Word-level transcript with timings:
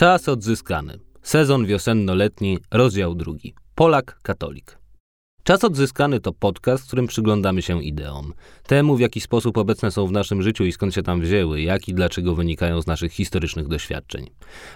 Czas 0.00 0.28
odzyskany. 0.28 0.98
Sezon 1.22 1.66
wiosenno-letni, 1.66 2.58
rozdział 2.70 3.14
drugi. 3.14 3.54
Polak, 3.74 4.18
katolik. 4.22 4.79
Czas 5.50 5.64
odzyskany 5.64 6.20
to 6.20 6.32
podcast, 6.32 6.84
w 6.84 6.86
którym 6.86 7.06
przyglądamy 7.06 7.62
się 7.62 7.82
ideom. 7.82 8.32
Temu, 8.66 8.96
w 8.96 9.00
jaki 9.00 9.20
sposób 9.20 9.58
obecne 9.58 9.90
są 9.90 10.06
w 10.06 10.12
naszym 10.12 10.42
życiu 10.42 10.64
i 10.64 10.72
skąd 10.72 10.94
się 10.94 11.02
tam 11.02 11.20
wzięły, 11.20 11.60
jak 11.60 11.88
i 11.88 11.94
dlaczego 11.94 12.34
wynikają 12.34 12.82
z 12.82 12.86
naszych 12.86 13.12
historycznych 13.12 13.68
doświadczeń. 13.68 14.30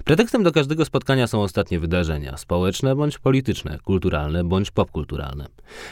Pretekstem 0.04 0.42
do 0.42 0.52
każdego 0.52 0.84
spotkania 0.84 1.26
są 1.26 1.42
ostatnie 1.42 1.78
wydarzenia, 1.78 2.36
społeczne 2.36 2.96
bądź 2.96 3.18
polityczne, 3.18 3.78
kulturalne 3.84 4.44
bądź 4.44 4.70
popkulturalne. 4.70 5.46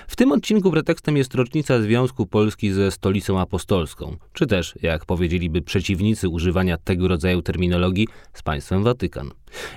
W 0.07 0.17
tym 0.17 0.33
odcinku 0.33 0.71
pretekstem 0.71 1.17
jest 1.17 1.35
rocznica 1.35 1.81
Związku 1.81 2.27
Polski 2.27 2.73
ze 2.73 2.91
Stolicą 2.91 3.41
Apostolską, 3.41 4.17
czy 4.33 4.47
też, 4.47 4.75
jak 4.83 5.05
powiedzieliby 5.05 5.63
przeciwnicy 5.63 6.29
używania 6.29 6.77
tego 6.77 7.09
rodzaju 7.09 7.43
terminologii, 7.43 8.09
z 8.33 8.43
państwem 8.43 8.83
Watykan. 8.83 9.31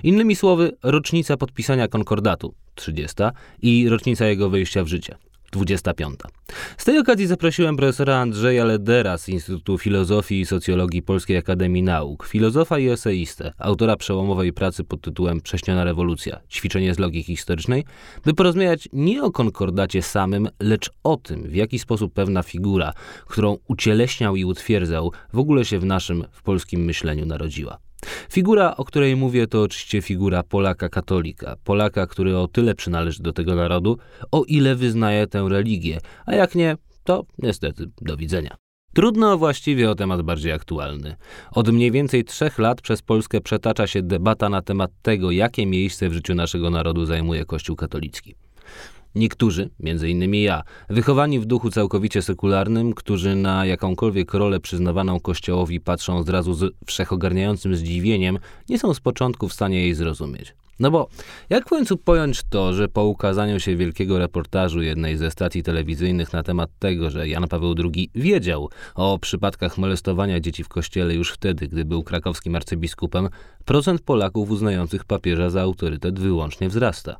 Innymi 0.03 0.35
słowy, 0.35 0.71
rocznica 0.83 1.37
podpisania 1.37 1.87
konkordatu, 1.87 2.53
30, 2.75 3.15
i 3.61 3.89
rocznica 3.89 4.25
jego 4.25 4.49
wejścia 4.49 4.83
w 4.83 4.87
życie, 4.87 5.15
25. 5.51 6.19
Z 6.77 6.85
tej 6.85 6.99
okazji 6.99 7.27
zaprosiłem 7.27 7.77
profesora 7.77 8.17
Andrzeja 8.17 8.65
Ledera 8.65 9.17
z 9.17 9.29
Instytutu 9.29 9.77
Filozofii 9.77 10.39
i 10.39 10.45
Socjologii 10.45 11.01
Polskiej 11.01 11.37
Akademii 11.37 11.83
Nauk, 11.83 12.27
filozofa 12.27 12.79
i 12.79 12.89
eseistę, 12.89 13.53
autora 13.57 13.95
przełomowej 13.95 14.53
pracy 14.53 14.83
pod 14.83 15.01
tytułem 15.01 15.41
Prześniona 15.41 15.83
rewolucja 15.83 16.39
ćwiczenie 16.49 16.93
z 16.93 16.99
logiki 16.99 17.35
historycznej, 17.35 17.85
by 18.25 18.33
porozmawiać 18.33 18.89
nie 18.93 19.23
o 19.23 19.31
konkordacie 19.31 20.01
samym, 20.01 20.49
lecz 20.59 20.89
o 21.03 21.17
tym, 21.17 21.43
w 21.43 21.55
jaki 21.55 21.79
sposób 21.79 22.13
pewna 22.13 22.43
figura, 22.43 22.93
którą 23.27 23.57
ucieleśniał 23.67 24.35
i 24.35 24.45
utwierdzał, 24.45 25.11
w 25.33 25.39
ogóle 25.39 25.65
się 25.65 25.79
w 25.79 25.85
naszym, 25.85 26.25
w 26.31 26.43
polskim 26.43 26.85
myśleniu 26.85 27.25
narodziła. 27.25 27.84
Figura, 28.29 28.75
o 28.77 28.85
której 28.85 29.15
mówię, 29.15 29.47
to 29.47 29.61
oczywiście 29.61 30.01
figura 30.01 30.43
Polaka 30.43 30.89
katolika. 30.89 31.55
Polaka, 31.63 32.07
który 32.07 32.37
o 32.37 32.47
tyle 32.47 32.75
przynależy 32.75 33.23
do 33.23 33.33
tego 33.33 33.55
narodu, 33.55 33.97
o 34.31 34.43
ile 34.43 34.75
wyznaje 34.75 35.27
tę 35.27 35.45
religię, 35.49 35.99
a 36.25 36.35
jak 36.35 36.55
nie, 36.55 36.77
to 37.03 37.25
niestety 37.37 37.89
do 38.01 38.17
widzenia. 38.17 38.57
Trudno 38.93 39.37
właściwie 39.37 39.91
o 39.91 39.95
temat 39.95 40.21
bardziej 40.21 40.51
aktualny. 40.51 41.15
Od 41.51 41.69
mniej 41.69 41.91
więcej 41.91 42.23
trzech 42.23 42.59
lat 42.59 42.81
przez 42.81 43.01
Polskę 43.01 43.41
przetacza 43.41 43.87
się 43.87 44.01
debata 44.01 44.49
na 44.49 44.61
temat 44.61 44.91
tego, 45.01 45.31
jakie 45.31 45.65
miejsce 45.65 46.09
w 46.09 46.13
życiu 46.13 46.35
naszego 46.35 46.69
narodu 46.69 47.05
zajmuje 47.05 47.45
Kościół 47.45 47.75
katolicki. 47.75 48.35
Niektórzy, 49.15 49.69
między 49.79 50.09
innymi 50.09 50.43
ja, 50.43 50.63
wychowani 50.89 51.39
w 51.39 51.45
duchu 51.45 51.69
całkowicie 51.69 52.21
sekularnym, 52.21 52.93
którzy 52.93 53.35
na 53.35 53.65
jakąkolwiek 53.65 54.33
rolę 54.33 54.59
przyznawaną 54.59 55.19
Kościołowi 55.19 55.79
patrzą 55.79 56.23
zrazu 56.23 56.53
z 56.53 56.73
wszechogarniającym 56.85 57.75
zdziwieniem, 57.75 58.39
nie 58.69 58.79
są 58.79 58.93
z 58.93 58.99
początku 58.99 59.47
w 59.47 59.53
stanie 59.53 59.81
jej 59.81 59.93
zrozumieć. 59.93 60.55
No 60.79 60.91
bo 60.91 61.07
jak 61.49 61.65
w 61.65 61.69
końcu 61.69 61.97
pojąć 61.97 62.41
to, 62.49 62.73
że 62.73 62.87
po 62.87 63.03
ukazaniu 63.03 63.59
się 63.59 63.75
wielkiego 63.75 64.19
reportażu 64.19 64.81
jednej 64.81 65.17
ze 65.17 65.31
stacji 65.31 65.63
telewizyjnych 65.63 66.33
na 66.33 66.43
temat 66.43 66.69
tego, 66.79 67.09
że 67.09 67.27
Jan 67.27 67.47
Paweł 67.47 67.75
II 67.93 68.09
wiedział 68.15 68.69
o 68.95 69.19
przypadkach 69.19 69.77
molestowania 69.77 70.39
dzieci 70.39 70.63
w 70.63 70.69
kościele 70.69 71.13
już 71.13 71.31
wtedy, 71.31 71.67
gdy 71.67 71.85
był 71.85 72.03
krakowskim 72.03 72.55
arcybiskupem, 72.55 73.29
procent 73.65 74.01
Polaków 74.01 74.49
uznających 74.49 75.05
papieża 75.05 75.49
za 75.49 75.61
autorytet 75.61 76.19
wyłącznie 76.19 76.69
wzrasta? 76.69 77.15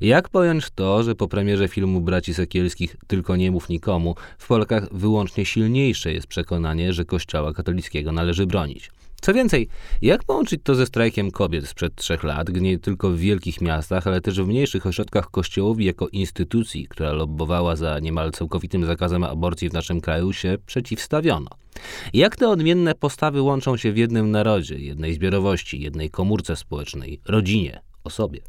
Jak 0.00 0.28
pojąć 0.28 0.70
to, 0.74 1.02
że 1.02 1.14
po 1.14 1.28
premierze 1.28 1.68
filmu 1.68 2.00
Braci 2.00 2.34
Sekielskich 2.34 2.96
Tylko 3.06 3.36
nie 3.36 3.50
mów 3.50 3.68
nikomu, 3.68 4.14
w 4.38 4.46
Polkach 4.46 4.88
wyłącznie 4.92 5.44
silniejsze 5.44 6.12
jest 6.12 6.26
przekonanie, 6.26 6.92
że 6.92 7.04
kościoła 7.04 7.52
katolickiego 7.52 8.12
należy 8.12 8.46
bronić? 8.46 8.90
Co 9.20 9.34
więcej, 9.34 9.68
jak 10.02 10.24
połączyć 10.24 10.60
to 10.64 10.74
ze 10.74 10.86
strajkiem 10.86 11.30
kobiet 11.30 11.68
sprzed 11.68 11.94
trzech 11.94 12.24
lat, 12.24 12.48
nie 12.48 12.78
tylko 12.78 13.10
w 13.10 13.16
wielkich 13.16 13.60
miastach, 13.60 14.06
ale 14.06 14.20
też 14.20 14.40
w 14.40 14.46
mniejszych 14.46 14.86
ośrodkach 14.86 15.30
kościołowi 15.30 15.84
jako 15.84 16.08
instytucji, 16.08 16.88
która 16.88 17.12
lobbowała 17.12 17.76
za 17.76 17.98
niemal 17.98 18.32
całkowitym 18.32 18.86
zakazem 18.86 19.24
aborcji 19.24 19.68
w 19.68 19.72
naszym 19.72 20.00
kraju, 20.00 20.32
się 20.32 20.56
przeciwstawiono? 20.66 21.50
Jak 22.12 22.36
te 22.36 22.48
odmienne 22.48 22.94
postawy 22.94 23.42
łączą 23.42 23.76
się 23.76 23.92
w 23.92 23.96
jednym 23.96 24.30
narodzie, 24.30 24.78
jednej 24.78 25.14
zbiorowości, 25.14 25.80
jednej 25.80 26.10
komórce 26.10 26.56
społecznej, 26.56 27.20
rodzinie, 27.26 27.80
osobie? 28.04 28.40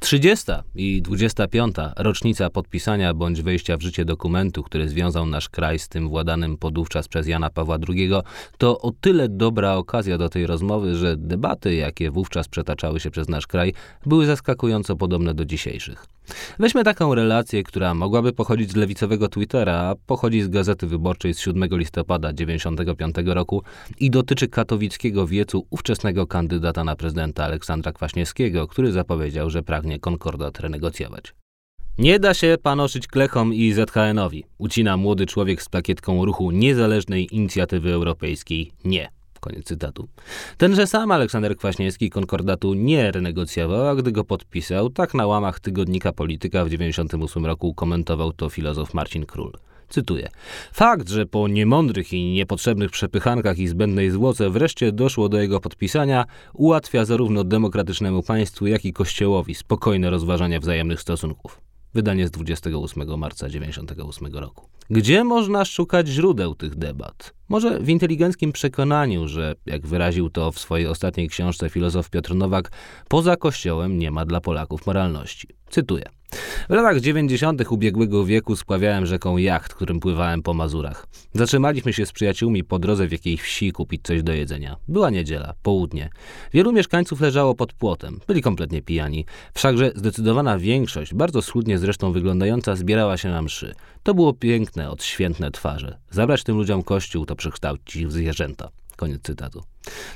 30 0.00 0.52
i 0.74 1.02
25 1.02 1.76
rocznica 1.96 2.50
podpisania 2.50 3.14
bądź 3.14 3.42
wejścia 3.42 3.76
w 3.76 3.82
życie 3.82 4.04
dokumentu, 4.04 4.62
który 4.62 4.88
związał 4.88 5.26
nasz 5.26 5.48
kraj 5.48 5.78
z 5.78 5.88
tym 5.88 6.08
władanym 6.08 6.56
podówczas 6.56 7.08
przez 7.08 7.26
Jana 7.26 7.50
Pawła 7.50 7.78
II, 7.88 8.10
to 8.58 8.80
o 8.80 8.92
tyle 9.00 9.28
dobra 9.28 9.74
okazja 9.74 10.18
do 10.18 10.28
tej 10.28 10.46
rozmowy, 10.46 10.94
że 10.94 11.16
debaty, 11.16 11.74
jakie 11.74 12.10
wówczas 12.10 12.48
przetaczały 12.48 13.00
się 13.00 13.10
przez 13.10 13.28
nasz 13.28 13.46
kraj, 13.46 13.72
były 14.06 14.26
zaskakująco 14.26 14.96
podobne 14.96 15.34
do 15.34 15.44
dzisiejszych. 15.44 16.17
Weźmy 16.58 16.84
taką 16.84 17.14
relację, 17.14 17.62
która 17.62 17.94
mogłaby 17.94 18.32
pochodzić 18.32 18.72
z 18.72 18.76
lewicowego 18.76 19.28
Twittera, 19.28 19.74
a 19.74 19.94
pochodzi 20.06 20.42
z 20.42 20.48
Gazety 20.48 20.86
Wyborczej 20.86 21.34
z 21.34 21.40
7 21.40 21.68
listopada 21.72 22.32
1995 22.32 23.34
roku 23.34 23.62
i 24.00 24.10
dotyczy 24.10 24.48
katowickiego 24.48 25.26
wiecu 25.26 25.66
ówczesnego 25.70 26.26
kandydata 26.26 26.84
na 26.84 26.96
prezydenta 26.96 27.44
Aleksandra 27.44 27.92
Kwaśniewskiego, 27.92 28.66
który 28.66 28.92
zapowiedział, 28.92 29.50
że 29.50 29.62
pragnie 29.62 29.98
konkordat 29.98 30.60
renegocjować. 30.60 31.34
Nie 31.98 32.18
da 32.18 32.34
się 32.34 32.56
panoszyć 32.62 33.06
klechom 33.06 33.54
i 33.54 33.72
ZHN-owi, 33.72 34.44
ucina 34.58 34.96
młody 34.96 35.26
człowiek 35.26 35.62
z 35.62 35.68
plakietką 35.68 36.24
ruchu 36.24 36.50
Niezależnej 36.50 37.34
Inicjatywy 37.36 37.92
Europejskiej 37.92 38.72
Nie. 38.84 39.17
Koniec 39.40 39.64
cytatu. 39.64 40.08
Tenże 40.56 40.86
sam 40.86 41.10
Aleksander 41.10 41.56
Kwaśniewski 41.56 42.10
konkordatu 42.10 42.74
nie 42.74 43.10
renegocjował, 43.10 43.88
a 43.88 43.94
gdy 43.94 44.12
go 44.12 44.24
podpisał, 44.24 44.90
tak 44.90 45.14
na 45.14 45.26
łamach 45.26 45.60
tygodnika 45.60 46.12
Polityka 46.12 46.64
w 46.64 46.68
1998 46.68 47.46
roku 47.46 47.74
komentował 47.74 48.32
to 48.32 48.48
filozof 48.48 48.94
Marcin 48.94 49.26
Król. 49.26 49.52
Cytuję. 49.88 50.28
Fakt, 50.72 51.08
że 51.08 51.26
po 51.26 51.48
niemądrych 51.48 52.12
i 52.12 52.32
niepotrzebnych 52.32 52.90
przepychankach 52.90 53.58
i 53.58 53.68
zbędnej 53.68 54.10
zwłoce 54.10 54.50
wreszcie 54.50 54.92
doszło 54.92 55.28
do 55.28 55.40
jego 55.40 55.60
podpisania, 55.60 56.24
ułatwia 56.54 57.04
zarówno 57.04 57.44
demokratycznemu 57.44 58.22
państwu, 58.22 58.66
jak 58.66 58.84
i 58.84 58.92
Kościołowi 58.92 59.54
spokojne 59.54 60.10
rozważanie 60.10 60.60
wzajemnych 60.60 61.00
stosunków. 61.00 61.60
Wydanie 61.94 62.28
z 62.28 62.30
28 62.30 63.18
marca 63.18 63.46
1998 63.46 64.36
roku. 64.36 64.77
Gdzie 64.90 65.24
można 65.24 65.64
szukać 65.64 66.08
źródeł 66.08 66.54
tych 66.54 66.74
debat? 66.74 67.34
Może 67.48 67.80
w 67.80 67.88
inteligenckim 67.88 68.52
przekonaniu, 68.52 69.28
że, 69.28 69.54
jak 69.66 69.86
wyraził 69.86 70.30
to 70.30 70.52
w 70.52 70.58
swojej 70.58 70.86
ostatniej 70.86 71.28
książce 71.28 71.70
filozof 71.70 72.10
Piotr 72.10 72.34
Nowak, 72.34 72.70
poza 73.08 73.36
Kościołem 73.36 73.98
nie 73.98 74.10
ma 74.10 74.24
dla 74.24 74.40
Polaków 74.40 74.86
moralności. 74.86 75.48
Cytuję. 75.70 76.17
W 76.68 76.72
latach 76.72 77.00
90. 77.00 77.62
ubiegłego 77.70 78.24
wieku 78.24 78.56
spławiałem 78.56 79.06
rzeką 79.06 79.36
jacht, 79.36 79.74
którym 79.74 80.00
pływałem 80.00 80.42
po 80.42 80.54
Mazurach. 80.54 81.06
Zatrzymaliśmy 81.34 81.92
się 81.92 82.06
z 82.06 82.12
przyjaciółmi 82.12 82.64
po 82.64 82.78
drodze 82.78 83.06
w 83.06 83.12
jakiejś 83.12 83.40
wsi 83.40 83.72
kupić 83.72 84.02
coś 84.02 84.22
do 84.22 84.32
jedzenia. 84.32 84.76
Była 84.88 85.10
niedziela, 85.10 85.54
południe. 85.62 86.10
Wielu 86.52 86.72
mieszkańców 86.72 87.20
leżało 87.20 87.54
pod 87.54 87.72
płotem. 87.72 88.20
Byli 88.26 88.42
kompletnie 88.42 88.82
pijani. 88.82 89.24
Wszakże 89.54 89.92
zdecydowana 89.94 90.58
większość, 90.58 91.14
bardzo 91.14 91.42
schludnie 91.42 91.78
zresztą 91.78 92.12
wyglądająca, 92.12 92.76
zbierała 92.76 93.16
się 93.16 93.28
na 93.28 93.42
mszy. 93.42 93.74
To 94.02 94.14
było 94.14 94.32
piękne, 94.32 94.90
odświętne 94.90 95.50
twarze. 95.50 95.98
Zabrać 96.10 96.44
tym 96.44 96.56
ludziom 96.56 96.82
kościół 96.82 97.26
to 97.26 97.36
przekształcić 97.36 98.06
w 98.06 98.12
zwierzęta. 98.12 98.68
Koniec 98.98 99.22
cytatu. 99.22 99.62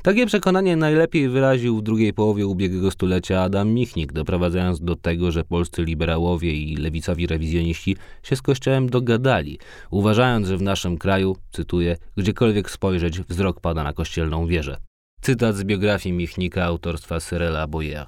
Takie 0.03 0.27
przekonanie 0.27 0.77
najlepiej 0.77 1.29
wyraził 1.29 1.79
w 1.79 1.83
drugiej 1.83 2.13
połowie 2.13 2.47
ubiegłego 2.47 2.91
stulecia 2.91 3.43
Adam 3.43 3.69
Michnik, 3.69 4.13
doprowadzając 4.13 4.81
do 4.81 4.97
tego, 4.97 5.31
że 5.31 5.45
polscy 5.45 5.85
liberałowie 5.85 6.53
i 6.55 6.77
lewicowi 6.77 7.27
rewizjoniści 7.27 7.97
się 8.23 8.37
z 8.37 8.43
Kościołem 8.43 8.89
dogadali, 8.89 9.59
uważając, 9.91 10.49
że 10.49 10.57
w 10.57 10.63
naszym 10.63 10.99
kraju, 10.99 11.37
cytuję, 11.53 11.97
gdziekolwiek 12.17 12.71
spojrzeć, 12.71 13.21
wzrok 13.21 13.61
pada 13.61 13.85
na 13.85 13.93
kościelną 13.93 14.47
wieżę. 14.47 14.77
Cytat 15.21 15.57
z 15.57 15.65
biografii 15.65 16.15
Michnika 16.15 16.65
autorstwa 16.65 17.21
Cyrela 17.21 17.67
Boyer. 17.67 18.07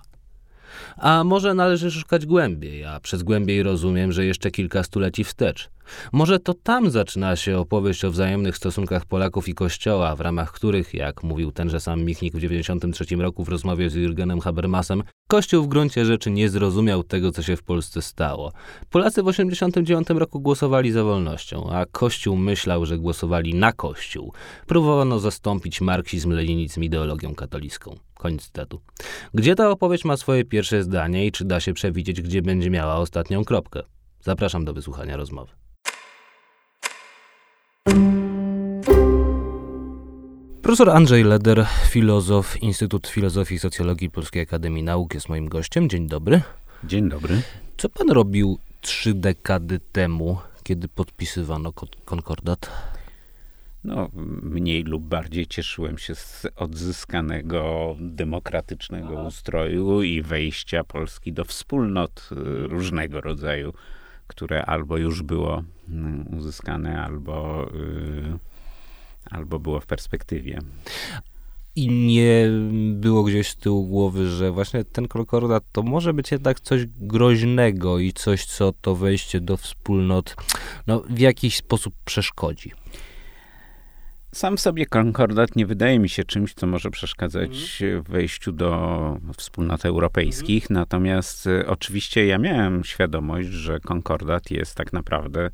A 0.97 1.25
może 1.25 1.55
należy 1.55 1.91
szukać 1.91 2.27
głębiej, 2.27 2.85
a 2.85 3.01
przez 3.01 3.23
głębiej 3.23 3.63
rozumiem, 3.63 4.13
że 4.13 4.25
jeszcze 4.25 4.51
kilka 4.51 4.83
stuleci 4.83 5.25
wstecz. 5.25 5.71
Może 6.13 6.39
to 6.39 6.55
tam 6.55 6.91
zaczyna 6.91 7.37
się 7.37 7.59
opowieść 7.59 8.05
o 8.05 8.11
wzajemnych 8.11 8.57
stosunkach 8.57 9.05
Polaków 9.05 9.49
i 9.49 9.55
Kościoła, 9.55 10.17
w 10.17 10.21
ramach 10.21 10.53
których, 10.53 10.95
jak 10.95 11.23
mówił 11.23 11.53
tenże 11.53 11.81
sam 11.81 12.05
Michnik 12.05 12.33
w 12.33 12.37
1993 12.37 13.17
roku 13.17 13.45
w 13.45 13.49
rozmowie 13.49 13.91
z 13.91 13.95
Jurgenem 13.95 14.41
Habermasem, 14.41 15.03
Kościół 15.29 15.65
w 15.65 15.69
gruncie 15.69 16.05
rzeczy 16.05 16.31
nie 16.31 16.49
zrozumiał 16.49 17.03
tego, 17.03 17.33
co 17.33 17.43
się 17.43 17.57
w 17.57 17.63
Polsce 17.63 18.03
stało. 18.03 18.53
Polacy 18.91 19.23
w 19.23 19.27
1989 19.27 20.21
roku 20.21 20.41
głosowali 20.41 20.93
za 20.93 21.05
wolnością, 21.05 21.71
a 21.71 21.87
Kościół 21.87 22.37
myślał, 22.37 22.87
że 22.87 22.99
głosowali 22.99 23.55
na 23.55 23.73
Kościół. 23.73 24.33
Próbowano 24.67 25.19
zastąpić 25.19 25.81
marksizm-leninizm 25.81 26.83
ideologią 26.83 27.35
katolicką. 27.35 27.97
Koniec 28.25 28.43
cytatu. 28.43 28.81
Gdzie 29.35 29.55
ta 29.55 29.71
opowieść 29.71 30.05
ma 30.05 30.17
swoje 30.17 30.45
pierwsze 30.45 30.83
zdanie 30.83 31.27
i 31.27 31.33
czy 31.33 31.45
da 31.45 31.61
się 31.61 31.75
przewidzieć, 31.75 32.23
gdzie 32.23 32.43
będzie 32.43 32.71
miała 32.71 32.97
ostatnią 32.97 33.45
kropkę? 33.45 33.83
Zapraszam 34.21 34.65
do 34.65 34.73
wysłuchania 34.73 35.17
rozmowy. 35.17 35.53
Profesor 40.63 40.91
Andrzej 40.91 41.25
Leder, 41.25 41.67
filozof, 41.89 42.63
Instytut 42.63 43.09
Filozofii 43.09 43.55
i 43.55 43.59
Socjologii 43.59 44.11
Polskiej 44.11 44.43
Akademii 44.43 44.83
Nauk 44.83 45.15
jest 45.15 45.29
moim 45.29 45.49
gościem. 45.49 45.89
Dzień 45.89 46.09
dobry. 46.09 46.43
Dzień 46.85 47.09
dobry. 47.09 47.43
Co 47.77 47.89
pan 47.89 48.11
robił 48.11 48.59
trzy 48.81 49.15
dekady 49.15 49.81
temu, 49.93 50.39
kiedy 50.63 50.89
podpisywano 50.89 51.73
konkordat? 52.05 52.94
No, 53.85 54.09
mniej 54.43 54.83
lub 54.83 55.03
bardziej 55.03 55.47
cieszyłem 55.47 55.99
się 55.99 56.15
z 56.15 56.47
odzyskanego 56.57 57.95
demokratycznego 58.01 59.23
ustroju 59.23 60.03
i 60.03 60.23
wejścia 60.23 60.85
Polski 60.85 61.33
do 61.33 61.45
wspólnot 61.45 62.31
y, 62.33 62.35
różnego 62.69 63.21
rodzaju, 63.21 63.73
które 64.27 64.65
albo 64.65 64.97
już 64.97 65.23
było 65.23 65.63
mm, 65.89 66.35
uzyskane, 66.39 67.03
albo, 67.03 67.69
y, 67.75 68.39
albo 69.31 69.59
było 69.59 69.81
w 69.81 69.87
perspektywie. 69.87 70.59
I 71.77 71.89
nie 71.89 72.49
było 72.93 73.23
gdzieś 73.23 73.49
z 73.49 73.57
tyłu 73.57 73.87
głowy, 73.87 74.31
że 74.31 74.51
właśnie 74.51 74.85
ten 74.85 75.09
konkordat 75.09 75.65
to 75.73 75.83
może 75.83 76.15
być 76.15 76.33
jednak 76.33 76.61
coś 76.61 76.87
groźnego 76.87 77.99
i 77.99 78.13
coś, 78.13 78.45
co 78.45 78.73
to 78.73 78.95
wejście 78.97 79.41
do 79.41 79.57
wspólnot 79.57 80.37
no, 80.87 81.03
w 81.09 81.19
jakiś 81.19 81.57
sposób 81.57 81.95
przeszkodzi. 82.05 82.84
Sam 84.35 84.59
sobie 84.59 84.87
konkordat 84.87 85.57
nie 85.57 85.67
wydaje 85.67 85.99
mi 85.99 86.09
się 86.09 86.25
czymś, 86.25 86.55
co 86.55 86.67
może 86.67 86.91
przeszkadzać 86.91 87.83
mhm. 87.83 88.03
w 88.03 88.09
wejściu 88.09 88.53
do 88.53 89.21
wspólnot 89.37 89.85
europejskich. 89.85 90.65
Mhm. 90.65 90.81
Natomiast 90.81 91.47
e, 91.47 91.67
oczywiście 91.67 92.27
ja 92.27 92.39
miałem 92.39 92.85
świadomość, 92.85 93.49
że 93.49 93.81
konkordat 93.81 94.51
jest 94.51 94.75
tak 94.75 94.93
naprawdę 94.93 95.51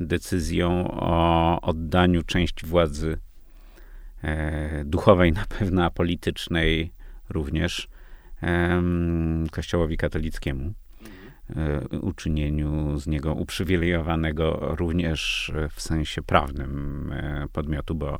decyzją 0.00 0.90
o 0.90 1.60
oddaniu 1.60 2.22
części 2.22 2.66
władzy 2.66 3.18
e, 4.22 4.84
duchowej, 4.84 5.32
na 5.42 5.44
pewno, 5.58 5.84
a 5.84 5.90
politycznej 5.90 6.92
również 7.28 7.88
e, 8.42 8.82
Kościołowi 9.50 9.96
katolickiemu. 9.96 10.72
E, 11.56 11.98
uczynieniu 11.98 12.98
z 12.98 13.06
niego 13.06 13.34
uprzywilejowanego 13.34 14.74
również 14.76 15.52
w 15.70 15.82
sensie 15.82 16.22
prawnym 16.22 17.12
e, 17.12 17.46
podmiotu, 17.52 17.94
bo 17.94 18.18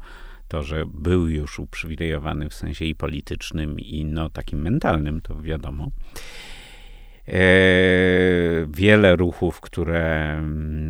to, 0.48 0.62
że 0.62 0.86
był 0.86 1.28
już 1.28 1.58
uprzywilejowany 1.58 2.48
w 2.48 2.54
sensie 2.54 2.84
i 2.84 2.94
politycznym, 2.94 3.80
i 3.80 4.04
no 4.04 4.30
takim 4.30 4.62
mentalnym, 4.62 5.20
to 5.20 5.42
wiadomo. 5.42 5.90
E, 7.28 7.40
wiele 8.68 9.16
ruchów, 9.16 9.60
które 9.60 10.40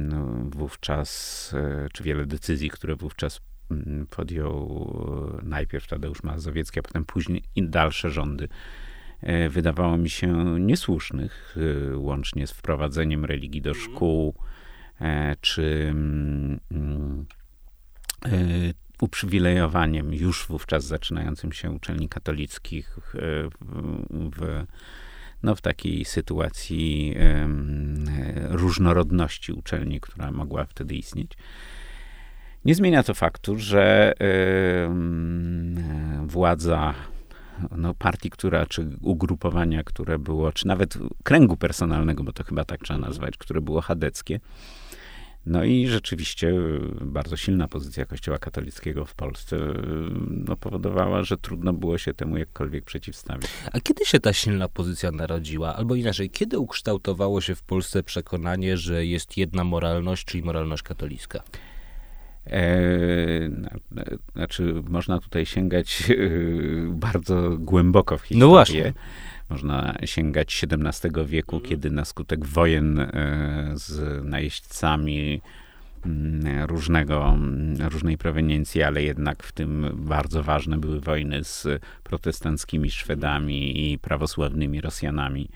no, 0.08 0.26
wówczas, 0.56 1.54
czy 1.92 2.02
wiele 2.02 2.26
decyzji, 2.26 2.70
które 2.70 2.96
wówczas 2.96 3.40
mm, 3.70 4.06
podjął 4.06 5.40
najpierw 5.42 5.86
Tadeusz 5.86 6.22
Mazowiecki, 6.22 6.80
a 6.80 6.82
potem 6.82 7.04
później 7.04 7.42
dalsze 7.56 8.10
rządy 8.10 8.48
E, 8.48 8.91
wydawało 9.50 9.96
mi 9.96 10.10
się 10.10 10.60
niesłusznych, 10.60 11.56
e, 11.92 11.96
łącznie 11.96 12.46
z 12.46 12.52
wprowadzeniem 12.52 13.24
religii 13.24 13.62
do 13.62 13.70
mhm. 13.70 13.86
szkół, 13.90 14.34
e, 15.00 15.36
czy 15.40 15.88
mm, 15.90 17.26
uprzywilejowaniem 19.00 20.14
już 20.14 20.46
wówczas 20.46 20.84
zaczynającym 20.84 21.52
się 21.52 21.70
uczelni 21.70 22.08
katolickich 22.08 22.98
w, 24.10 24.64
no, 25.42 25.54
w 25.54 25.60
takiej 25.60 26.04
sytuacji 26.04 27.16
różnorodności 28.48 29.52
uczelni, 29.52 30.00
która 30.00 30.32
mogła 30.32 30.64
wtedy 30.64 30.94
istnieć. 30.94 31.32
Nie 32.64 32.74
zmienia 32.74 33.02
to 33.02 33.14
faktu, 33.14 33.58
że 33.58 34.12
władza 36.26 36.94
no, 37.76 37.94
partii, 37.94 38.30
która, 38.30 38.66
czy 38.66 38.88
ugrupowania, 39.00 39.84
które 39.84 40.18
było, 40.18 40.52
czy 40.52 40.66
nawet 40.66 40.98
kręgu 41.22 41.56
personalnego, 41.56 42.24
bo 42.24 42.32
to 42.32 42.44
chyba 42.44 42.64
tak 42.64 42.80
trzeba 42.80 42.98
mhm. 42.98 43.10
nazwać, 43.10 43.36
które 43.36 43.60
było 43.60 43.80
chadeckie. 43.80 44.40
No 45.46 45.64
i 45.64 45.86
rzeczywiście 45.86 46.54
bardzo 47.00 47.36
silna 47.36 47.68
pozycja 47.68 48.04
Kościoła 48.04 48.38
katolickiego 48.38 49.04
w 49.04 49.14
Polsce 49.14 49.56
no, 50.28 50.56
powodowała, 50.56 51.22
że 51.22 51.36
trudno 51.36 51.72
było 51.72 51.98
się 51.98 52.14
temu 52.14 52.36
jakkolwiek 52.36 52.84
przeciwstawić. 52.84 53.48
A 53.72 53.80
kiedy 53.80 54.04
się 54.04 54.20
ta 54.20 54.32
silna 54.32 54.68
pozycja 54.68 55.10
narodziła? 55.10 55.76
Albo 55.76 55.94
inaczej, 55.94 56.30
kiedy 56.30 56.58
ukształtowało 56.58 57.40
się 57.40 57.54
w 57.54 57.62
Polsce 57.62 58.02
przekonanie, 58.02 58.76
że 58.76 59.06
jest 59.06 59.36
jedna 59.36 59.64
moralność, 59.64 60.24
czyli 60.24 60.44
moralność 60.44 60.82
katolicka? 60.82 61.42
E, 62.46 63.50
znaczy, 64.34 64.74
można 64.88 65.18
tutaj 65.18 65.46
sięgać 65.46 66.10
e, 66.10 66.14
bardzo 66.88 67.56
głęboko 67.58 68.18
w 68.18 68.22
historię. 68.22 68.40
No 68.40 68.48
właśnie. 68.48 68.92
Można 69.50 69.98
sięgać 70.04 70.64
XVII 70.70 71.26
wieku, 71.26 71.56
mhm. 71.56 71.70
kiedy 71.70 71.90
na 71.90 72.04
skutek 72.04 72.44
wojen 72.44 72.98
e, 73.00 73.72
z 73.74 74.24
najeźdźcami 74.24 75.40
mm, 76.06 76.64
różnego, 76.64 77.28
mm, 77.28 77.76
różnej 77.88 78.18
proweniencji, 78.18 78.82
ale 78.82 79.02
jednak 79.02 79.42
w 79.42 79.52
tym 79.52 79.90
bardzo 79.94 80.42
ważne 80.42 80.78
były 80.78 81.00
wojny 81.00 81.44
z 81.44 81.66
protestanckimi 82.04 82.90
Szwedami 82.90 83.92
i 83.92 83.98
prawosławnymi 83.98 84.80
Rosjanami 84.80 85.48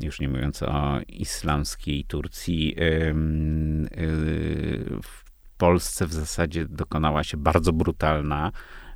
już 0.00 0.20
nie 0.20 0.28
mówiąc 0.28 0.62
o 0.62 1.00
islamskiej 1.08 2.04
Turcji, 2.04 2.76
w 5.02 5.23
Polsce 5.54 6.06
w 6.06 6.12
zasadzie 6.12 6.66
dokonała 6.68 7.24
się 7.24 7.36
bardzo 7.36 7.72
brutalna 7.72 8.52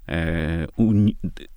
e, 0.09 0.67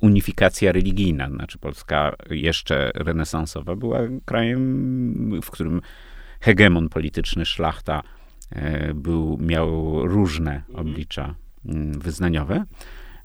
unifikacja 0.02 0.72
religijna. 0.72 1.30
Znaczy 1.30 1.58
Polska 1.58 2.16
jeszcze 2.30 2.92
renesansowa 2.96 3.76
była 3.76 4.00
krajem, 4.26 5.42
w 5.42 5.52
którym 5.52 5.82
hegemon 6.42 6.90
polityczny, 6.90 7.46
szlachta 7.46 8.02
e, 8.50 8.94
był, 8.94 9.38
miał 9.42 10.00
różne 10.08 10.56
mhm. 10.56 10.88
oblicza 10.88 11.36
mm, 11.66 12.00
wyznaniowe. 12.00 12.66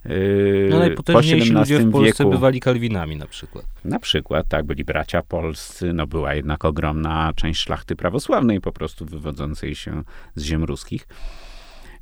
E, 0.05 0.69
no, 0.70 0.79
najpotężniejsi 0.79 1.52
ludzie 1.52 1.79
w 1.79 1.90
Polsce 1.90 2.25
wieku, 2.25 2.31
bywali 2.31 2.61
kalwinami 2.61 3.17
na 3.17 3.26
przykład. 3.26 3.67
Na 3.84 3.99
przykład, 3.99 4.49
tak, 4.49 4.67
byli 4.67 4.84
bracia 4.84 5.22
polscy, 5.22 5.93
no 5.93 6.06
była 6.06 6.34
jednak 6.34 6.64
ogromna 6.64 7.32
część 7.37 7.61
szlachty 7.61 7.96
prawosławnej 7.96 8.61
po 8.61 8.72
prostu 8.72 9.05
wywodzącej 9.05 9.75
się 9.75 10.02
z 10.34 10.43
ziem 10.43 10.64
ruskich. 10.64 11.08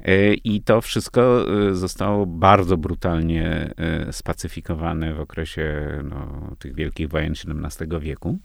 E, 0.00 0.34
I 0.34 0.62
to 0.62 0.80
wszystko 0.80 1.46
e, 1.70 1.74
zostało 1.74 2.26
bardzo 2.26 2.76
brutalnie 2.76 3.74
e, 3.76 4.12
spacyfikowane 4.12 5.14
w 5.14 5.20
okresie 5.20 5.88
no, 6.04 6.50
tych 6.58 6.74
wielkich 6.74 7.08
wojen 7.08 7.32
XVII 7.32 8.00
wieku. 8.00 8.38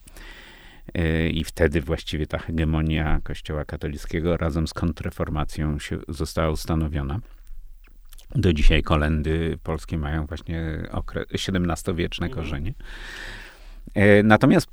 I 1.32 1.44
wtedy 1.44 1.82
właściwie 1.82 2.28
ta 2.28 2.38
hegemonia 2.38 3.20
Kościoła 3.24 3.66
katolickiego 3.66 4.38
razem 4.38 4.68
z 4.68 4.74
kontrreformacją 4.74 5.80
się 5.80 6.00
została 6.08 6.50
ustanowiona. 6.50 7.20
Do 8.36 8.54
dzisiaj 8.54 8.84
kolendy 8.84 9.58
polskie 9.64 9.98
mają 9.98 10.26
właśnie 10.26 10.90
XVII-wieczne 11.34 12.28
mhm. 12.28 12.44
korzenie. 12.44 12.74
Natomiast 14.24 14.68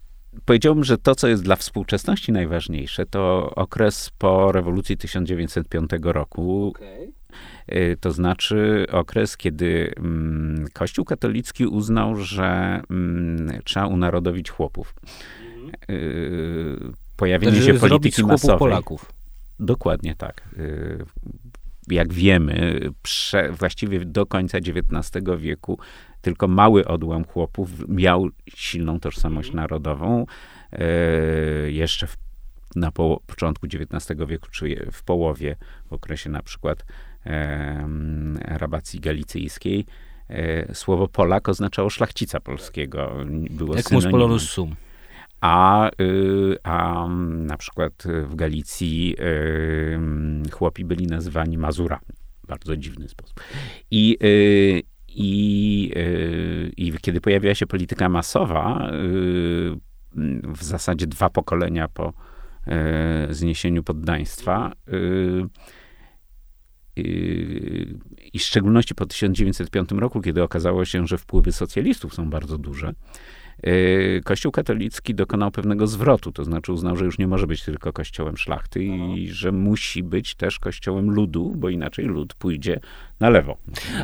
powiedziałbym, 0.44 0.84
że 0.84 0.98
to, 0.98 1.14
co 1.14 1.28
jest 1.28 1.42
dla 1.42 1.56
współczesności 1.56 2.32
najważniejsze, 2.32 3.06
to 3.06 3.52
okres 3.54 4.10
po 4.18 4.52
rewolucji 4.52 4.96
1905 4.96 5.90
roku. 6.02 6.72
Okay. 6.76 7.96
To 8.00 8.12
znaczy 8.12 8.86
okres, 8.92 9.36
kiedy 9.36 9.92
mm, 9.96 10.66
Kościół 10.72 11.04
katolicki 11.04 11.66
uznał, 11.66 12.16
że 12.16 12.80
mm, 12.90 13.60
trzeba 13.64 13.86
unarodowić 13.86 14.50
chłopów. 14.50 14.94
Mhm. 15.56 16.92
Pojawienie 17.16 17.62
się 17.62 17.74
polityki 17.74 18.24
masowej. 18.24 18.58
Polaków. 18.58 19.12
Dokładnie 19.60 20.14
tak. 20.14 20.48
Jak 21.88 22.12
wiemy, 22.12 22.80
prze, 23.02 23.52
właściwie 23.52 24.04
do 24.04 24.26
końca 24.26 24.58
XIX 24.58 25.24
wieku 25.38 25.78
tylko 26.26 26.48
mały 26.48 26.88
odłam 26.88 27.24
chłopów 27.24 27.88
miał 27.88 28.28
silną 28.54 29.00
tożsamość 29.00 29.48
mhm. 29.48 29.62
narodową. 29.62 30.26
E, 30.72 30.86
jeszcze 31.70 32.06
w, 32.06 32.16
na 32.76 32.92
po, 32.92 33.20
początku 33.26 33.66
XIX 33.66 34.20
wieku, 34.28 34.48
czy 34.50 34.86
w 34.92 35.02
połowie, 35.02 35.56
w 35.86 35.92
okresie 35.92 36.30
na 36.30 36.42
przykład 36.42 36.84
e, 37.26 37.88
rabacji 38.44 39.00
galicyjskiej, 39.00 39.86
e, 40.28 40.74
słowo 40.74 41.08
Polak 41.08 41.48
oznaczało 41.48 41.90
szlachcica 41.90 42.40
polskiego. 42.40 43.12
Było 43.50 43.76
Jak 43.76 43.88
polonus 44.10 44.48
sum. 44.48 44.74
A, 45.40 45.90
y, 46.00 46.56
a 46.62 47.06
na 47.28 47.56
przykład 47.56 48.04
w 48.24 48.34
Galicji 48.34 49.16
y, 49.20 50.50
chłopi 50.50 50.84
byli 50.84 51.06
nazywani 51.06 51.58
Mazurami. 51.58 52.06
Bardzo 52.48 52.76
dziwny 52.76 53.08
sposób. 53.08 53.40
I, 53.90 54.18
y, 54.22 54.82
i, 55.08 55.92
y, 55.96 56.72
I 56.76 56.92
kiedy 57.00 57.20
pojawiła 57.20 57.54
się 57.54 57.66
polityka 57.66 58.08
masowa, 58.08 58.90
y, 58.92 59.76
w 60.42 60.64
zasadzie 60.64 61.06
dwa 61.06 61.30
pokolenia 61.30 61.88
po 61.88 62.12
y, 63.30 63.34
zniesieniu 63.34 63.82
poddaństwa, 63.82 64.72
i 68.32 68.38
w 68.38 68.42
szczególności 68.42 68.94
po 68.94 69.06
1905 69.06 69.90
roku, 69.92 70.20
kiedy 70.20 70.42
okazało 70.42 70.84
się, 70.84 71.06
że 71.06 71.18
wpływy 71.18 71.52
socjalistów 71.52 72.14
są 72.14 72.30
bardzo 72.30 72.58
duże, 72.58 72.88
y, 72.88 72.94
Kościół 74.24 74.52
katolicki 74.52 75.14
dokonał 75.14 75.50
pewnego 75.50 75.86
zwrotu, 75.86 76.32
to 76.32 76.44
znaczy 76.44 76.72
uznał, 76.72 76.96
że 76.96 77.04
już 77.04 77.18
nie 77.18 77.28
może 77.28 77.46
być 77.46 77.64
tylko 77.64 77.92
kościołem 77.92 78.36
szlachty 78.36 78.84
i 78.84 79.28
że 79.28 79.52
musi 79.52 80.02
być 80.02 80.34
też 80.34 80.58
kościołem 80.58 81.10
ludu, 81.10 81.52
bo 81.56 81.68
inaczej 81.68 82.04
lud 82.04 82.34
pójdzie 82.34 82.80
na 83.20 83.30
lewo. 83.30 83.56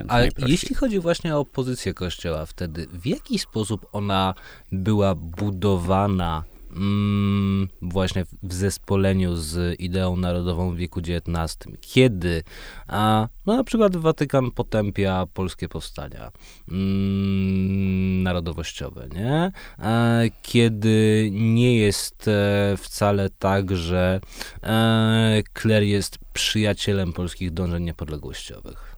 Ale 0.08 0.28
jeśli 0.46 0.74
chodzi 0.74 1.00
właśnie 1.00 1.36
o 1.36 1.44
pozycję 1.44 1.94
kościoła 1.94 2.46
wtedy, 2.46 2.86
w 2.92 3.06
jaki 3.06 3.38
sposób 3.38 3.86
ona 3.92 4.34
była 4.72 5.14
budowana 5.14 6.44
mm, 6.72 7.68
właśnie 7.82 8.24
w 8.42 8.54
zespoleniu 8.54 9.36
z 9.36 9.80
ideą 9.80 10.16
narodową 10.16 10.70
w 10.70 10.76
wieku 10.76 11.00
XIX, 11.00 11.58
kiedy 11.80 12.42
a, 12.86 13.28
no 13.46 13.56
na 13.56 13.64
przykład 13.64 13.96
Watykan 13.96 14.50
potępia 14.50 15.26
polskie 15.34 15.68
powstania 15.68 16.32
mm, 16.68 18.22
narodowościowe, 18.22 19.08
nie? 19.14 19.52
A, 19.78 20.18
kiedy 20.42 21.28
nie 21.32 21.78
jest 21.78 22.28
e, 22.28 22.76
wcale 22.76 23.30
tak, 23.30 23.76
że 23.76 24.20
e, 24.62 25.42
kler 25.52 25.82
jest 25.82 26.18
przyjacielem 26.32 27.12
polskich 27.12 27.50
dążeń 27.50 27.84
niepodległościowych. 27.84 28.91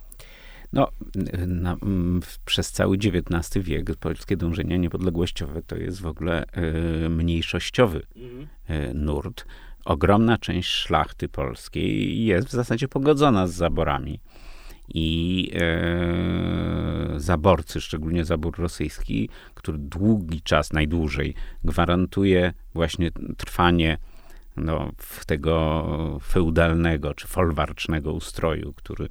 No, 0.75 0.89
na, 1.47 1.77
przez 2.45 2.73
cały 2.73 2.97
XIX 2.97 3.65
wiek 3.65 3.97
polskie 3.97 4.37
dążenia 4.37 4.77
niepodległościowe 4.77 5.63
to 5.63 5.77
jest 5.77 6.01
w 6.01 6.07
ogóle 6.07 6.45
y, 7.05 7.09
mniejszościowy 7.09 8.03
y, 8.71 8.95
nurt. 8.95 9.47
Ogromna 9.85 10.39
część 10.39 10.71
szlachty 10.71 11.29
polskiej 11.29 12.25
jest 12.25 12.49
w 12.49 12.51
zasadzie 12.51 12.89
pogodzona 12.89 13.47
z 13.47 13.53
zaborami. 13.55 14.21
I 14.89 15.51
e, 15.55 17.21
zaborcy, 17.21 17.81
szczególnie 17.81 18.25
zabór 18.25 18.59
rosyjski, 18.59 19.29
który 19.55 19.79
długi 19.79 20.43
czas, 20.43 20.73
najdłużej, 20.73 21.35
gwarantuje 21.65 22.53
właśnie 22.75 23.11
trwanie 23.37 23.99
no, 24.57 24.93
tego 25.27 26.19
feudalnego 26.23 27.15
czy 27.15 27.27
folwarcznego 27.27 28.13
ustroju, 28.13 28.73
który 28.73 29.09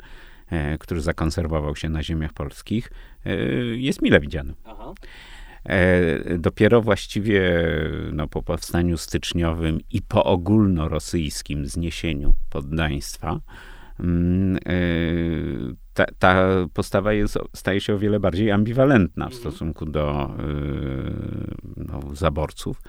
który 0.79 1.01
zakonserwował 1.01 1.75
się 1.75 1.89
na 1.89 2.03
ziemiach 2.03 2.33
polskich, 2.33 2.91
e, 3.25 3.35
jest 3.65 4.01
mile 4.01 4.19
widziany. 4.19 4.53
Aha. 4.65 4.93
E, 5.65 6.37
dopiero 6.37 6.81
właściwie 6.81 7.41
no, 8.11 8.27
po 8.27 8.43
powstaniu 8.43 8.97
styczniowym 8.97 9.79
i 9.91 10.01
po 10.01 10.23
ogólnorosyjskim 10.23 11.65
zniesieniu 11.65 12.33
poddaństwa 12.49 13.39
mm, 13.99 14.57
ta, 15.93 16.05
ta, 16.19 16.47
postawa 16.73 17.13
jest, 17.13 17.37
staje 17.53 17.81
się 17.81 17.93
o 17.93 17.99
wiele 17.99 18.19
bardziej 18.19 18.51
ambiwalentna 18.51 19.29
w 19.29 19.33
mhm. 19.33 19.41
stosunku 19.41 19.85
do 19.85 20.35
no, 21.77 21.99
zaborców. 22.13 22.81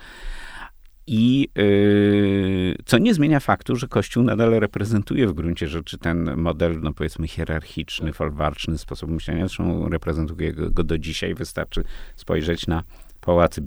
I 1.06 1.48
yy, 1.54 2.76
co 2.84 2.98
nie 2.98 3.14
zmienia 3.14 3.40
faktu, 3.40 3.76
że 3.76 3.88
Kościół 3.88 4.22
nadal 4.22 4.50
reprezentuje 4.50 5.26
w 5.26 5.32
gruncie 5.32 5.68
rzeczy 5.68 5.98
ten 5.98 6.36
model, 6.36 6.80
no 6.80 6.92
powiedzmy, 6.92 7.28
hierarchiczny, 7.28 8.12
folwarczny 8.12 8.78
sposób 8.78 9.10
myślenia. 9.10 9.46
Zresztą 9.46 9.88
reprezentuje 9.88 10.52
go, 10.52 10.70
go 10.70 10.84
do 10.84 10.98
dzisiaj. 10.98 11.34
Wystarczy 11.34 11.84
spojrzeć 12.16 12.66
na 12.66 12.82
pałace, 13.20 13.60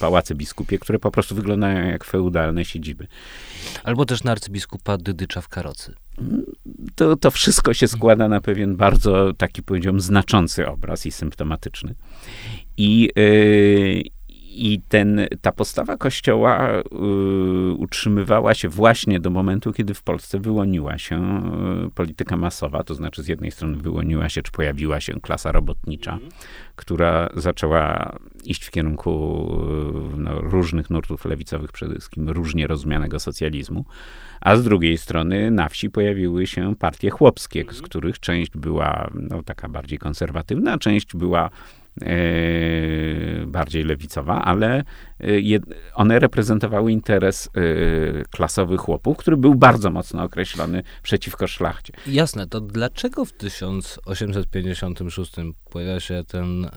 pałace 0.00 0.34
biskupie, 0.34 0.78
które 0.78 0.98
po 0.98 1.10
prostu 1.10 1.34
wyglądają 1.34 1.86
jak 1.86 2.04
feudalne 2.04 2.64
siedziby. 2.64 3.06
Albo 3.84 4.04
też 4.04 4.24
na 4.24 4.32
arcybiskupa 4.32 4.98
Dydycza 4.98 5.40
w 5.40 5.48
Karocy. 5.48 5.94
To, 6.94 7.16
to 7.16 7.30
wszystko 7.30 7.74
się 7.74 7.88
składa 7.88 8.28
na 8.28 8.40
pewien 8.40 8.76
bardzo 8.76 9.34
taki, 9.34 9.62
powiedziałbym, 9.62 10.00
znaczący 10.00 10.68
obraz 10.68 11.06
i 11.06 11.10
symptomatyczny. 11.10 11.94
I, 12.76 13.10
yy, 13.16 14.02
i 14.52 14.80
ten, 14.88 15.26
ta 15.40 15.52
postawa 15.52 15.96
Kościoła 15.96 16.70
y, 16.70 16.82
utrzymywała 17.72 18.54
się 18.54 18.68
właśnie 18.68 19.20
do 19.20 19.30
momentu, 19.30 19.72
kiedy 19.72 19.94
w 19.94 20.02
Polsce 20.02 20.40
wyłoniła 20.40 20.98
się 20.98 21.42
y, 21.86 21.90
polityka 21.90 22.36
masowa, 22.36 22.84
to 22.84 22.94
znaczy 22.94 23.22
z 23.22 23.28
jednej 23.28 23.50
strony 23.50 23.76
wyłoniła 23.76 24.28
się, 24.28 24.42
czy 24.42 24.52
pojawiła 24.52 25.00
się 25.00 25.20
klasa 25.20 25.52
robotnicza, 25.52 26.12
mm. 26.12 26.28
która 26.76 27.28
zaczęła 27.34 28.16
iść 28.44 28.64
w 28.64 28.70
kierunku 28.70 29.10
y, 30.14 30.18
no, 30.18 30.40
różnych 30.40 30.90
nurtów 30.90 31.24
lewicowych, 31.24 31.72
przede 31.72 31.94
wszystkim 31.94 32.28
różnie 32.28 32.66
rozumianego 32.66 33.20
socjalizmu, 33.20 33.84
a 34.40 34.56
z 34.56 34.64
drugiej 34.64 34.98
strony 34.98 35.50
na 35.50 35.68
wsi 35.68 35.90
pojawiły 35.90 36.46
się 36.46 36.76
partie 36.76 37.10
chłopskie, 37.10 37.60
z 37.60 37.68
mhm. 37.68 37.84
których 37.84 38.20
część 38.20 38.50
była 38.56 39.10
no, 39.14 39.42
taka 39.42 39.68
bardziej 39.68 39.98
konserwatywna, 39.98 40.78
część 40.78 41.16
była 41.16 41.50
bardziej 43.46 43.84
lewicowa, 43.84 44.44
ale 44.44 44.78
e, 44.78 44.84
one 45.94 46.18
reprezentowały 46.18 46.92
interes 46.92 47.48
e, 47.48 47.50
klasowy 48.30 48.76
chłopów, 48.76 49.16
który 49.16 49.36
był 49.36 49.54
bardzo 49.54 49.90
mocno 49.90 50.22
określony 50.22 50.82
przeciwko 51.02 51.46
szlachcie. 51.46 51.92
Jasne, 52.06 52.46
to 52.46 52.60
dlaczego 52.60 53.24
w 53.24 53.32
1856 53.32 55.32
pojawia 55.70 56.00
się 56.00 56.24
ten 56.28 56.64
e, 56.64 56.70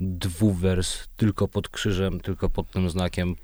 dwuwers 0.00 1.08
tylko 1.16 1.48
pod 1.48 1.68
krzyżem, 1.68 2.20
tylko 2.20 2.48
pod 2.48 2.70
tym 2.70 2.90
znakiem 2.90 3.34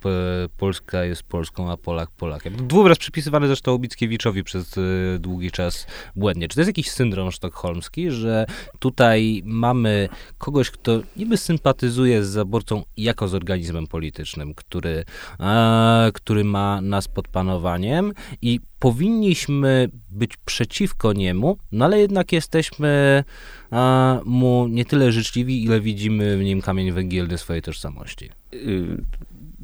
Polska 0.56 1.04
jest 1.04 1.22
Polską, 1.22 1.72
a 1.72 1.76
Polak 1.76 2.10
Polakiem. 2.10 2.68
Dwuwers 2.68 2.98
przypisywany 2.98 3.46
zresztą 3.46 3.78
Mickiewiczowi 3.78 4.44
przez 4.44 4.78
e, 4.78 4.80
długi 5.18 5.50
czas 5.50 5.86
błędnie. 6.16 6.48
Czy 6.48 6.54
to 6.54 6.60
jest 6.60 6.68
jakiś 6.68 6.90
syndrom 6.90 7.32
sztokholmski, 7.32 8.10
że 8.10 8.46
tutaj 8.78 9.42
mamy 9.44 10.08
kogoś, 10.38 10.70
kto 10.70 11.00
niby 11.16 11.36
sympatyzuje 11.36 12.24
z 12.24 12.28
zaborcą 12.28 12.82
jako 12.96 13.28
z 13.28 13.34
organizmem 13.60 13.86
politycznym, 13.86 14.54
który, 14.54 15.04
e, 15.40 16.10
który 16.14 16.44
ma 16.44 16.80
nas 16.80 17.08
pod 17.08 17.28
panowaniem 17.28 18.12
i 18.42 18.60
powinniśmy 18.78 19.88
być 20.10 20.36
przeciwko 20.36 21.12
niemu, 21.12 21.58
no 21.72 21.84
ale 21.84 22.00
jednak 22.00 22.32
jesteśmy 22.32 23.24
a, 23.70 24.20
mu 24.24 24.66
nie 24.68 24.84
tyle 24.84 25.12
życzliwi, 25.12 25.64
ile 25.64 25.80
widzimy 25.80 26.38
w 26.38 26.44
nim 26.44 26.62
kamień 26.62 26.92
węgielny 26.92 27.38
swojej 27.38 27.62
tożsamości. 27.62 28.30
Y, 28.54 29.04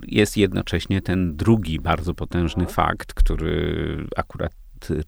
jest 0.06 0.36
jednocześnie 0.36 1.02
ten 1.02 1.36
drugi 1.36 1.80
bardzo 1.80 2.14
potężny 2.14 2.64
no. 2.64 2.70
fakt, 2.70 3.14
który 3.14 4.06
akurat 4.16 4.52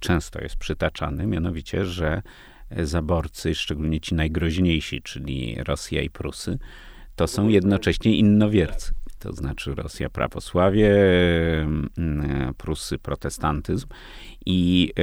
często 0.00 0.40
jest 0.40 0.57
przytaczany, 0.57 1.26
mianowicie, 1.26 1.85
że 1.85 2.23
zaborcy, 2.71 3.54
szczególnie 3.54 4.00
ci 4.00 4.14
najgroźniejsi, 4.14 5.02
czyli 5.02 5.57
Rosja 5.64 6.02
i 6.02 6.11
Prusy, 6.11 6.59
to 7.18 7.26
są 7.26 7.48
jednocześnie 7.48 8.16
innowiercy. 8.16 8.94
To 9.18 9.32
znaczy 9.32 9.75
Rosja 9.75 10.10
prawosławie, 10.10 10.90
mm, 11.98 12.54
Prusy 12.56 12.98
protestantyzm 12.98 13.87
i 14.46 14.92
e, 14.96 15.02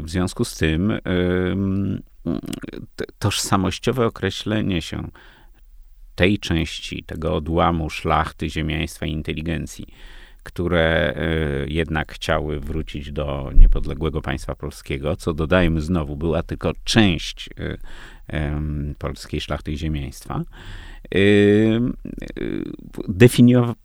w 0.00 0.10
związku 0.10 0.44
z 0.44 0.56
tym 0.56 0.90
e, 0.90 1.00
tożsamościowe 3.18 4.06
określenie 4.06 4.82
się 4.82 5.08
tej 6.14 6.38
części, 6.38 7.04
tego 7.04 7.34
odłamu 7.34 7.90
szlachty, 7.90 8.50
ziemiaństwa 8.50 9.06
i 9.06 9.12
inteligencji, 9.12 9.86
które 10.42 11.14
e, 11.16 11.24
jednak 11.68 12.12
chciały 12.12 12.60
wrócić 12.60 13.12
do 13.12 13.50
niepodległego 13.54 14.20
państwa 14.22 14.54
polskiego, 14.54 15.16
co 15.16 15.34
dodajmy 15.34 15.80
znowu, 15.80 16.16
była 16.16 16.42
tylko 16.42 16.72
część 16.84 17.50
polskiej 18.98 19.40
szlachty 19.40 19.72
i 19.72 19.78
ziemiaństwa, 19.78 20.42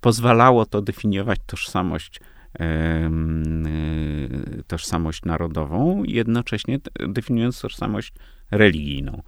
pozwalało 0.01 0.65
to 0.65 0.81
definiować 0.81 1.39
tożsamość 1.45 2.19
Y, 2.61 4.63
tożsamość 4.67 5.25
narodową, 5.25 6.03
jednocześnie 6.03 6.79
definiując 7.07 7.61
tożsamość 7.61 8.13
religijną. 8.51 9.21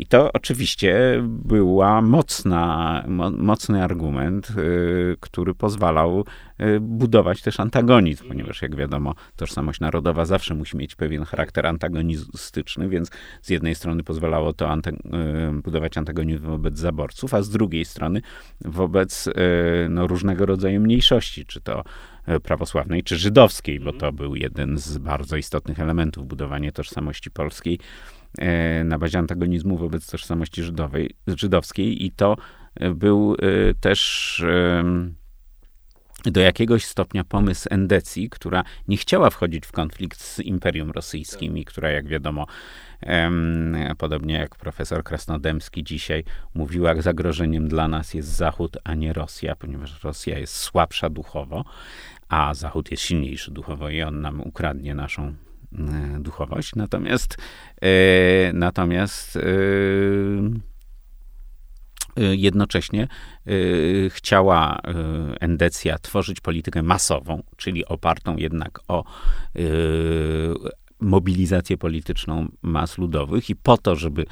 I 0.00 0.06
to 0.06 0.32
oczywiście 0.32 1.22
była 1.22 2.02
mocna, 2.02 3.04
mo, 3.08 3.30
mocny 3.30 3.84
argument, 3.84 4.50
y, 4.50 5.16
który 5.20 5.54
pozwalał 5.54 6.24
y, 6.60 6.80
budować 6.80 7.42
też 7.42 7.60
antagonizm, 7.60 8.28
ponieważ 8.28 8.62
jak 8.62 8.76
wiadomo, 8.76 9.14
tożsamość 9.36 9.80
narodowa 9.80 10.24
zawsze 10.24 10.54
musi 10.54 10.76
mieć 10.76 10.94
pewien 10.94 11.24
charakter 11.24 11.66
antagonistyczny, 11.66 12.88
więc 12.88 13.10
z 13.42 13.50
jednej 13.50 13.74
strony 13.74 14.02
pozwalało 14.02 14.52
to 14.52 14.68
anta 14.68 14.90
budować 15.52 15.98
antagonizm 15.98 16.46
wobec 16.46 16.78
zaborców, 16.78 17.34
a 17.34 17.42
z 17.42 17.50
drugiej 17.50 17.84
strony 17.84 18.22
wobec 18.64 19.28
no, 19.88 20.06
różnego 20.06 20.46
rodzaju 20.46 20.80
mniejszości, 20.80 21.46
czy 21.46 21.60
to 21.60 21.84
E, 22.26 22.40
prawosławnej 22.40 23.02
czy 23.02 23.16
żydowskiej, 23.16 23.80
bo 23.80 23.92
to 23.92 24.12
był 24.12 24.36
jeden 24.36 24.78
z 24.78 24.98
bardzo 24.98 25.36
istotnych 25.36 25.80
elementów 25.80 26.26
budowania 26.26 26.72
tożsamości 26.72 27.30
polskiej 27.30 27.78
na 28.84 28.98
bazie 28.98 29.18
antagonizmu 29.18 29.76
wobec 29.76 30.06
tożsamości 30.06 30.62
żydowej, 30.62 31.10
żydowskiej 31.26 32.04
i 32.04 32.10
to 32.10 32.36
e, 32.74 32.90
był 32.90 33.36
też 33.80 34.42
do 36.24 36.40
jakiegoś 36.40 36.84
stopnia 36.84 37.24
pomysł 37.24 37.68
Endecji, 37.70 38.30
która 38.30 38.64
nie 38.88 38.96
chciała 38.96 39.30
wchodzić 39.30 39.66
w 39.66 39.72
konflikt 39.72 40.20
z 40.20 40.38
Imperium 40.38 40.90
Rosyjskim 40.90 41.58
i 41.58 41.64
która, 41.64 41.90
jak 41.90 42.08
wiadomo, 42.08 42.46
podobnie 43.98 44.34
jak 44.34 44.56
profesor 44.56 45.04
Krasnodębski 45.04 45.84
dzisiaj 45.84 46.24
mówiła, 46.54 47.02
zagrożeniem 47.02 47.68
dla 47.68 47.88
nas 47.88 48.14
jest 48.14 48.28
Zachód, 48.28 48.76
a 48.84 48.94
nie 48.94 49.12
Rosja, 49.12 49.56
ponieważ 49.56 50.04
Rosja 50.04 50.38
jest 50.38 50.54
słabsza 50.56 51.10
duchowo, 51.10 51.64
a 52.28 52.54
Zachód 52.54 52.90
jest 52.90 53.02
silniejszy 53.02 53.50
duchowo 53.50 53.90
i 53.90 54.02
on 54.02 54.20
nam 54.20 54.40
ukradnie 54.40 54.94
naszą 54.94 55.22
e, 55.22 55.49
duchowość. 56.20 56.74
Natomiast, 56.76 57.36
e, 57.82 58.52
natomiast 58.52 59.36
e, 59.36 59.40
jednocześnie 62.16 63.08
chciała 64.08 64.80
Endecja 65.40 65.98
tworzyć 65.98 66.40
politykę 66.40 66.82
masową, 66.82 67.42
czyli 67.56 67.86
opartą 67.86 68.36
jednak 68.36 68.80
o 68.88 69.04
mobilizację 71.00 71.78
polityczną 71.78 72.48
mas 72.62 72.98
ludowych 72.98 73.50
i 73.50 73.56
po 73.56 73.78
to, 73.78 73.96
żeby 73.96 74.26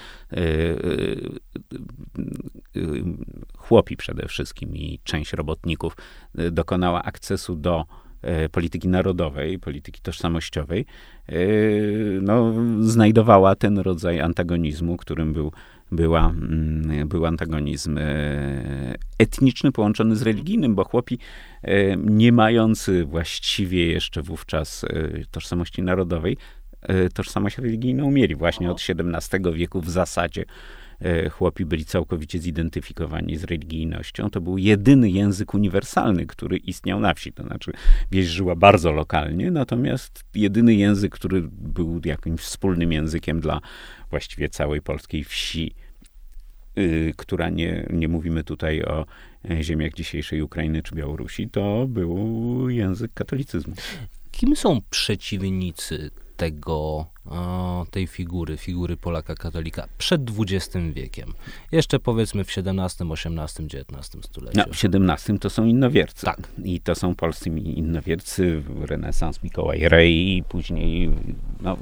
chłopi 3.56 3.96
przede 3.96 4.28
wszystkim 4.28 4.76
i 4.76 5.00
część 5.04 5.32
robotników 5.32 5.96
dokonała 6.34 7.02
akcesu 7.02 7.56
do 7.56 7.84
polityki 8.52 8.88
narodowej, 8.88 9.58
polityki 9.58 10.00
tożsamościowej, 10.00 10.86
no, 12.22 12.54
znajdowała 12.80 13.54
ten 13.54 13.78
rodzaj 13.78 14.20
antagonizmu, 14.20 14.96
którym 14.96 15.32
był 15.32 15.52
była, 15.92 16.30
mm, 16.30 17.08
był 17.08 17.26
antagonizm 17.26 17.98
e, 17.98 18.04
etniczny 19.18 19.72
połączony 19.72 20.16
z 20.16 20.22
religijnym, 20.22 20.74
bo 20.74 20.84
chłopi 20.84 21.18
e, 21.62 21.96
nie 21.96 22.32
mający 22.32 23.04
właściwie 23.04 23.86
jeszcze 23.86 24.22
wówczas 24.22 24.84
e, 24.84 24.88
tożsamości 25.30 25.82
narodowej, 25.82 26.36
tożsamość 27.14 27.58
religijną 27.58 28.10
mieli 28.10 28.34
właśnie 28.34 28.70
od 28.70 28.80
XVII 28.88 29.52
wieku 29.54 29.80
w 29.80 29.90
zasadzie 29.90 30.44
chłopi 31.30 31.64
byli 31.64 31.84
całkowicie 31.84 32.38
zidentyfikowani 32.38 33.36
z 33.36 33.44
religijnością. 33.44 34.30
To 34.30 34.40
był 34.40 34.58
jedyny 34.58 35.10
język 35.10 35.54
uniwersalny, 35.54 36.26
który 36.26 36.56
istniał 36.56 37.00
na 37.00 37.14
wsi. 37.14 37.32
To 37.32 37.42
znaczy, 37.42 37.72
wieś 38.10 38.26
żyła 38.26 38.56
bardzo 38.56 38.92
lokalnie, 38.92 39.50
natomiast 39.50 40.24
jedyny 40.34 40.74
język, 40.74 41.12
który 41.12 41.42
był 41.50 42.00
jakimś 42.04 42.40
wspólnym 42.40 42.92
językiem 42.92 43.40
dla 43.40 43.60
właściwie 44.10 44.48
całej 44.48 44.82
polskiej 44.82 45.24
wsi, 45.24 45.74
yy, 46.76 47.12
która 47.16 47.50
nie, 47.50 47.86
nie 47.90 48.08
mówimy 48.08 48.44
tutaj 48.44 48.82
o 48.82 49.06
e, 49.50 49.62
ziemiach 49.62 49.92
dzisiejszej 49.92 50.42
Ukrainy 50.42 50.82
czy 50.82 50.94
Białorusi, 50.94 51.50
to 51.50 51.86
był 51.88 52.70
język 52.70 53.14
katolicyzmu. 53.14 53.74
Kim 54.30 54.56
są 54.56 54.80
przeciwnicy 54.90 56.10
tego, 56.38 57.06
tej 57.90 58.06
figury, 58.06 58.56
figury 58.56 58.96
Polaka 58.96 59.34
katolika 59.34 59.88
przed 59.98 60.22
XX 60.38 60.76
wiekiem. 60.94 61.32
Jeszcze 61.72 61.98
powiedzmy 61.98 62.44
w 62.44 62.48
XVII, 62.48 63.12
XVIII, 63.12 63.66
XIX 63.66 64.26
stuleciu. 64.26 64.58
No, 64.58 64.64
w 64.64 64.84
XVII 64.84 65.38
to 65.38 65.50
są 65.50 65.64
innowiercy. 65.64 66.26
Tak. 66.26 66.48
I 66.64 66.80
to 66.80 66.94
są 66.94 67.14
polscy 67.14 67.48
innowiercy, 67.48 68.62
renesans 68.80 69.42
Mikołaj 69.42 69.88
Rej 69.88 70.44
później 70.48 71.10
no, 71.60 71.76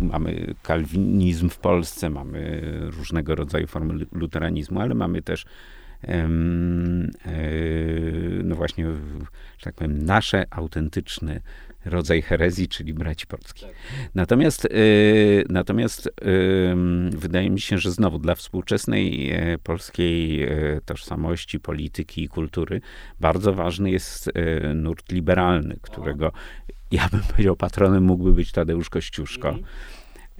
mamy 0.00 0.54
kalwinizm 0.62 1.48
w 1.48 1.58
Polsce, 1.58 2.10
mamy 2.10 2.60
różnego 2.80 3.34
rodzaju 3.34 3.66
formy 3.66 4.06
luteranizmu, 4.12 4.80
ale 4.80 4.94
mamy 4.94 5.22
też 5.22 5.44
e, 6.02 6.28
no 8.44 8.56
właśnie, 8.56 8.84
że 9.58 9.64
tak 9.64 9.74
powiem, 9.74 10.04
nasze 10.04 10.46
autentyczne 10.50 11.40
rodzaj 11.84 12.22
herezji, 12.22 12.68
czyli 12.68 12.94
braci 12.94 13.26
polskich. 13.26 13.68
Tak. 13.68 13.76
Natomiast, 14.14 14.64
y, 14.64 15.44
natomiast 15.48 16.06
y, 16.06 16.10
wydaje 17.10 17.50
mi 17.50 17.60
się, 17.60 17.78
że 17.78 17.90
znowu 17.90 18.18
dla 18.18 18.34
współczesnej 18.34 19.32
y, 19.54 19.58
polskiej 19.58 20.42
y, 20.42 20.80
tożsamości, 20.84 21.60
polityki 21.60 22.22
i 22.22 22.28
kultury 22.28 22.80
bardzo 23.20 23.52
ważny 23.52 23.90
jest 23.90 24.28
y, 24.28 24.74
nurt 24.74 25.12
liberalny, 25.12 25.76
którego 25.82 26.32
ja 26.90 27.08
bym 27.08 27.20
powiedział 27.20 27.56
patronem 27.56 28.04
mógłby 28.04 28.32
być 28.32 28.52
Tadeusz 28.52 28.90
Kościuszko. 28.90 29.48
Mhm. 29.48 29.66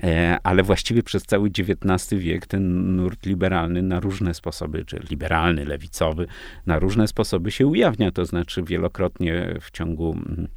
E, 0.03 0.39
ale 0.43 0.63
właściwie 0.63 1.03
przez 1.03 1.23
cały 1.23 1.49
XIX 1.49 2.21
wiek 2.23 2.47
ten 2.47 2.97
nurt 2.97 3.27
liberalny 3.27 3.83
na 3.83 4.01
różne 4.01 4.35
sposoby, 4.35 4.85
czy 4.85 5.01
liberalny, 5.11 5.65
lewicowy, 5.65 6.27
na 6.67 6.79
różne 6.79 7.09
sposoby 7.09 7.51
się 7.51 7.67
ujawnia. 7.67 8.13
To 8.13 8.25
znaczy 8.25 8.63
wielokrotnie 8.63 9.55
w 9.61 9.71
ciągu 9.71 10.13
mm, 10.13 10.49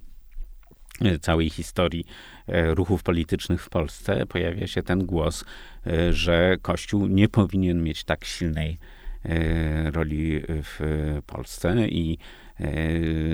całej 1.22 1.50
historii 1.50 2.06
e, 2.48 2.76
ruchów 2.76 3.04
politycznych 3.04 3.64
w 3.64 3.70
Polsce 3.70 4.26
pojawia 4.26 4.68
się 4.68 4.84
ten 4.84 5.06
głos, 5.06 5.46
e, 5.88 6.14
że 6.14 6.58
Kościół 6.62 7.08
nie 7.08 7.30
powinien 7.30 7.84
mieć 7.84 8.04
tak 8.04 8.26
silnej 8.26 8.78
e, 9.26 9.92
roli 9.92 10.42
w 10.50 10.80
Polsce 11.26 11.88
i 11.88 12.18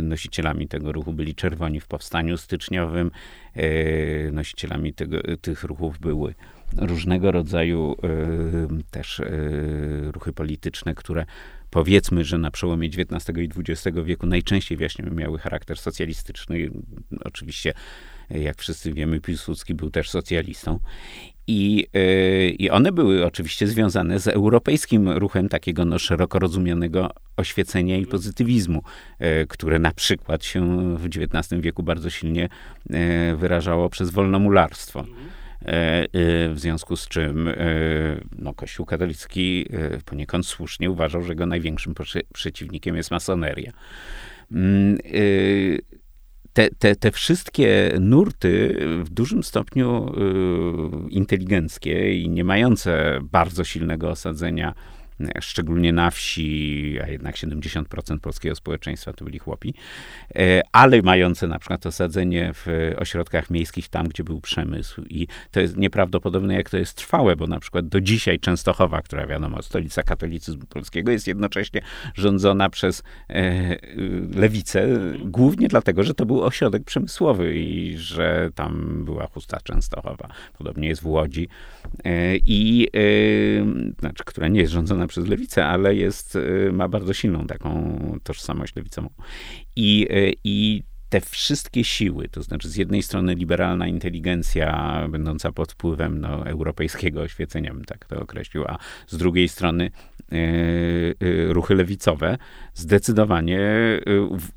nosicielami 0.01 0.67
tego 0.67 0.91
ruchu 0.91 1.13
byli 1.13 1.35
czerwoni 1.35 1.79
w 1.79 1.87
powstaniu 1.87 2.37
styczniowym, 2.37 3.11
nosicielami 4.31 4.93
tego, 4.93 5.17
tych 5.41 5.63
ruchów 5.63 5.99
były 5.99 6.33
różnego 6.77 7.31
rodzaju 7.31 7.95
też 8.91 9.21
ruchy 10.11 10.33
polityczne, 10.33 10.95
które 10.95 11.25
powiedzmy, 11.73 12.23
że 12.23 12.37
na 12.37 12.51
przełomie 12.51 12.87
XIX 12.87 13.37
i 13.37 13.49
XX 13.71 13.97
wieku 14.03 14.27
najczęściej 14.27 14.77
właśnie 14.77 15.05
miały 15.05 15.39
charakter 15.39 15.77
socjalistyczny. 15.77 16.69
Oczywiście, 17.25 17.73
jak 18.29 18.57
wszyscy 18.57 18.93
wiemy, 18.93 19.21
Piłsudski 19.21 19.73
był 19.73 19.89
też 19.89 20.09
socjalistą. 20.09 20.79
I, 21.47 21.87
yy, 21.93 22.49
I 22.49 22.69
one 22.69 22.91
były 22.91 23.25
oczywiście 23.25 23.67
związane 23.67 24.19
z 24.19 24.27
europejskim 24.27 25.09
ruchem 25.09 25.49
takiego 25.49 25.85
no, 25.85 25.99
szeroko 25.99 26.39
rozumianego 26.39 27.09
oświecenia 27.37 27.97
i 27.97 28.05
pozytywizmu, 28.05 28.83
yy, 29.19 29.47
które 29.49 29.79
na 29.79 29.91
przykład 29.91 30.45
się 30.45 30.95
w 30.97 31.05
XIX 31.05 31.61
wieku 31.61 31.83
bardzo 31.83 32.09
silnie 32.09 32.49
yy, 32.89 32.97
wyrażało 33.37 33.89
przez 33.89 34.09
wolnomularstwo. 34.09 35.05
E, 35.65 36.03
e, 36.03 36.07
w 36.53 36.59
związku 36.59 36.95
z 36.95 37.07
czym 37.07 37.47
e, 37.47 37.55
no, 38.37 38.53
Kościół 38.53 38.85
katolicki 38.85 39.65
poniekąd 40.05 40.45
słusznie 40.45 40.91
uważał, 40.91 41.21
że 41.21 41.31
jego 41.31 41.45
największym 41.45 41.93
przeciwnikiem 42.33 42.95
jest 42.95 43.11
masoneria. 43.11 43.71
Mm, 44.51 44.97
te, 46.53 46.69
te, 46.69 46.95
te 46.95 47.11
wszystkie 47.11 47.95
nurty 47.99 48.77
w 49.03 49.09
dużym 49.09 49.43
stopniu 49.43 50.13
inteligenckie 51.09 52.21
i 52.21 52.29
nie 52.29 52.43
mające 52.43 53.19
bardzo 53.21 53.63
silnego 53.63 54.09
osadzenia 54.09 54.73
szczególnie 55.41 55.93
na 55.93 56.11
wsi, 56.11 56.97
a 57.03 57.07
jednak 57.07 57.35
70% 57.35 58.19
polskiego 58.19 58.55
społeczeństwa 58.55 59.13
to 59.13 59.25
byli 59.25 59.39
chłopi, 59.39 59.73
e, 60.35 60.61
ale 60.71 61.01
mające 61.01 61.47
na 61.47 61.59
przykład 61.59 61.85
osadzenie 61.85 62.51
w 62.53 62.93
ośrodkach 62.97 63.49
miejskich, 63.49 63.89
tam 63.89 64.07
gdzie 64.07 64.23
był 64.23 64.41
przemysł. 64.41 65.01
I 65.09 65.27
to 65.51 65.59
jest 65.59 65.77
nieprawdopodobne, 65.77 66.53
jak 66.53 66.69
to 66.69 66.77
jest 66.77 66.97
trwałe, 66.97 67.35
bo 67.35 67.47
na 67.47 67.59
przykład 67.59 67.87
do 67.87 68.01
dzisiaj 68.01 68.39
Częstochowa, 68.39 69.01
która 69.01 69.27
wiadomo, 69.27 69.61
stolica 69.61 70.03
katolicyzmu 70.03 70.65
polskiego, 70.65 71.11
jest 71.11 71.27
jednocześnie 71.27 71.81
rządzona 72.15 72.69
przez 72.69 73.03
e, 73.29 73.75
lewicę, 74.35 74.87
głównie 75.25 75.67
dlatego, 75.67 76.03
że 76.03 76.13
to 76.13 76.25
był 76.25 76.43
ośrodek 76.43 76.83
przemysłowy 76.83 77.55
i 77.55 77.97
że 77.97 78.49
tam 78.55 79.01
była 79.05 79.27
chusta 79.27 79.59
Częstochowa. 79.63 80.27
Podobnie 80.57 80.87
jest 80.87 81.01
w 81.01 81.07
Łodzi. 81.07 81.47
E, 82.03 82.35
I, 82.37 82.87
znaczy, 83.99 84.23
która 84.25 84.47
nie 84.47 84.59
jest 84.59 84.73
rządzona 84.73 85.02
przez 85.07 85.27
lewicę, 85.27 85.65
ale 85.65 85.95
jest, 85.95 86.35
y, 86.35 86.69
ma 86.73 86.87
bardzo 86.87 87.13
silną 87.13 87.47
taką 87.47 87.97
tożsamość 88.23 88.75
lewicową. 88.75 89.09
I, 89.75 90.07
y, 90.11 90.33
i 90.43 90.83
te 91.09 91.21
wszystkie 91.21 91.83
siły, 91.83 92.29
to 92.29 92.43
znaczy 92.43 92.69
z 92.69 92.75
jednej 92.75 93.03
strony 93.03 93.35
liberalna 93.35 93.87
inteligencja 93.87 94.99
będąca 95.09 95.51
pod 95.51 95.71
wpływem 95.71 96.21
no, 96.21 96.47
europejskiego 96.47 97.21
oświecenia, 97.21 97.73
bym 97.73 97.85
tak 97.85 98.05
to 98.05 98.21
określił, 98.21 98.63
a 98.67 98.77
z 99.07 99.17
drugiej 99.17 99.49
strony 99.49 99.91
y, 100.33 101.15
ruchy 101.49 101.75
lewicowe 101.75 102.37
zdecydowanie 102.73 103.59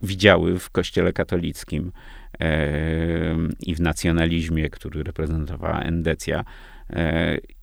widziały 0.02 0.58
w 0.58 0.70
kościele 0.70 1.12
katolickim 1.12 1.92
i 3.60 3.74
w 3.74 3.80
nacjonalizmie, 3.80 4.70
który 4.70 5.02
reprezentowała 5.02 5.80
Endecja, 5.80 6.44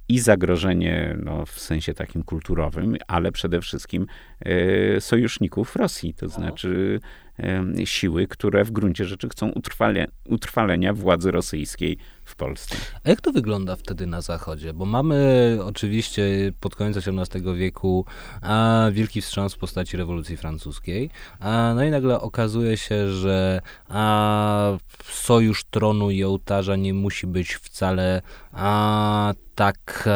i 0.09 0.19
zagrożenie 0.19 1.17
no, 1.23 1.45
w 1.45 1.59
sensie 1.59 1.93
takim 1.93 2.23
kulturowym, 2.23 2.95
ale 3.07 3.31
przede 3.31 3.61
wszystkim 3.61 4.05
e, 4.39 5.01
sojuszników 5.01 5.75
Rosji, 5.75 6.13
to 6.13 6.29
znaczy 6.29 6.99
e, 7.39 7.85
siły, 7.85 8.27
które 8.27 8.63
w 8.63 8.71
gruncie 8.71 9.05
rzeczy 9.05 9.29
chcą 9.29 9.49
utrwale, 9.49 10.07
utrwalenia 10.29 10.93
władzy 10.93 11.31
rosyjskiej 11.31 11.97
w 12.25 12.35
Polsce. 12.35 12.75
A 13.03 13.09
jak 13.09 13.21
to 13.21 13.31
wygląda 13.31 13.75
wtedy 13.75 14.07
na 14.07 14.21
Zachodzie? 14.21 14.73
Bo 14.73 14.85
mamy 14.85 15.57
oczywiście 15.63 16.23
pod 16.59 16.75
koniec 16.75 16.97
XVIII 16.97 17.55
wieku 17.55 18.05
a, 18.41 18.87
wielki 18.91 19.21
wstrząs 19.21 19.53
w 19.53 19.57
postaci 19.57 19.97
rewolucji 19.97 20.37
francuskiej. 20.37 21.09
A, 21.39 21.73
no 21.75 21.83
i 21.83 21.91
nagle 21.91 22.21
okazuje 22.21 22.77
się, 22.77 23.09
że 23.09 23.61
a, 23.89 24.77
sojusz 25.11 25.63
tronu 25.63 26.11
i 26.11 26.23
ołtarza 26.23 26.75
nie 26.75 26.93
musi 26.93 27.27
być 27.27 27.53
wcale 27.53 28.21
a, 28.51 29.33
tak 29.55 30.09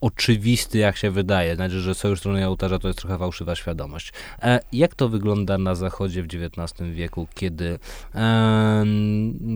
oczywisty, 0.00 0.78
jak 0.78 0.96
się 0.96 1.10
wydaje. 1.10 1.54
Znaczy, 1.54 1.80
że 1.80 1.94
sojusz 1.94 2.18
strony 2.18 2.46
ołtarza 2.46 2.78
to 2.78 2.88
jest 2.88 3.00
trochę 3.00 3.18
fałszywa 3.18 3.54
świadomość. 3.54 4.12
E, 4.42 4.60
jak 4.72 4.94
to 4.94 5.08
wygląda 5.08 5.58
na 5.58 5.74
Zachodzie 5.74 6.22
w 6.22 6.26
XIX 6.26 6.90
wieku, 6.92 7.26
kiedy, 7.34 7.78
e, 8.14 8.84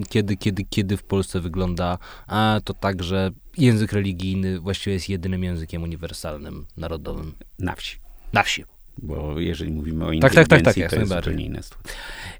kiedy, 0.08 0.36
kiedy, 0.36 0.64
kiedy 0.64 0.96
w 0.96 1.02
Polsce 1.02 1.40
wygląda 1.40 1.98
e, 2.28 2.60
to 2.64 2.74
tak, 2.74 3.02
że 3.02 3.30
język 3.58 3.92
religijny 3.92 4.60
właściwie 4.60 4.94
jest 4.94 5.08
jedynym 5.08 5.44
językiem 5.44 5.82
uniwersalnym, 5.82 6.66
narodowym? 6.76 7.34
Na 7.58 7.74
wsi. 7.74 7.98
Na 8.32 8.42
wsi. 8.42 8.73
Bo 8.98 9.40
jeżeli 9.40 9.72
mówimy 9.72 10.04
o 10.04 10.12
inteligencji, 10.12 10.48
tak, 10.48 10.62
tak, 10.62 10.74
tak, 10.74 10.82
tak, 10.82 10.90
to 10.90 11.00
jest 11.00 11.12
zupełnie 11.12 11.44
inne. 11.44 11.60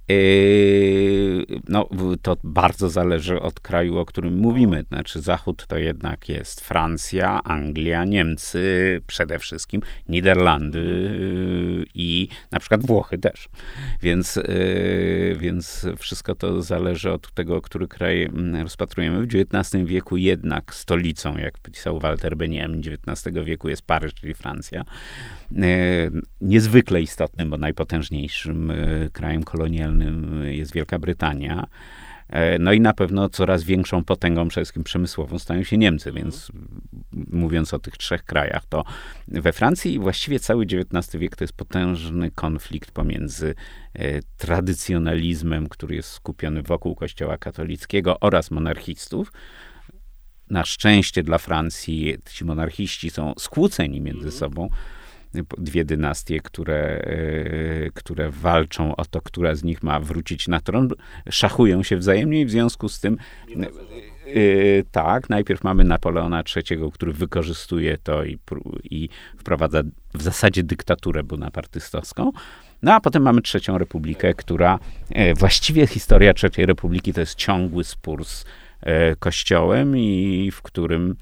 Yy, 0.08 1.46
no, 1.68 1.88
to 2.22 2.36
bardzo 2.44 2.90
zależy 2.90 3.40
od 3.40 3.60
kraju, 3.60 3.98
o 3.98 4.06
którym 4.06 4.38
mówimy. 4.38 4.84
Znaczy, 4.88 5.20
Zachód 5.20 5.66
to 5.66 5.78
jednak 5.78 6.28
jest 6.28 6.60
Francja, 6.60 7.42
Anglia, 7.44 8.04
Niemcy 8.04 9.00
przede 9.06 9.38
wszystkim, 9.38 9.82
Niderlandy 10.08 10.78
yy, 10.78 11.84
i 11.94 12.28
na 12.50 12.60
przykład 12.60 12.86
Włochy 12.86 13.18
też. 13.18 13.48
Więc, 14.02 14.36
yy, 14.36 15.36
więc 15.38 15.86
wszystko 15.98 16.34
to 16.34 16.62
zależy 16.62 17.12
od 17.12 17.32
tego, 17.32 17.62
który 17.62 17.88
kraj 17.88 18.22
mm, 18.22 18.62
rozpatrujemy. 18.62 19.26
W 19.26 19.28
XIX 19.34 19.84
wieku 19.84 20.16
jednak 20.16 20.74
stolicą, 20.74 21.36
jak 21.36 21.58
pisał 21.58 22.00
Walter 22.00 22.36
Benjamin, 22.36 22.82
XIX 23.06 23.44
wieku 23.44 23.68
jest 23.68 23.82
Paryż, 23.82 24.14
czyli 24.14 24.34
Francja. 24.34 24.84
Niezwykle 26.44 27.02
istotnym, 27.02 27.50
bo 27.50 27.56
najpotężniejszym 27.56 28.72
krajem 29.12 29.44
kolonialnym 29.44 30.42
jest 30.44 30.72
Wielka 30.72 30.98
Brytania. 30.98 31.66
E, 32.28 32.58
no 32.58 32.72
i 32.72 32.80
na 32.80 32.92
pewno 32.92 33.28
coraz 33.28 33.64
większą 33.64 34.04
potęgą, 34.04 34.48
przede 34.48 34.64
wszystkim 34.64 34.84
przemysłową, 34.84 35.38
stają 35.38 35.62
się 35.62 35.78
Niemcy, 35.78 36.12
więc 36.12 36.52
mówiąc 37.12 37.74
o 37.74 37.78
tych 37.78 37.96
trzech 37.96 38.24
krajach, 38.24 38.66
to 38.66 38.84
we 39.28 39.52
Francji 39.52 39.98
właściwie 39.98 40.40
cały 40.40 40.64
XIX 40.64 41.16
wiek 41.16 41.36
to 41.36 41.44
jest 41.44 41.56
potężny 41.56 42.30
konflikt 42.30 42.90
pomiędzy 42.90 43.54
e, 43.94 44.20
tradycjonalizmem, 44.36 45.68
który 45.68 45.96
jest 45.96 46.08
skupiony 46.08 46.62
wokół 46.62 46.94
Kościoła 46.94 47.38
katolickiego 47.38 48.20
oraz 48.20 48.50
monarchistów. 48.50 49.32
Na 50.50 50.64
szczęście 50.64 51.22
dla 51.22 51.38
Francji 51.38 52.16
ci 52.30 52.44
monarchiści 52.44 53.10
są 53.10 53.32
skłóceni 53.38 54.00
między 54.00 54.30
sobą 54.30 54.68
dwie 55.58 55.84
dynastie, 55.84 56.40
które, 56.40 56.76
e, 56.76 57.90
które 57.94 58.30
walczą 58.30 58.96
o 58.96 59.04
to, 59.04 59.20
która 59.20 59.54
z 59.54 59.64
nich 59.64 59.82
ma 59.82 60.00
wrócić 60.00 60.48
na 60.48 60.60
tron, 60.60 60.88
szachują 61.30 61.82
się 61.82 61.96
wzajemnie 61.96 62.40
i 62.40 62.46
w 62.46 62.50
związku 62.50 62.88
z 62.88 63.00
tym 63.00 63.16
e, 63.48 63.56
tak, 64.90 65.30
najpierw 65.30 65.64
mamy 65.64 65.84
Napoleona 65.84 66.42
III, 66.56 66.80
który 66.92 67.12
wykorzystuje 67.12 67.98
to 67.98 68.24
i, 68.24 68.38
i 68.84 69.08
wprowadza 69.38 69.82
w 70.14 70.22
zasadzie 70.22 70.62
dyktaturę 70.62 71.22
bonapartystowską. 71.22 72.32
No 72.82 72.94
a 72.94 73.00
potem 73.00 73.22
mamy 73.22 73.42
trzecią 73.42 73.78
republikę, 73.78 74.34
która 74.34 74.78
właściwie 75.36 75.86
historia 75.86 76.34
trzeciej 76.34 76.66
republiki 76.66 77.12
to 77.12 77.20
jest 77.20 77.34
ciągły 77.34 77.84
spór 77.84 78.24
z 78.24 78.44
kościołem 79.18 79.96
i 79.96 80.50
w 80.52 80.62
którym 80.62 81.16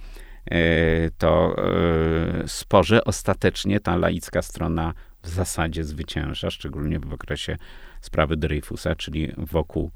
to 1.19 1.57
e, 1.59 2.49
sporze 2.49 3.05
ostatecznie 3.05 3.81
ta 3.81 3.97
laicka 3.97 4.43
strona 4.43 4.95
w 5.23 5.29
zasadzie 5.29 5.85
zwycięża, 5.85 6.51
szczególnie 6.51 7.01
w 7.01 7.13
okresie 7.13 7.57
sprawy 8.01 8.37
Dreyfusa, 8.37 8.95
czyli 8.95 9.33
wokół 9.37 9.91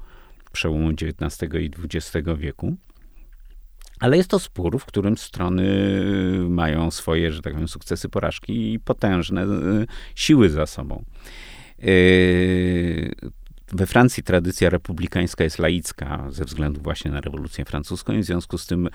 przełomu 0.51 0.89
XIX 0.89 1.53
i 1.53 1.71
XX 1.83 2.27
wieku. 2.37 2.75
Ale 3.99 4.17
jest 4.17 4.29
to 4.29 4.39
spór, 4.39 4.79
w 4.79 4.85
którym 4.85 5.17
strony 5.17 5.63
mają 6.49 6.91
swoje, 6.91 7.31
że 7.31 7.41
tak 7.41 7.53
powiem, 7.53 7.67
sukcesy, 7.67 8.09
porażki 8.09 8.73
i 8.73 8.79
potężne 8.79 9.43
e, 9.43 9.47
siły 10.15 10.49
za 10.49 10.65
sobą. 10.65 11.03
We 13.71 13.85
Francji 13.85 14.23
tradycja 14.23 14.69
republikańska 14.69 15.43
jest 15.43 15.59
laicka 15.59 16.25
ze 16.29 16.45
względu 16.45 16.81
właśnie 16.81 17.11
na 17.11 17.21
rewolucję 17.21 17.65
francuską 17.65 18.13
i 18.13 18.19
w 18.19 18.25
związku 18.25 18.57
z 18.57 18.67
tym 18.67 18.89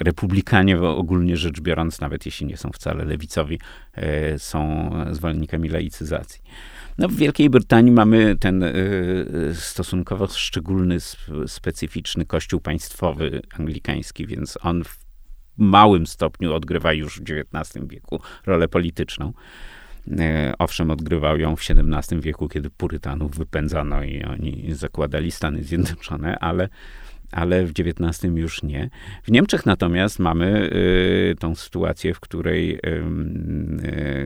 republikanie 0.00 0.80
ogólnie 0.80 1.36
rzecz 1.36 1.60
biorąc, 1.60 2.00
nawet 2.00 2.26
jeśli 2.26 2.46
nie 2.46 2.56
są 2.56 2.70
wcale 2.70 3.04
lewicowi, 3.04 3.58
e, 3.94 4.38
są 4.38 4.90
zwolennikami 5.10 5.68
laicyzacji. 5.68 6.40
No, 6.98 7.08
w 7.08 7.14
Wielkiej 7.14 7.50
Brytanii 7.50 7.92
mamy 7.92 8.36
ten 8.36 8.62
e, 8.62 8.74
stosunkowo 9.54 10.26
szczególny, 10.26 10.96
specyficzny 11.46 12.26
kościół 12.26 12.60
państwowy 12.60 13.42
anglikański, 13.58 14.26
więc 14.26 14.58
on 14.62 14.84
w 14.84 14.98
małym 15.56 16.06
stopniu 16.06 16.54
odgrywa 16.54 16.92
już 16.92 17.20
w 17.20 17.22
XIX 17.22 17.86
wieku 17.86 18.20
rolę 18.46 18.68
polityczną. 18.68 19.32
E, 20.18 20.52
owszem, 20.58 20.90
odgrywał 20.90 21.38
ją 21.38 21.56
w 21.56 21.60
XVII 21.70 22.20
wieku, 22.20 22.48
kiedy 22.48 22.70
Purytanów 22.70 23.36
wypędzano 23.36 24.02
i 24.02 24.22
oni 24.22 24.66
zakładali 24.74 25.30
Stany 25.30 25.64
Zjednoczone, 25.64 26.38
ale 26.38 26.68
ale 27.32 27.66
w 27.66 27.72
XIX 27.78 28.34
już 28.34 28.62
nie. 28.62 28.90
W 29.22 29.30
Niemczech 29.30 29.66
natomiast 29.66 30.18
mamy 30.18 30.70
y, 30.72 31.34
tą 31.38 31.54
sytuację, 31.54 32.14
w 32.14 32.20
której 32.20 32.74
y, 32.74 32.80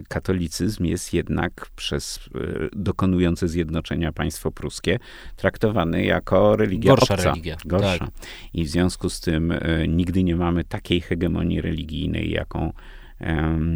katolicyzm 0.08 0.84
jest 0.84 1.14
jednak 1.14 1.66
przez 1.76 2.16
y, 2.36 2.68
dokonujące 2.72 3.48
zjednoczenia 3.48 4.12
państwo 4.12 4.50
pruskie 4.50 4.98
traktowany 5.36 6.04
jako 6.04 6.56
religia 6.56 6.90
Gorsza 6.90 7.14
obca. 7.14 7.30
religia. 7.30 7.56
Gorsza. 7.64 7.98
Tak. 7.98 8.10
I 8.54 8.64
w 8.64 8.68
związku 8.68 9.10
z 9.10 9.20
tym 9.20 9.54
nigdy 9.88 10.24
nie 10.24 10.36
mamy 10.36 10.64
takiej 10.64 11.00
hegemonii 11.00 11.60
religijnej, 11.60 12.30
jaką, 12.30 12.72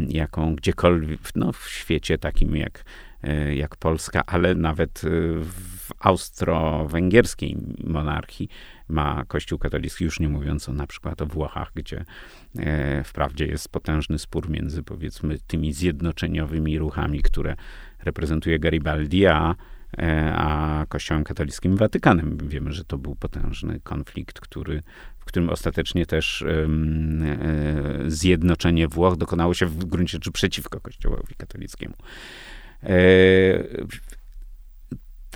jaką 0.07 0.55
gdziekolwiek 0.55 1.19
no, 1.35 1.51
w 1.51 1.69
świecie 1.69 2.17
takim 2.17 2.55
jak 2.55 2.83
jak 3.55 3.75
Polska, 3.75 4.23
ale 4.25 4.55
nawet 4.55 5.01
w 5.41 5.91
austro-węgierskiej 5.99 7.57
monarchii 7.83 8.49
ma 8.89 9.25
Kościół 9.27 9.59
katolicki, 9.59 10.03
już 10.03 10.19
nie 10.19 10.29
mówiąc 10.29 10.69
o 10.69 10.73
na 10.73 10.87
przykład 10.87 11.21
o 11.21 11.25
Włochach, 11.25 11.71
gdzie 11.75 12.05
e, 12.59 13.03
wprawdzie 13.03 13.45
jest 13.45 13.69
potężny 13.69 14.19
spór 14.19 14.49
między 14.49 14.83
powiedzmy 14.83 15.37
tymi 15.47 15.73
zjednoczeniowymi 15.73 16.79
ruchami, 16.79 17.21
które 17.21 17.55
reprezentuje 18.03 18.59
Garibaldi, 18.59 19.25
a, 19.25 19.55
e, 19.97 20.33
a 20.35 20.85
Kościołem 20.89 21.23
katolickim 21.23 21.77
Watykanem. 21.77 22.37
Wiemy, 22.47 22.73
że 22.73 22.83
to 22.85 22.97
był 22.97 23.15
potężny 23.15 23.79
konflikt, 23.83 24.39
który, 24.39 24.83
w 25.19 25.25
którym 25.25 25.49
ostatecznie 25.49 26.05
też 26.05 26.41
e, 26.41 26.67
zjednoczenie 28.07 28.87
Włoch 28.87 29.17
dokonało 29.17 29.53
się 29.53 29.65
w 29.65 29.85
gruncie 29.85 30.11
rzeczy 30.11 30.31
przeciwko 30.31 30.79
Kościołowi 30.79 31.35
katolickiemu. 31.37 31.95
E, 32.83 32.89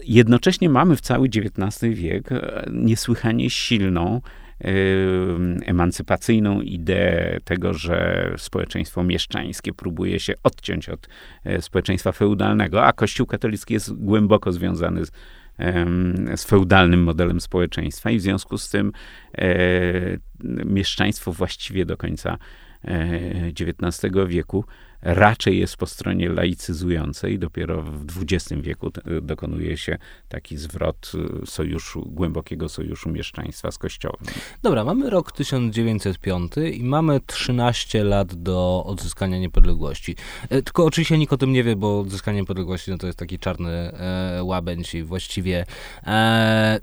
jednocześnie 0.05 0.69
mamy 0.69 0.95
w 0.95 1.01
cały 1.01 1.27
XIX 1.27 1.93
wiek 1.93 2.31
e, 2.31 2.65
niesłychanie 2.71 3.49
silną, 3.49 4.21
e, 4.61 4.67
emancypacyjną 5.65 6.61
ideę 6.61 7.39
tego, 7.43 7.73
że 7.73 8.29
społeczeństwo 8.37 9.03
mieszczańskie 9.03 9.73
próbuje 9.73 10.19
się 10.19 10.33
odciąć 10.43 10.89
od 10.89 11.09
e, 11.43 11.61
społeczeństwa 11.61 12.11
feudalnego, 12.11 12.85
a 12.85 12.93
Kościół 12.93 13.25
katolicki 13.25 13.73
jest 13.73 13.93
głęboko 13.93 14.51
związany 14.51 15.05
z, 15.05 15.11
z 16.35 16.43
feudalnym 16.43 17.03
modelem 17.03 17.41
społeczeństwa 17.41 18.11
i 18.11 18.17
w 18.17 18.21
związku 18.21 18.57
z 18.57 18.69
tym 18.69 18.91
mieszczaństwo 20.65 21.31
właściwie 21.31 21.85
do 21.85 21.97
końca 21.97 22.37
XIX 23.59 24.13
wieku 24.27 24.65
raczej 25.03 25.59
jest 25.59 25.77
po 25.77 25.85
stronie 25.85 26.29
laicyzującej. 26.29 27.39
Dopiero 27.39 27.81
w 27.81 28.05
XX 28.21 28.61
wieku 28.61 28.91
dokonuje 29.21 29.77
się 29.77 29.97
taki 30.29 30.57
zwrot 30.57 31.11
y, 31.43 31.45
sojuszu, 31.45 32.09
głębokiego 32.11 32.69
sojuszu 32.69 33.09
mieszczaństwa 33.09 33.71
z 33.71 33.77
Kościołem. 33.77 34.17
Dobra, 34.61 34.83
mamy 34.83 35.09
rok 35.09 35.31
1905 35.31 36.51
i 36.73 36.83
mamy 36.83 37.19
13 37.25 38.03
lat 38.03 38.35
do 38.35 38.83
odzyskania 38.85 39.39
niepodległości. 39.39 40.15
E, 40.49 40.61
tylko 40.61 40.85
oczywiście 40.85 41.17
nikt 41.17 41.33
o 41.33 41.37
tym 41.37 41.51
nie 41.51 41.63
wie, 41.63 41.75
bo 41.75 41.99
odzyskanie 41.99 42.39
niepodległości 42.39 42.91
no 42.91 42.97
to 42.97 43.07
jest 43.07 43.19
taki 43.19 43.39
czarny 43.39 43.71
e, 43.71 44.43
łabędź 44.43 44.95
i 44.95 45.03
właściwie 45.03 45.65
e, 46.03 46.79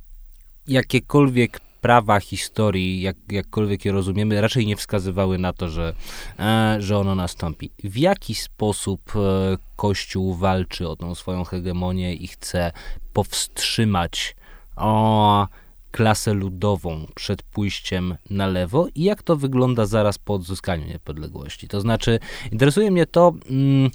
jakiekolwiek 0.66 1.60
prawa 1.80 2.20
historii, 2.20 3.00
jak, 3.00 3.16
jakkolwiek 3.30 3.84
je 3.84 3.92
rozumiemy, 3.92 4.40
raczej 4.40 4.66
nie 4.66 4.76
wskazywały 4.76 5.38
na 5.38 5.52
to, 5.52 5.68
że, 5.68 5.94
e, 6.38 6.76
że 6.78 6.98
ono 6.98 7.14
nastąpi. 7.14 7.70
W 7.84 7.96
jaki 7.96 8.34
sposób 8.34 9.12
e, 9.16 9.56
Kościół 9.76 10.34
walczy 10.34 10.88
o 10.88 10.96
tą 10.96 11.14
swoją 11.14 11.44
hegemonię 11.44 12.14
i 12.14 12.26
chce 12.26 12.72
powstrzymać 13.12 14.36
o, 14.76 15.48
klasę 15.90 16.34
ludową 16.34 17.06
przed 17.14 17.42
pójściem 17.42 18.16
na 18.30 18.46
lewo 18.46 18.88
i 18.94 19.04
jak 19.04 19.22
to 19.22 19.36
wygląda 19.36 19.86
zaraz 19.86 20.18
po 20.18 20.34
odzyskaniu 20.34 20.86
niepodległości. 20.86 21.68
To 21.68 21.80
znaczy, 21.80 22.18
interesuje 22.52 22.90
mnie 22.90 23.06
to. 23.06 23.32
Mm, 23.50 23.90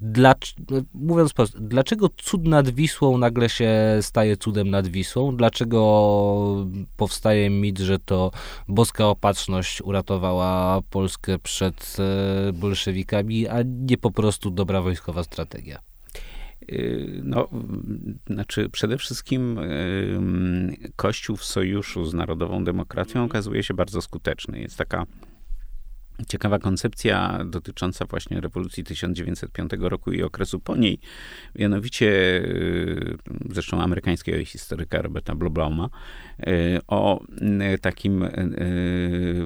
dla, 0.00 0.34
mówiąc 0.94 1.32
prosto, 1.32 1.58
dlaczego 1.60 2.08
cud 2.16 2.48
nad 2.48 2.70
Wisłą 2.70 3.18
nagle 3.18 3.48
się 3.48 3.72
staje 4.00 4.36
cudem 4.36 4.70
nad 4.70 4.86
Wisłą? 4.88 5.36
Dlaczego 5.36 6.66
powstaje 6.96 7.50
mit, 7.50 7.78
że 7.78 7.98
to 7.98 8.30
boska 8.68 9.06
opatrzność 9.06 9.82
uratowała 9.82 10.80
Polskę 10.90 11.38
przed 11.38 11.96
e, 11.98 12.52
bolszewikami, 12.52 13.48
a 13.48 13.56
nie 13.64 13.98
po 13.98 14.10
prostu 14.10 14.50
dobra 14.50 14.82
wojskowa 14.82 15.24
strategia? 15.24 15.78
Y, 16.72 17.20
no, 17.24 17.48
znaczy 18.26 18.68
przede 18.68 18.98
wszystkim 18.98 19.60
Kościół 20.96 21.36
w 21.36 21.44
sojuszu 21.44 22.04
z 22.04 22.14
Narodową 22.14 22.64
Demokracją 22.64 23.24
okazuje 23.24 23.62
się 23.62 23.74
bardzo 23.74 24.02
skuteczny. 24.02 24.60
Jest 24.60 24.76
taka 24.76 25.06
ciekawa 26.28 26.58
koncepcja 26.58 27.44
dotycząca 27.44 28.04
właśnie 28.04 28.40
rewolucji 28.40 28.84
1905 28.84 29.70
roku 29.78 30.12
i 30.12 30.22
okresu 30.22 30.60
po 30.60 30.76
niej, 30.76 30.98
mianowicie 31.54 32.06
y, 32.06 33.16
zresztą 33.50 33.82
amerykańskiego 33.82 34.44
historyka 34.44 35.02
Roberta 35.02 35.34
Bloblauma, 35.34 35.88
y, 36.40 36.80
o 36.88 37.24
y, 37.74 37.78
takim, 37.78 38.28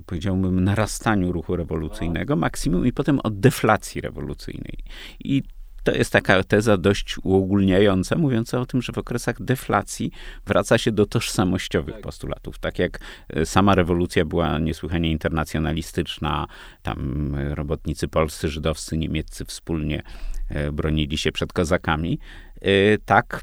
powiedziałbym, 0.06 0.64
narastaniu 0.64 1.32
ruchu 1.32 1.56
rewolucyjnego, 1.56 2.36
maksimum 2.36 2.86
i 2.86 2.92
potem 2.92 3.20
o 3.22 3.30
deflacji 3.30 4.00
rewolucyjnej. 4.00 4.78
I 5.24 5.42
to 5.84 5.92
jest 5.92 6.12
taka 6.12 6.42
teza 6.42 6.76
dość 6.76 7.16
uogólniająca, 7.22 8.18
mówiąca 8.18 8.60
o 8.60 8.66
tym, 8.66 8.82
że 8.82 8.92
w 8.92 8.98
okresach 8.98 9.42
deflacji 9.42 10.10
wraca 10.46 10.78
się 10.78 10.92
do 10.92 11.06
tożsamościowych 11.06 11.94
tak. 11.94 12.02
postulatów. 12.02 12.58
Tak 12.58 12.78
jak 12.78 13.00
e, 13.28 13.46
sama 13.46 13.74
rewolucja 13.74 14.24
była 14.24 14.58
niesłychanie 14.58 15.10
internacjonalistyczna, 15.10 16.46
tam 16.82 17.30
e, 17.34 17.54
robotnicy 17.54 18.08
polscy, 18.08 18.48
żydowscy, 18.48 18.96
niemieccy 18.96 19.44
wspólnie 19.44 20.02
e, 20.48 20.72
bronili 20.72 21.18
się 21.18 21.32
przed 21.32 21.52
kozakami, 21.52 22.18
tak 23.04 23.40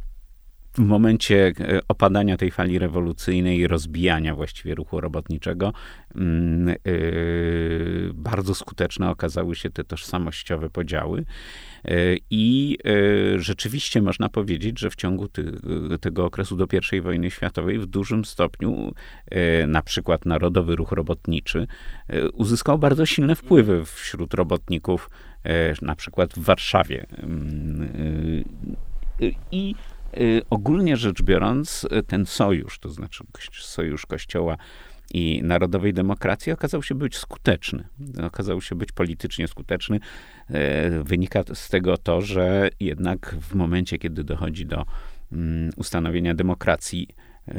w 0.74 0.80
momencie 0.80 1.54
opadania 1.88 2.38
tej 2.38 2.52
fali 2.52 2.80
rewolucyjnej 2.80 3.58
i 3.58 3.68
rozbijania 3.68 4.36
właściwie 4.36 4.76
ruchu 4.76 5.02
robotniczego, 5.02 5.74
yy, 6.16 8.12
bardzo 8.14 8.56
skuteczne 8.56 9.10
okazały 9.10 9.56
się 9.56 9.70
te 9.70 9.84
tożsamościowe 9.84 10.70
podziały. 10.70 11.26
E, 11.86 11.94
I 12.30 12.78
e, 12.86 13.40
rzeczywiście 13.40 14.02
można 14.02 14.30
powiedzieć, 14.30 14.80
że 14.80 14.90
w 14.90 14.96
ciągu 14.96 15.28
ty, 15.28 15.52
tego 16.02 16.26
okresu 16.26 16.56
do 16.56 16.68
I 16.94 17.02
wojny 17.02 17.32
światowej 17.32 17.80
w 17.80 17.86
dużym 17.86 18.26
stopniu 18.26 18.92
e, 19.26 19.68
na 19.68 19.82
przykład 19.82 20.26
Narodowy 20.26 20.76
Ruch 20.76 20.92
Robotniczy 20.92 21.68
uzyskał 22.34 22.80
bardzo 22.80 23.06
silne 23.06 23.36
wpływy 23.36 23.86
wśród 23.86 24.34
robotników, 24.34 25.10
na 25.82 25.96
przykład 25.96 26.34
w 26.34 26.40
Warszawie. 26.40 27.06
Mm, 27.24 28.44
I 29.52 29.76
ogólnie 30.50 30.98
rzecz 30.98 31.22
biorąc, 31.22 31.88
ten 32.08 32.26
sojusz, 32.26 32.80
to 32.80 32.90
znaczy 32.90 33.24
sojusz 33.52 34.06
Kościoła 34.06 34.58
i 35.14 35.42
narodowej 35.44 35.94
demokracji 35.94 36.52
okazał 36.52 36.84
się 36.84 36.96
być 36.96 37.18
skuteczny. 37.18 37.88
Okazał 38.24 38.62
się 38.62 38.76
być 38.76 38.92
politycznie 38.92 39.48
skuteczny. 39.48 40.00
E, 40.50 41.04
wynika 41.04 41.44
z 41.54 41.70
tego 41.70 41.98
to, 41.98 42.22
że 42.22 42.70
jednak 42.80 43.36
w 43.42 43.56
momencie, 43.56 43.98
kiedy 43.98 44.24
dochodzi 44.24 44.66
do 44.66 44.86
mm, 45.32 45.70
ustanowienia 45.76 46.36
demokracji 46.36 47.08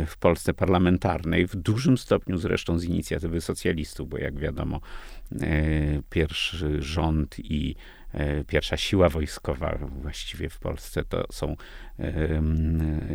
w 0.07 0.17
Polsce 0.17 0.55
parlamentarnej, 0.55 1.47
w 1.47 1.57
dużym 1.57 1.99
stopniu 1.99 2.39
zresztą 2.39 2.79
z 2.79 2.85
inicjatywy 2.85 3.41
socjalistów, 3.41 4.09
bo 4.09 4.19
jak 4.19 4.39
wiadomo, 4.39 4.81
pierwszy 6.11 6.83
rząd 6.83 7.37
i 7.39 7.75
pierwsza 8.47 8.77
siła 8.77 9.09
wojskowa 9.09 9.79
właściwie 10.03 10.49
w 10.49 10.59
Polsce 10.59 11.05
to 11.05 11.25
są 11.33 11.57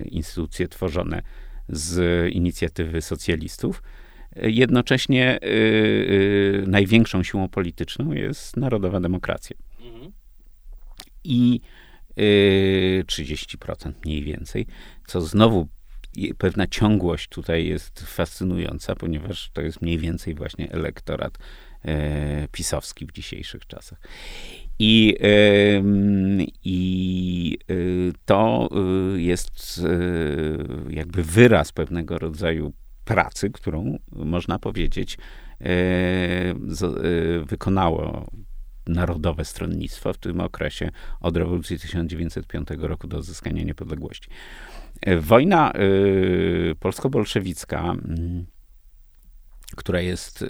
instytucje 0.05 0.67
tworzone 0.67 1.21
z 1.69 1.99
inicjatywy 2.33 3.01
socjalistów. 3.01 3.83
Jednocześnie 4.35 5.39
y, 5.43 5.47
y, 5.47 6.63
największą 6.67 7.23
siłą 7.23 7.49
polityczną 7.49 8.11
jest 8.11 8.57
narodowa 8.57 8.99
demokracja. 8.99 9.57
Mhm. 9.79 10.11
I 11.23 11.61
y, 12.19 13.03
30% 13.07 13.93
mniej 14.05 14.23
więcej, 14.23 14.65
co 15.07 15.21
znowu 15.21 15.67
pewna 16.37 16.67
ciągłość 16.67 17.27
tutaj 17.29 17.67
jest 17.67 17.99
fascynująca, 17.99 18.95
ponieważ 18.95 19.49
to 19.53 19.61
jest 19.61 19.81
mniej 19.81 19.97
więcej 19.97 20.35
właśnie 20.35 20.71
elektorat 20.71 21.37
e, 21.85 22.47
pisowski 22.47 23.05
w 23.05 23.11
dzisiejszych 23.11 23.67
czasach. 23.67 23.99
I, 24.79 25.17
i 26.63 27.57
y, 27.71 28.13
to 28.25 28.69
y, 29.15 29.21
jest 29.21 29.77
y, 29.77 30.93
jakby 30.93 31.23
wyraz 31.23 31.71
pewnego 31.71 32.17
rodzaju 32.17 32.73
pracy, 33.07 33.49
którą 33.49 33.97
można 34.11 34.59
powiedzieć 34.59 35.17
e, 35.61 35.65
e, 35.65 36.55
wykonało 37.45 38.27
Narodowe 38.87 39.45
Stronnictwo 39.45 40.13
w 40.13 40.17
tym 40.17 40.39
okresie 40.41 40.89
od 41.19 41.37
rewolucji 41.37 41.79
1905 41.79 42.67
roku 42.79 43.07
do 43.07 43.17
odzyskania 43.17 43.63
niepodległości. 43.63 44.29
E, 45.01 45.17
wojna 45.17 45.73
polsko-bolszewicka, 46.79 47.81
mm, 47.81 48.45
która 49.75 50.01
jest, 50.01 50.45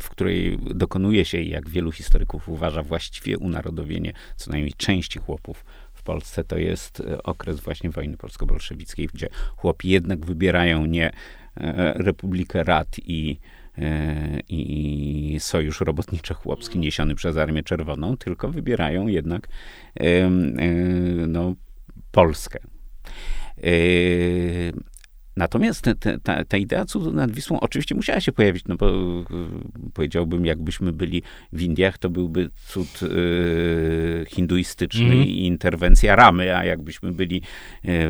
w 0.00 0.08
której 0.08 0.58
dokonuje 0.58 1.24
się, 1.24 1.42
jak 1.42 1.68
wielu 1.68 1.92
historyków 1.92 2.48
uważa, 2.48 2.82
właściwie 2.82 3.38
unarodowienie 3.38 4.12
co 4.36 4.50
najmniej 4.50 4.72
części 4.76 5.18
chłopów 5.18 5.64
w 5.92 6.02
Polsce, 6.02 6.44
to 6.44 6.58
jest 6.58 7.02
okres 7.24 7.60
właśnie 7.60 7.90
wojny 7.90 8.16
polsko-bolszewickiej, 8.16 9.08
gdzie 9.14 9.28
chłopi 9.56 9.88
jednak 9.88 10.26
wybierają 10.26 10.86
nie 10.86 11.10
E, 11.56 11.92
Republikę 11.92 12.64
Rad 12.64 12.96
i, 12.98 13.38
e, 13.78 14.40
i 14.48 15.36
Sojusz 15.40 15.80
Robotniczo-Chłopski 15.80 16.78
niesiony 16.78 17.14
przez 17.14 17.36
Armię 17.36 17.62
Czerwoną, 17.62 18.16
tylko 18.16 18.48
wybierają 18.48 19.06
jednak 19.06 19.48
e, 20.00 20.30
no, 21.28 21.54
Polskę. 22.10 22.58
Natomiast 25.36 25.82
te, 25.82 26.18
ta, 26.18 26.44
ta, 26.44 26.56
idea 26.56 26.84
cudu 26.84 27.12
nad 27.12 27.30
Wisłą 27.30 27.60
oczywiście 27.60 27.94
musiała 27.94 28.20
się 28.20 28.32
pojawić, 28.32 28.64
no 28.68 28.76
bo 28.76 28.92
powiedziałbym, 29.94 30.46
jakbyśmy 30.46 30.92
byli 30.92 31.22
w 31.52 31.62
Indiach, 31.62 31.98
to 31.98 32.10
byłby 32.10 32.50
cud 32.66 33.02
y, 33.02 34.24
hinduistyczny 34.28 35.04
mm. 35.04 35.24
i 35.24 35.46
interwencja 35.46 36.16
ramy, 36.16 36.56
a 36.56 36.64
jakbyśmy 36.64 37.12
byli 37.12 37.42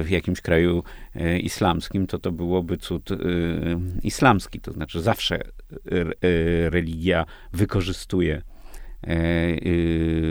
w 0.04 0.10
jakimś 0.10 0.40
kraju 0.40 0.82
y, 1.16 1.38
islamskim, 1.38 2.06
to 2.06 2.18
to 2.18 2.32
byłoby 2.32 2.76
cud 2.76 3.10
y, 3.10 3.16
islamski. 4.02 4.60
To 4.60 4.72
znaczy 4.72 5.00
zawsze 5.00 5.40
religia 6.68 7.26
wykorzystuje 7.52 8.42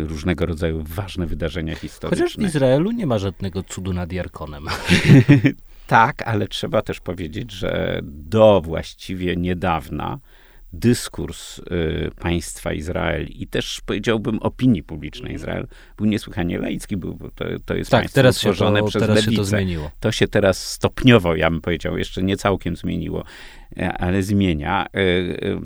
różnego 0.08 0.46
rodzaju 0.46 0.84
ważne 0.88 1.28
wydarzenia 1.28 1.76
historyczne. 1.76 2.26
Chociaż 2.26 2.38
w 2.38 2.42
Izraelu 2.42 2.92
nie 2.92 3.06
ma 3.08 3.20
żadnego 3.20 3.64
cudu 3.64 3.94
nad 3.94 4.12
Jarkonem. 4.12 4.66
Tak, 5.88 6.22
ale 6.28 6.48
trzeba 6.48 6.82
też 6.82 7.00
powiedzieć, 7.00 7.52
że 7.52 8.00
do 8.04 8.62
właściwie 8.62 9.36
niedawna 9.36 10.20
dyskurs 10.74 11.60
y, 11.60 12.12
państwa 12.20 12.74
Izrael 12.74 13.28
i 13.28 13.48
też 13.48 13.82
powiedziałbym 13.86 14.40
opinii 14.40 14.84
publicznej 14.84 15.34
Izrael 15.34 15.68
był 15.98 16.06
niesłychanie 16.06 16.60
laicki, 16.60 16.98
był, 16.98 17.18
to, 17.36 17.46
to 17.66 17.76
jest 17.76 17.92
tak, 17.92 18.02
państwo 18.02 18.16
teraz 18.16 18.42
to, 18.42 18.88
przez 18.88 19.02
teraz 19.02 19.16
lewicę. 19.16 19.32
się 19.32 19.38
to 19.38 19.44
zmieniło. 19.44 19.92
To 20.00 20.12
się 20.12 20.28
teraz 20.28 20.72
stopniowo, 20.72 21.36
ja 21.36 21.50
bym 21.50 21.62
powiedział, 21.62 21.98
jeszcze 21.98 22.24
nie 22.24 22.38
całkiem 22.38 22.76
zmieniło, 22.76 23.24
e, 23.78 23.94
ale 23.94 24.24
zmienia. 24.24 24.86
Y, 24.96 25.00
y, 25.00 25.60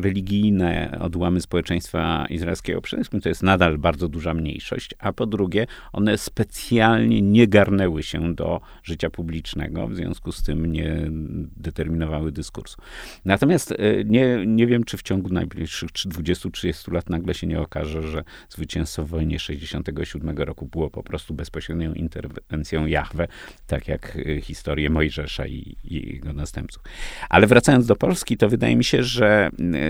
religijne 0.00 0.98
odłamy 1.00 1.40
społeczeństwa 1.40 2.26
izraelskiego 2.30 2.80
przede 2.80 3.00
wszystkim 3.02 3.20
to 3.20 3.28
jest 3.28 3.42
nadal 3.42 3.78
bardzo 3.78 4.08
duża 4.08 4.34
mniejszość, 4.34 4.94
a 4.98 5.12
po 5.12 5.26
drugie 5.26 5.66
one 5.92 6.18
specjalnie 6.18 7.22
nie 7.22 7.46
garnęły 7.46 8.02
się 8.02 8.34
do 8.34 8.60
życia 8.82 9.10
publicznego, 9.10 9.88
w 9.88 9.94
związku 9.94 10.32
z 10.32 10.42
tym 10.42 10.72
nie 10.72 11.10
determinowały 11.56 12.32
dyskursu. 12.32 12.76
Natomiast 13.24 13.72
e, 13.72 13.76
nie, 14.04 14.46
nie 14.46 14.66
wiem, 14.66 14.84
czy 14.84 14.96
w 14.96 15.02
ciągu 15.02 15.28
najbliższych 15.28 15.90
20-30 15.90 16.92
lat 16.92 17.10
nagle 17.10 17.34
się 17.34 17.46
nie 17.46 17.60
okaże, 17.60 18.02
że 18.02 18.24
zwycięstwo 18.48 19.04
w 19.04 19.08
wojnie 19.08 19.38
67 19.38 20.38
roku 20.38 20.66
było 20.66 20.90
po 20.90 21.02
prostu 21.02 21.34
bezpośrednią 21.34 21.92
interwencją 21.92 22.86
Jahwe, 22.86 23.28
tak 23.66 23.88
jak 23.88 24.18
e, 24.26 24.40
historię 24.40 24.90
Mojżesza 24.90 25.46
i, 25.46 25.76
i 25.84 26.14
jego 26.14 26.32
następców. 26.32 26.82
Ale 27.28 27.46
wracając 27.46 27.86
do 27.86 27.96
Polski, 27.96 28.36
to 28.36 28.48
wydaje 28.48 28.76
mi 28.76 28.84
się, 28.84 29.02
że 29.02 29.50
e, 29.74 29.87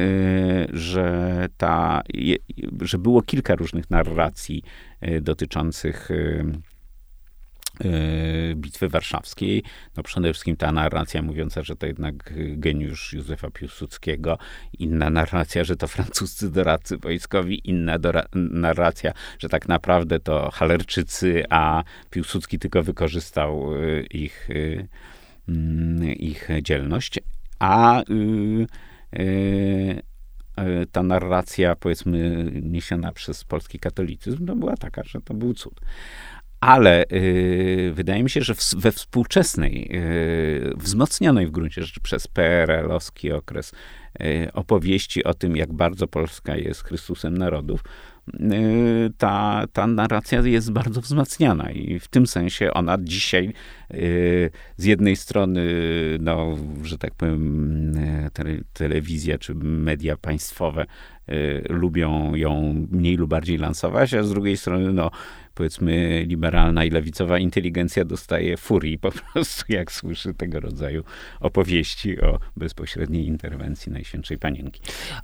że, 0.72 1.46
ta, 1.56 2.02
że 2.80 2.98
było 2.98 3.22
kilka 3.22 3.54
różnych 3.54 3.90
narracji 3.90 4.62
e, 5.00 5.20
dotyczących 5.20 6.08
e, 6.10 6.44
Bitwy 8.54 8.88
Warszawskiej. 8.88 9.62
No 9.96 10.02
przede 10.02 10.32
wszystkim 10.32 10.56
ta 10.56 10.72
narracja 10.72 11.22
mówiąca, 11.22 11.62
że 11.62 11.76
to 11.76 11.86
jednak 11.86 12.34
geniusz 12.36 13.12
Józefa 13.12 13.50
Piłsudskiego, 13.50 14.38
inna 14.78 15.10
narracja, 15.10 15.64
że 15.64 15.76
to 15.76 15.88
francuscy 15.88 16.50
doradcy 16.50 16.96
wojskowi, 16.96 17.68
inna 17.70 17.98
narracja, 18.34 19.12
że 19.38 19.48
tak 19.48 19.68
naprawdę 19.68 20.20
to 20.20 20.50
Halerczycy, 20.50 21.44
a 21.50 21.84
Piłsudski 22.10 22.58
tylko 22.58 22.82
wykorzystał 22.82 23.70
ich, 24.10 24.48
mm, 25.48 26.04
ich 26.14 26.48
dzielność. 26.62 27.18
A 27.58 28.02
ta 30.92 31.02
narracja, 31.02 31.76
powiedzmy, 31.76 32.50
niesiona 32.62 33.12
przez 33.12 33.44
polski 33.44 33.78
katolicyzm, 33.78 34.46
to 34.46 34.56
była 34.56 34.76
taka, 34.76 35.02
że 35.04 35.20
to 35.20 35.34
był 35.34 35.54
cud. 35.54 35.80
Ale 36.60 37.04
y, 37.12 37.92
wydaje 37.94 38.22
mi 38.22 38.30
się, 38.30 38.40
że 38.40 38.54
w, 38.54 38.74
we 38.74 38.92
współczesnej, 38.92 39.90
y, 39.94 40.72
wzmocnionej 40.76 41.46
w 41.46 41.50
gruncie 41.50 41.82
rzeczy 41.82 42.00
przez 42.00 42.26
PRL-owski 42.26 43.32
okres 43.32 43.72
y, 44.20 44.52
opowieści 44.52 45.24
o 45.24 45.34
tym, 45.34 45.56
jak 45.56 45.72
bardzo 45.72 46.06
Polska 46.06 46.56
jest 46.56 46.84
Chrystusem 46.84 47.38
narodów, 47.38 47.84
ta, 49.18 49.64
ta 49.72 49.86
narracja 49.86 50.40
jest 50.40 50.72
bardzo 50.72 51.00
wzmacniana 51.00 51.70
i 51.70 51.98
w 51.98 52.08
tym 52.08 52.26
sensie 52.26 52.72
ona 52.74 52.98
dzisiaj 53.00 53.52
y, 53.94 54.50
z 54.76 54.84
jednej 54.84 55.16
strony, 55.16 55.64
no, 56.20 56.56
że 56.82 56.98
tak 56.98 57.14
powiem, 57.14 57.96
y, 57.96 58.64
telewizja 58.72 59.38
czy 59.38 59.54
media 59.54 60.16
państwowe 60.16 60.86
lubią 61.68 62.34
ją 62.34 62.86
mniej 62.90 63.16
lub 63.16 63.30
bardziej 63.30 63.58
lansować, 63.58 64.14
a 64.14 64.22
z 64.22 64.30
drugiej 64.30 64.56
strony, 64.56 64.92
no, 64.92 65.10
powiedzmy 65.58 66.24
liberalna 66.28 66.84
i 66.84 66.90
lewicowa 66.90 67.38
inteligencja 67.38 68.04
dostaje 68.04 68.56
furii 68.56 68.98
po 68.98 69.12
prostu, 69.32 69.64
jak 69.68 69.92
słyszy 69.92 70.34
tego 70.34 70.60
rodzaju 70.60 71.04
opowieści 71.40 72.20
o 72.20 72.38
bezpośredniej 72.56 73.26
interwencji 73.26 73.92
Najświętszej 73.92 74.38
Panienki. 74.38 74.80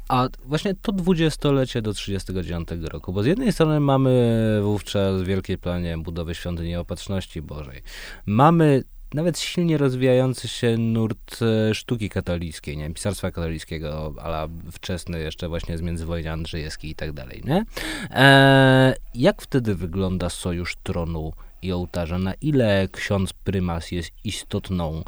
A 0.09 0.29
właśnie 0.45 0.75
to 0.75 0.93
dwudziestolecie 0.93 1.83
do 1.83 1.93
39 1.93 2.69
roku, 2.93 3.13
bo 3.13 3.23
z 3.23 3.27
jednej 3.27 3.53
strony 3.53 3.81
mamy 3.81 4.61
wówczas 4.63 5.23
w 5.23 5.27
wielkiej 5.27 5.59
planie 5.59 5.99
budowy 5.99 6.35
świątyni 6.35 6.77
Opatrzności 6.77 7.43
Bożej. 7.43 7.83
Mamy 8.27 8.85
nawet 9.15 9.39
silnie 9.39 9.79
rozwijający 9.79 10.49
się 10.49 10.79
nurt 10.79 11.43
e, 11.43 11.75
sztuki 11.75 12.11
katolickiej, 12.11 12.77
nie 12.77 12.91
pisarstwa 12.91 13.31
katolickiego, 13.31 14.15
ale 14.23 14.49
wczesny 14.73 15.21
jeszcze 15.21 15.49
właśnie 15.49 15.79
z 15.79 15.83
międzywojnia 15.83 16.33
Andrzejewski 16.33 16.91
i 16.91 16.95
tak 16.95 17.13
dalej, 17.13 17.43
nie? 17.45 17.65
E, 18.11 18.95
jak 19.15 19.43
wtedy 19.43 19.75
wygląda 19.75 20.31
sojusz 20.31 20.77
tronu 20.83 21.33
i 21.63 21.73
ołtarza? 21.73 22.19
Na 22.19 22.35
ile 22.35 22.89
ksiądz 22.93 23.33
prymas 23.33 23.91
jest 23.91 24.11
istotną 24.25 25.05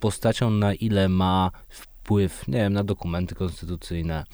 postacią, 0.00 0.50
na 0.50 0.74
ile 0.74 1.08
ma 1.08 1.50
wpływ, 1.68 2.48
nie 2.48 2.58
wiem, 2.58 2.72
na 2.72 2.84
dokumenty 2.84 3.34
konstytucyjne, 3.34 4.24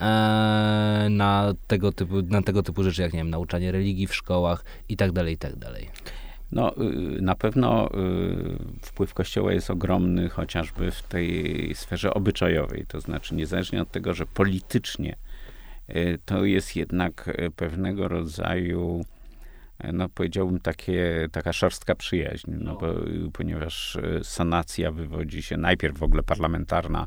e, 0.00 1.06
na, 1.10 1.54
tego 1.66 1.92
typu, 1.92 2.22
na 2.22 2.42
tego 2.42 2.62
typu 2.62 2.82
rzeczy, 2.82 3.02
jak, 3.02 3.12
nie 3.12 3.18
wiem, 3.20 3.30
nauczanie 3.30 3.72
religii 3.72 4.06
w 4.06 4.14
szkołach 4.14 4.64
i 4.88 4.96
tak 4.96 5.12
dalej, 5.12 5.34
i 5.34 5.38
tak 5.38 5.56
dalej. 5.56 5.90
No, 6.52 6.74
y, 6.76 7.22
na 7.22 7.34
pewno 7.34 7.86
y, 7.86 8.82
wpływ 8.82 9.14
Kościoła 9.14 9.52
jest 9.52 9.70
ogromny, 9.70 10.28
chociażby 10.28 10.90
w 10.90 11.02
tej 11.02 11.74
sferze 11.74 12.14
obyczajowej. 12.14 12.84
To 12.88 13.00
znaczy, 13.00 13.34
niezależnie 13.34 13.82
od 13.82 13.90
tego, 13.90 14.14
że 14.14 14.26
politycznie 14.26 15.16
y, 15.90 16.18
to 16.24 16.44
jest 16.44 16.76
jednak 16.76 17.38
pewnego 17.56 18.08
rodzaju, 18.08 19.04
no 19.92 20.08
powiedziałbym, 20.08 20.60
takie, 20.60 21.28
taka 21.32 21.52
szorstka 21.52 21.94
przyjaźń, 21.94 22.50
no, 22.58 22.76
bo, 22.76 22.94
ponieważ 23.32 23.98
sanacja 24.22 24.90
wywodzi 24.90 25.42
się 25.42 25.56
najpierw 25.56 25.98
w 25.98 26.02
ogóle 26.02 26.22
parlamentarna 26.22 27.06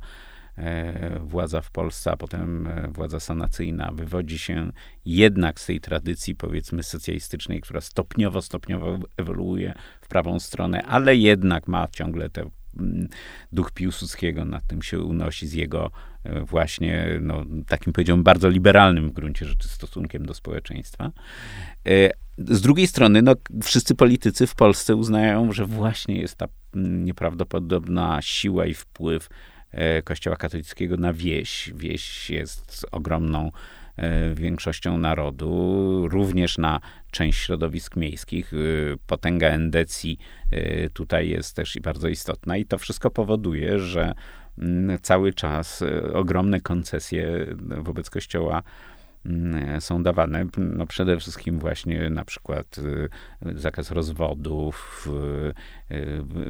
władza 1.19 1.61
w 1.61 1.71
Polsce, 1.71 2.11
a 2.11 2.17
potem 2.17 2.67
e, 2.67 2.87
władza 2.87 3.19
sanacyjna 3.19 3.91
wywodzi 3.93 4.39
się 4.39 4.71
jednak 5.05 5.59
z 5.59 5.65
tej 5.65 5.79
tradycji, 5.79 6.35
powiedzmy, 6.35 6.83
socjalistycznej, 6.83 7.61
która 7.61 7.81
stopniowo, 7.81 8.41
stopniowo 8.41 8.97
ewoluuje 9.17 9.73
w 10.01 10.07
prawą 10.07 10.39
stronę, 10.39 10.83
ale 10.83 11.15
jednak 11.15 11.67
ma 11.67 11.87
ciągle 11.87 12.29
te 12.29 12.49
mm, 12.79 13.07
duch 13.51 13.71
Piłsudskiego 13.71 14.45
nad 14.45 14.67
tym 14.67 14.81
się 14.81 14.99
unosi 14.99 15.47
z 15.47 15.53
jego 15.53 15.91
e, 16.23 16.41
właśnie, 16.41 17.19
no, 17.21 17.45
takim 17.67 17.93
powiedziałbym, 17.93 18.23
bardzo 18.23 18.49
liberalnym 18.49 19.09
w 19.09 19.13
gruncie 19.13 19.45
rzeczy 19.45 19.67
stosunkiem 19.67 20.25
do 20.25 20.33
społeczeństwa. 20.33 21.11
Z 22.37 22.61
drugiej 22.61 22.87
strony, 22.87 23.21
no, 23.21 23.35
wszyscy 23.63 23.95
politycy 23.95 24.47
w 24.47 24.55
Polsce 24.55 24.95
uznają, 24.95 25.51
że 25.51 25.65
właśnie 25.65 26.21
jest 26.21 26.35
ta 26.35 26.47
mm, 26.75 27.05
nieprawdopodobna 27.05 28.19
siła 28.21 28.65
i 28.65 28.73
wpływ 28.73 29.29
E, 29.29 29.54
Kościoła 30.03 30.35
katolickiego 30.35 30.97
na 30.97 31.13
wieś. 31.13 31.71
Wieś 31.75 32.29
jest 32.29 32.85
ogromną 32.91 33.51
e, 33.97 34.35
większością 34.35 34.97
narodu, 34.97 36.07
również 36.07 36.57
na 36.57 36.79
część 37.11 37.39
środowisk 37.39 37.95
miejskich. 37.95 38.53
E, 38.53 38.57
potęga 39.07 39.47
endecji 39.47 40.19
tutaj 40.93 41.29
jest 41.29 41.55
też 41.55 41.75
i 41.75 41.81
bardzo 41.81 42.07
istotna 42.07 42.57
i 42.57 42.65
to 42.65 42.77
wszystko 42.77 43.09
powoduje, 43.09 43.79
że 43.79 44.13
mm, 44.59 44.99
cały 45.01 45.33
czas 45.33 45.83
ogromne 46.13 46.61
koncesje 46.61 47.45
wobec 47.59 48.09
Kościoła 48.09 48.63
są 49.79 50.03
dawane. 50.03 50.45
No 50.57 50.88
przede 50.88 51.17
wszystkim 51.19 51.59
właśnie 51.59 52.09
na 52.09 52.25
przykład 52.25 52.77
y, 52.77 53.59
zakaz 53.59 53.91
rozwodów, 53.91 55.09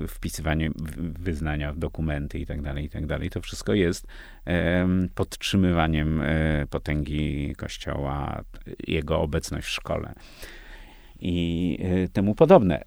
wpisywanie 0.08 0.72
wyznania 0.98 1.74
w 1.74 1.78
dokumenty 1.78 2.40
i 2.40 2.46
tak 2.46 2.62
dalej, 2.62 2.90
tak. 2.90 3.04
To 3.32 3.42
wszystko 3.42 3.74
jest 3.74 4.08
podtrzymywaniem 5.16 6.22
e, 6.22 6.66
potęgi 6.70 7.56
Kościoła, 7.58 8.44
jego 8.88 9.22
obecność 9.22 9.68
w 9.68 9.70
szkole 9.70 10.14
i 11.20 11.78
e, 11.82 12.08
temu 12.08 12.36
podobne. 12.36 12.84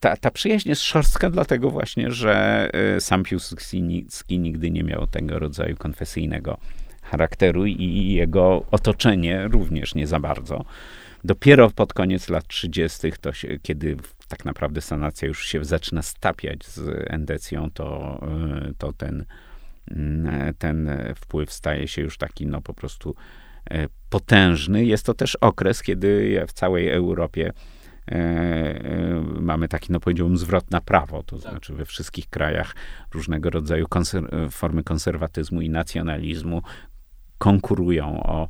Ta, 0.00 0.16
ta, 0.16 0.30
przyjaźń 0.30 0.68
jest 0.68 0.82
szorstka 0.82 1.30
dlatego 1.30 1.70
właśnie, 1.70 2.10
że 2.10 2.68
e, 2.74 3.00
sam 3.00 3.22
Piłsudski 3.22 4.38
nigdy 4.38 4.70
nie 4.70 4.84
miał 4.84 5.06
tego 5.06 5.38
rodzaju 5.38 5.76
konfesyjnego 5.76 6.58
charakteru 7.02 7.66
i 7.66 8.12
jego 8.12 8.64
otoczenie 8.70 9.48
również 9.48 9.94
nie 9.94 10.06
za 10.06 10.20
bardzo. 10.20 10.64
Dopiero 11.24 11.70
pod 11.70 11.92
koniec 11.92 12.28
lat 12.28 12.46
30., 12.46 13.12
to 13.20 13.32
się, 13.32 13.58
kiedy 13.62 13.96
tak 14.28 14.44
naprawdę 14.44 14.80
sanacja 14.80 15.28
już 15.28 15.46
się 15.46 15.64
zaczyna 15.64 16.02
stapiać 16.02 16.66
z 16.66 17.06
endecją, 17.10 17.70
to, 17.70 18.18
e, 18.68 18.72
to 18.78 18.92
ten, 18.92 19.24
mm, 19.90 20.54
ten 20.54 20.90
wpływ 21.16 21.52
staje 21.52 21.88
się 21.88 22.02
już 22.02 22.18
taki, 22.18 22.46
no 22.46 22.60
po 22.60 22.74
prostu 22.74 23.14
e, 23.70 23.86
potężny. 24.10 24.84
Jest 24.84 25.06
to 25.06 25.14
też 25.14 25.36
okres, 25.36 25.82
kiedy 25.82 26.42
w 26.48 26.52
całej 26.52 26.88
Europie 26.88 27.52
e, 28.12 29.22
mamy 29.40 29.68
taki, 29.68 29.92
no 29.92 30.00
powiedziałbym, 30.00 30.36
zwrot 30.36 30.70
na 30.70 30.80
prawo, 30.80 31.22
to 31.22 31.38
tak. 31.38 31.50
znaczy 31.50 31.74
we 31.74 31.84
wszystkich 31.84 32.28
krajach 32.28 32.74
różnego 33.14 33.50
rodzaju 33.50 33.86
konser 33.88 34.24
formy 34.50 34.84
konserwatyzmu 34.84 35.60
i 35.60 35.70
nacjonalizmu 35.70 36.62
konkurują 37.42 38.22
o 38.22 38.48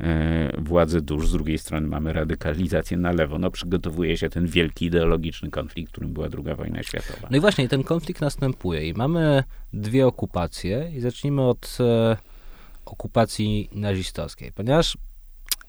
e, 0.00 0.62
władzę 0.62 1.00
dusz. 1.00 1.28
Z 1.28 1.32
drugiej 1.32 1.58
strony 1.58 1.86
mamy 1.86 2.12
radykalizację 2.12 2.96
na 2.96 3.12
lewo. 3.12 3.38
No, 3.38 3.50
przygotowuje 3.50 4.16
się 4.16 4.28
ten 4.28 4.46
wielki 4.46 4.84
ideologiczny 4.84 5.50
konflikt, 5.50 5.92
którym 5.92 6.12
była 6.12 6.28
II 6.46 6.56
wojna 6.56 6.82
światowa. 6.82 7.28
No 7.30 7.36
i 7.36 7.40
właśnie, 7.40 7.68
ten 7.68 7.82
konflikt 7.82 8.20
następuje 8.20 8.88
i 8.88 8.94
mamy 8.94 9.44
dwie 9.72 10.06
okupacje 10.06 10.90
i 10.96 11.00
zacznijmy 11.00 11.42
od 11.42 11.78
e, 11.80 12.16
okupacji 12.86 13.68
nazistowskiej, 13.72 14.52
ponieważ 14.52 14.98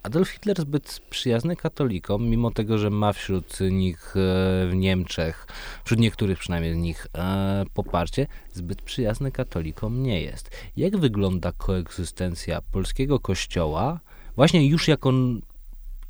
Adolf 0.03 0.29
Hitler 0.29 0.61
zbyt 0.61 1.01
przyjazny 1.09 1.55
katolikom, 1.55 2.29
mimo 2.29 2.51
tego, 2.51 2.77
że 2.77 2.89
ma 2.89 3.13
wśród 3.13 3.59
nich 3.71 4.13
e, 4.15 4.19
w 4.67 4.71
Niemczech, 4.75 5.47
wśród 5.83 5.99
niektórych 5.99 6.39
przynajmniej 6.39 6.73
z 6.73 6.77
nich 6.77 7.07
e, 7.17 7.65
poparcie, 7.73 8.27
zbyt 8.53 8.81
przyjazny 8.81 9.31
katolikom 9.31 10.03
nie 10.03 10.21
jest. 10.21 10.49
Jak 10.77 10.97
wygląda 10.97 11.51
koegzystencja 11.51 12.61
polskiego 12.61 13.19
kościoła, 13.19 13.99
właśnie 14.35 14.67
już 14.67 14.87
jako 14.87 15.11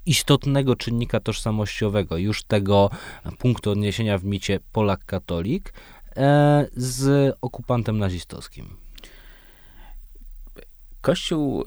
istotnego 0.06 0.75
czynnika 0.75 1.19
tożsamościowego, 1.19 2.17
już 2.17 2.43
tego 2.43 2.89
punktu 3.39 3.71
odniesienia 3.71 4.17
w 4.17 4.23
micie 4.23 4.60
Polak-katolik, 4.73 5.74
e, 6.18 6.68
z 6.76 7.36
okupantem 7.41 7.97
nazistowskim? 7.97 8.80
Kościół 11.02 11.64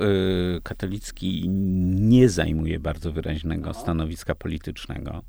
y, 0.56 0.60
katolicki 0.62 1.48
nie 1.48 2.28
zajmuje 2.28 2.80
bardzo 2.80 3.12
wyraźnego 3.12 3.66
no. 3.66 3.74
stanowiska 3.74 4.34
politycznego. 4.34 5.22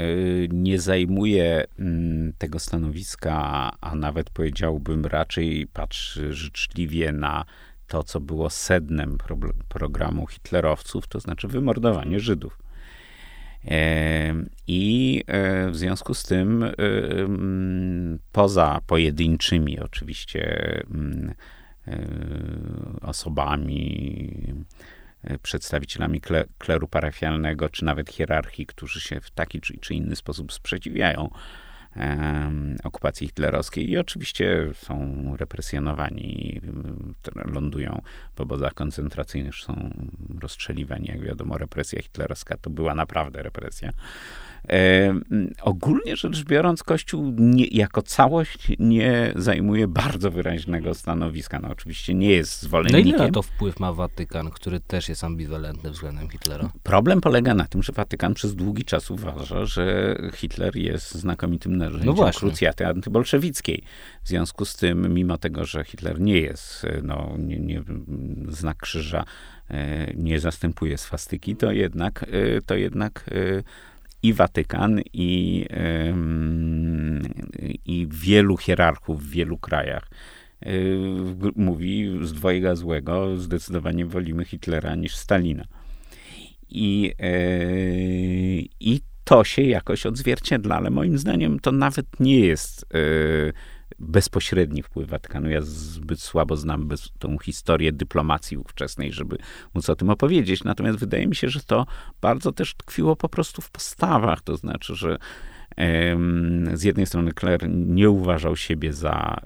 Y, 0.00 0.48
nie 0.52 0.80
zajmuje 0.80 1.64
mm, 1.78 2.32
tego 2.38 2.58
stanowiska, 2.58 3.36
a 3.80 3.94
nawet 3.94 4.30
powiedziałbym 4.30 5.06
raczej 5.06 5.66
patrzy 5.66 6.32
życzliwie 6.32 7.12
na 7.12 7.44
to, 7.86 8.02
co 8.02 8.20
było 8.20 8.50
sednem 8.50 9.18
pro, 9.18 9.36
programu 9.68 10.26
hitlerowców, 10.26 11.06
to 11.06 11.20
znaczy 11.20 11.48
wymordowanie 11.48 12.20
Żydów. 12.20 12.58
I 14.66 15.22
w 15.70 15.76
związku 15.76 16.14
z 16.14 16.22
tym, 16.22 16.64
poza 18.32 18.80
pojedynczymi 18.86 19.80
oczywiście 19.80 20.82
osobami, 23.02 24.54
przedstawicielami 25.42 26.20
kleru 26.58 26.88
parafialnego, 26.88 27.68
czy 27.68 27.84
nawet 27.84 28.10
hierarchii, 28.10 28.66
którzy 28.66 29.00
się 29.00 29.20
w 29.20 29.30
taki 29.30 29.60
czy, 29.60 29.78
czy 29.78 29.94
inny 29.94 30.16
sposób 30.16 30.52
sprzeciwiają 30.52 31.30
okupacji 32.84 33.26
hitlerowskiej 33.26 33.90
i 33.90 33.98
oczywiście 33.98 34.68
są 34.74 35.22
represjonowani, 35.36 36.60
lądują 37.34 38.02
w 38.36 38.40
obozach 38.40 38.74
koncentracyjnych, 38.74 39.54
są 39.54 39.90
rozstrzeliwani. 40.40 41.06
Jak 41.08 41.20
wiadomo, 41.20 41.58
represja 41.58 42.02
hitlerowska 42.02 42.56
to 42.56 42.70
była 42.70 42.94
naprawdę 42.94 43.42
represja. 43.42 43.92
E, 44.70 45.14
ogólnie 45.62 46.16
rzecz 46.16 46.44
biorąc, 46.44 46.82
Kościół 46.82 47.32
nie, 47.38 47.66
jako 47.66 48.02
całość 48.02 48.72
nie 48.78 49.32
zajmuje 49.36 49.88
bardzo 49.88 50.30
wyraźnego 50.30 50.94
stanowiska. 50.94 51.60
No 51.60 51.68
oczywiście 51.68 52.14
nie 52.14 52.30
jest 52.30 52.62
zwolennikiem. 52.62 53.10
No 53.10 53.16
ile 53.16 53.26
na 53.26 53.32
to 53.32 53.42
wpływ 53.42 53.80
ma 53.80 53.92
Watykan, 53.92 54.50
który 54.50 54.80
też 54.80 55.08
jest 55.08 55.24
ambiwalentny 55.24 55.90
względem 55.90 56.30
Hitlera? 56.30 56.70
Problem 56.82 57.20
polega 57.20 57.54
na 57.54 57.66
tym, 57.66 57.82
że 57.82 57.92
Watykan 57.92 58.34
przez 58.34 58.54
długi 58.54 58.84
czas 58.84 59.10
uważa, 59.10 59.64
że 59.64 60.16
Hitler 60.34 60.76
jest 60.76 61.14
znakomitym 61.14 61.76
narzędziem 61.76 62.14
no 62.16 62.30
krucjaty 62.30 62.86
antybolszewickiej. 62.86 63.82
W 64.22 64.28
związku 64.28 64.64
z 64.64 64.76
tym, 64.76 65.14
mimo 65.14 65.38
tego, 65.38 65.64
że 65.64 65.84
Hitler 65.84 66.20
nie 66.20 66.40
jest, 66.40 66.86
no, 67.02 67.34
nie, 67.38 67.58
nie, 67.58 67.82
znak 68.48 68.76
krzyża 68.76 69.24
e, 69.70 70.14
nie 70.14 70.40
zastępuje 70.40 70.98
swastyki, 70.98 71.56
to 71.56 71.72
jednak, 71.72 72.22
e, 72.22 72.62
to 72.62 72.74
jednak 72.74 73.24
i 74.26 74.32
Watykan, 74.32 75.00
i, 75.12 75.66
i 77.86 78.06
wielu 78.10 78.56
hierarchów 78.56 79.22
w 79.22 79.30
wielu 79.30 79.58
krajach 79.58 80.08
y, 80.66 80.98
mówi 81.56 82.18
z 82.22 82.32
dwojga 82.32 82.74
złego, 82.74 83.36
zdecydowanie 83.36 84.06
wolimy 84.06 84.44
Hitlera 84.44 84.94
niż 84.94 85.16
Stalina. 85.16 85.64
I, 86.68 87.12
y, 87.20 88.64
i 88.80 89.00
to 89.24 89.44
się 89.44 89.62
jakoś 89.62 90.06
odzwierciedla, 90.06 90.76
ale 90.76 90.90
moim 90.90 91.18
zdaniem 91.18 91.60
to 91.60 91.72
nawet 91.72 92.06
nie 92.20 92.40
jest 92.40 92.86
y, 92.94 93.52
bezpośredni 93.98 94.82
wpływ 94.82 95.08
Watykanu. 95.08 95.50
Ja 95.50 95.60
zbyt 95.62 96.20
słabo 96.20 96.56
znam 96.56 96.88
bez, 96.88 97.10
tą 97.18 97.38
historię 97.38 97.92
dyplomacji 97.92 98.56
ówczesnej, 98.56 99.12
żeby 99.12 99.38
móc 99.74 99.90
o 99.90 99.96
tym 99.96 100.10
opowiedzieć. 100.10 100.64
Natomiast 100.64 100.98
wydaje 100.98 101.26
mi 101.26 101.34
się, 101.34 101.48
że 101.48 101.60
to 101.60 101.86
bardzo 102.20 102.52
też 102.52 102.74
tkwiło 102.74 103.16
po 103.16 103.28
prostu 103.28 103.62
w 103.62 103.70
postawach. 103.70 104.42
To 104.42 104.56
znaczy, 104.56 104.94
że 104.94 105.18
z 106.74 106.82
jednej 106.82 107.06
strony 107.06 107.32
Kler 107.32 107.68
nie 107.70 108.10
uważał 108.10 108.56
siebie 108.56 108.92
za 108.92 109.40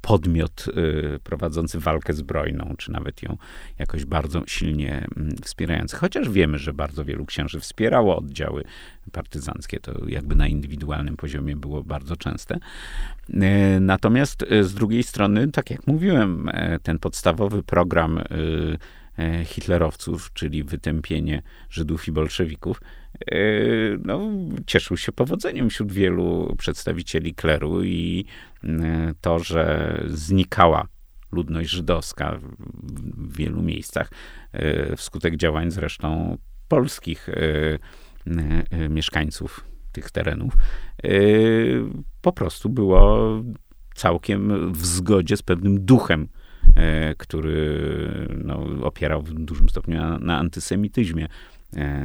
podmiot 0.00 0.66
y, 0.68 1.20
prowadzący 1.24 1.80
walkę 1.80 2.12
zbrojną, 2.12 2.74
czy 2.78 2.92
nawet 2.92 3.22
ją 3.22 3.36
jakoś 3.78 4.04
bardzo 4.04 4.42
silnie 4.46 5.06
mm, 5.16 5.36
wspierający. 5.42 5.96
Chociaż 5.96 6.28
wiemy, 6.30 6.58
że 6.58 6.72
bardzo 6.72 7.04
wielu 7.04 7.26
księży 7.26 7.60
wspierało 7.60 8.16
oddziały 8.16 8.64
partyzanckie, 9.12 9.80
to 9.80 9.92
jakby 10.08 10.34
na 10.34 10.48
indywidualnym 10.48 11.16
poziomie 11.16 11.56
było 11.56 11.82
bardzo 11.82 12.16
częste. 12.16 12.58
E, 13.34 13.80
natomiast 13.80 14.42
e, 14.42 14.64
z 14.64 14.74
drugiej 14.74 15.02
strony, 15.02 15.50
tak 15.50 15.70
jak 15.70 15.86
mówiłem, 15.86 16.50
ten 16.82 16.98
podstawowy 16.98 17.62
program 17.62 18.20
hitlerowców, 19.44 20.32
czyli 20.32 20.64
wytępienie 20.64 21.42
Żydów 21.70 22.08
i 22.08 22.12
bolszewików, 22.12 22.80
no, 24.04 24.30
cieszył 24.66 24.96
się 24.96 25.12
powodzeniem 25.12 25.70
wśród 25.70 25.92
wielu 25.92 26.56
przedstawicieli 26.58 27.34
kleru 27.34 27.84
i 27.84 28.24
to, 29.20 29.38
że 29.38 29.94
znikała 30.06 30.88
ludność 31.32 31.70
żydowska 31.70 32.38
w 33.16 33.36
wielu 33.36 33.62
miejscach, 33.62 34.10
wskutek 34.96 35.36
działań 35.36 35.70
zresztą 35.70 36.38
polskich 36.68 37.28
mieszkańców 38.88 39.64
tych 39.92 40.10
terenów, 40.10 40.54
po 42.20 42.32
prostu 42.32 42.68
było 42.68 43.28
całkiem 43.94 44.72
w 44.72 44.86
zgodzie 44.86 45.36
z 45.36 45.42
pewnym 45.42 45.84
duchem, 45.84 46.28
który 47.18 47.88
no, 48.44 48.60
opierał 48.82 49.22
w 49.22 49.32
dużym 49.32 49.68
stopniu 49.68 49.98
na, 49.98 50.18
na 50.18 50.38
antysemityzmie 50.38 51.28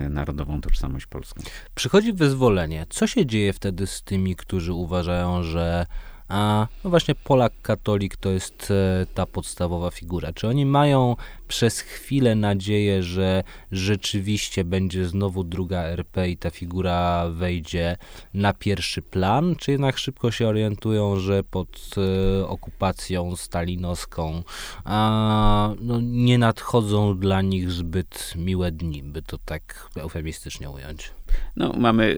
narodową 0.09 0.61
tożsamość 0.61 1.05
polską. 1.05 1.43
Przychodzi 1.75 2.13
wyzwolenie. 2.13 2.85
Co 2.89 3.07
się 3.07 3.25
dzieje 3.25 3.53
wtedy 3.53 3.87
z 3.87 4.03
tymi, 4.03 4.35
którzy 4.35 4.73
uważają, 4.73 5.43
że 5.43 5.85
a 6.27 6.67
no 6.83 6.89
właśnie 6.89 7.15
Polak 7.15 7.53
katolik 7.61 8.17
to 8.17 8.29
jest 8.29 8.71
e, 8.71 9.05
ta 9.13 9.25
podstawowa 9.25 9.91
figura. 9.91 10.33
Czy 10.33 10.47
oni 10.47 10.65
mają 10.65 11.15
przez 11.47 11.79
chwilę 11.79 12.35
nadzieję, 12.35 13.03
że 13.03 13.43
rzeczywiście 13.71 14.63
będzie 14.63 15.05
znowu 15.05 15.43
druga 15.43 15.83
RP 15.83 16.29
i 16.29 16.37
ta 16.37 16.49
figura 16.49 17.29
wejdzie 17.29 17.97
na 18.33 18.53
pierwszy 18.53 19.01
plan, 19.01 19.55
czy 19.55 19.71
jednak 19.71 19.97
szybko 19.97 20.31
się 20.31 20.47
orientują, 20.47 21.19
że 21.19 21.43
pod 21.43 21.95
e, 21.97 22.47
okupacją 22.47 23.35
stalinowską 23.35 24.43
a, 24.83 25.73
no, 25.81 25.99
nie 26.01 26.37
nadchodzą 26.37 27.19
dla 27.19 27.41
nich 27.41 27.71
zbyt 27.71 28.33
miłe 28.35 28.71
dni, 28.71 29.03
by 29.03 29.21
to 29.21 29.37
tak 29.37 29.89
eufemistycznie 29.95 30.69
ująć? 30.69 31.11
No, 31.55 31.73
mamy 31.77 32.17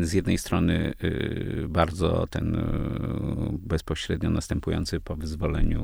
z 0.00 0.12
jednej 0.12 0.38
strony 0.38 0.94
y, 1.04 1.66
bardzo 1.68 2.26
ten 2.30 2.54
y, 2.54 2.58
bezpośrednio 3.52 4.30
następujący 4.30 5.00
po 5.00 5.16
wyzwoleniu 5.16 5.82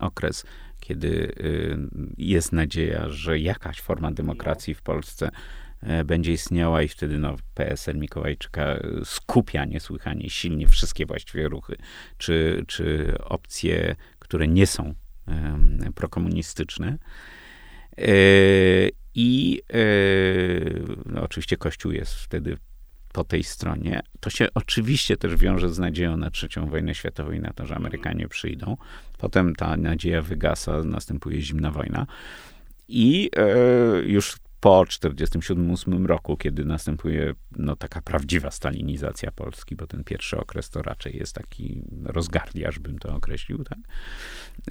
okres, 0.00 0.44
kiedy 0.84 1.08
y, 1.08 1.76
jest 2.18 2.52
nadzieja, 2.52 3.08
że 3.08 3.38
jakaś 3.38 3.80
forma 3.80 4.12
demokracji 4.12 4.74
w 4.74 4.82
Polsce 4.82 5.30
e, 5.80 6.04
będzie 6.04 6.32
istniała 6.32 6.82
i 6.82 6.88
wtedy 6.88 7.18
no, 7.18 7.36
PSL 7.54 7.98
Mikołajczyka 7.98 8.78
skupia 9.04 9.64
niesłychanie 9.64 10.30
silnie 10.30 10.68
wszystkie 10.68 11.06
właściwie 11.06 11.48
ruchy, 11.48 11.76
czy, 12.18 12.64
czy 12.66 13.14
opcje, 13.24 13.96
które 14.18 14.48
nie 14.48 14.66
są 14.66 14.94
prokomunistyczne. 15.94 16.98
I 19.14 19.62
no, 21.06 21.22
oczywiście 21.22 21.56
Kościół 21.56 21.92
jest 21.92 22.14
wtedy 22.14 22.56
po 23.14 23.24
tej 23.24 23.44
stronie. 23.44 24.00
To 24.20 24.30
się 24.30 24.48
oczywiście 24.54 25.16
też 25.16 25.36
wiąże 25.36 25.74
z 25.74 25.78
nadzieją 25.78 26.16
na 26.16 26.30
trzecią 26.30 26.66
wojnę 26.66 26.94
światową 26.94 27.30
i 27.30 27.40
na 27.40 27.52
to, 27.52 27.66
że 27.66 27.76
Amerykanie 27.76 28.28
przyjdą. 28.28 28.76
Potem 29.24 29.54
ta 29.54 29.76
nadzieja 29.76 30.22
wygasa, 30.22 30.84
następuje 30.84 31.40
zimna 31.40 31.70
wojna. 31.70 32.06
I 32.88 33.30
e, 33.36 33.48
już 34.04 34.36
po 34.64 34.84
1947 34.84 36.06
roku, 36.06 36.36
kiedy 36.36 36.64
następuje 36.64 37.34
no, 37.56 37.76
taka 37.76 38.02
prawdziwa 38.02 38.50
stalinizacja 38.50 39.32
Polski, 39.32 39.76
bo 39.76 39.86
ten 39.86 40.04
pierwszy 40.04 40.38
okres 40.38 40.70
to 40.70 40.82
raczej 40.82 41.16
jest 41.16 41.34
taki 41.34 41.82
rozgardiaż, 42.04 42.78
bym 42.78 42.98
to 42.98 43.14
określił, 43.14 43.64
tak? 43.64 43.78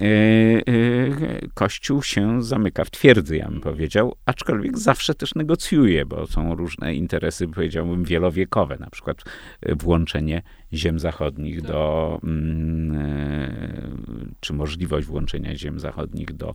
E, 0.00 0.04
e, 0.04 1.48
Kościół 1.54 2.02
się 2.02 2.42
zamyka 2.42 2.84
w 2.84 2.90
twierdzy, 2.90 3.36
ja 3.36 3.48
bym 3.48 3.60
powiedział, 3.60 4.16
aczkolwiek 4.26 4.78
zawsze 4.78 5.14
też 5.14 5.34
negocjuje, 5.34 6.06
bo 6.06 6.26
są 6.26 6.54
różne 6.54 6.94
interesy, 6.94 7.48
powiedziałbym, 7.48 8.04
wielowiekowe, 8.04 8.78
na 8.78 8.90
przykład 8.90 9.24
e, 9.60 9.74
włączenie 9.74 10.42
ziem 10.72 10.98
zachodnich 10.98 11.62
do, 11.62 12.20
mm, 12.24 14.34
czy 14.40 14.52
możliwość 14.52 15.06
włączenia 15.06 15.56
ziem 15.56 15.80
zachodnich 15.80 16.32
do 16.32 16.54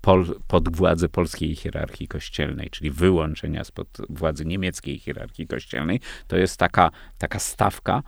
pol, 0.00 0.26
pod 0.46 0.76
władzę 0.76 1.08
polskiej 1.08 1.56
hierarchii 1.56 2.08
kościelnej, 2.08 2.70
czyli 2.70 2.90
wyłączenia 2.90 3.64
spod 3.64 3.88
władzy 4.08 4.44
niemieckiej 4.44 4.98
hierarchii 4.98 5.46
kościelnej, 5.46 6.00
to 6.26 6.36
jest 6.36 6.56
taka, 6.58 6.90
taka 7.18 7.38
stawka, 7.38 8.02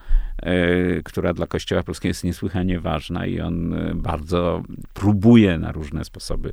y, 0.46 1.02
która 1.04 1.34
dla 1.34 1.46
Kościoła 1.46 1.82
polskiego 1.82 2.10
jest 2.10 2.24
niesłychanie 2.24 2.80
ważna 2.80 3.26
i 3.26 3.40
on 3.40 3.74
e, 3.74 3.94
bardzo 3.94 4.62
próbuje 4.94 5.58
na 5.58 5.72
różne 5.72 6.04
sposoby 6.04 6.52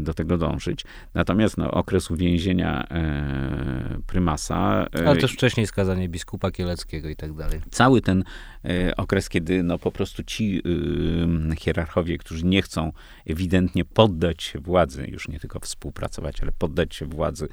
do 0.00 0.14
tego 0.14 0.38
dążyć. 0.38 0.84
Natomiast 1.14 1.58
no, 1.58 1.70
okres 1.70 2.10
uwięzienia 2.10 2.88
e, 2.90 3.98
prymasa... 4.06 4.86
E, 5.00 5.08
Ale 5.08 5.20
też 5.20 5.32
wcześniej 5.32 5.66
skazanie 5.66 6.08
biskupa 6.08 6.50
kieleckiego 6.50 7.08
i 7.08 7.16
tak 7.16 7.32
dalej. 7.32 7.60
Cały 7.70 8.00
ten 8.00 8.24
e, 8.64 8.96
okres, 8.96 9.28
kiedy 9.28 9.62
no, 9.62 9.78
po 9.78 9.92
prostu 9.92 10.22
ci 10.24 10.62
y, 11.52 11.56
hierarchowie, 11.56 12.18
którzy 12.18 12.46
nie 12.46 12.62
chcą 12.62 12.92
ewidentnie 13.26 13.84
poddać 13.84 14.42
się 14.42 14.58
władzy, 14.58 15.06
już 15.08 15.28
nie 15.28 15.40
tylko 15.40 15.60
współpracować, 15.60 16.40
ale 16.40 16.52
poddać 16.52 16.94
się 16.94 17.06
władzy 17.06 17.48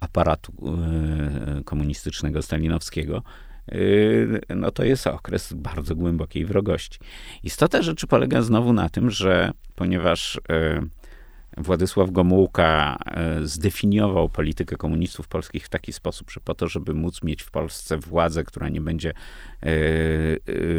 aparatu 0.00 0.52
komunistycznego, 1.64 2.42
stalinowskiego, 2.42 3.22
no 4.56 4.70
to 4.70 4.84
jest 4.84 5.06
okres 5.06 5.52
bardzo 5.52 5.96
głębokiej 5.96 6.44
wrogości. 6.44 6.98
Istota 7.42 7.82
rzeczy 7.82 8.06
polega 8.06 8.42
znowu 8.42 8.72
na 8.72 8.88
tym, 8.88 9.10
że 9.10 9.52
ponieważ 9.74 10.40
Władysław 11.56 12.10
Gomułka 12.10 12.98
e, 13.06 13.46
zdefiniował 13.46 14.28
politykę 14.28 14.76
komunistów 14.76 15.28
polskich 15.28 15.66
w 15.66 15.68
taki 15.68 15.92
sposób, 15.92 16.30
że 16.30 16.40
po 16.40 16.54
to, 16.54 16.68
żeby 16.68 16.94
móc 16.94 17.22
mieć 17.22 17.42
w 17.42 17.50
Polsce 17.50 17.98
władzę, 17.98 18.44
która 18.44 18.68
nie 18.68 18.80
będzie 18.80 19.10
e, 19.10 19.66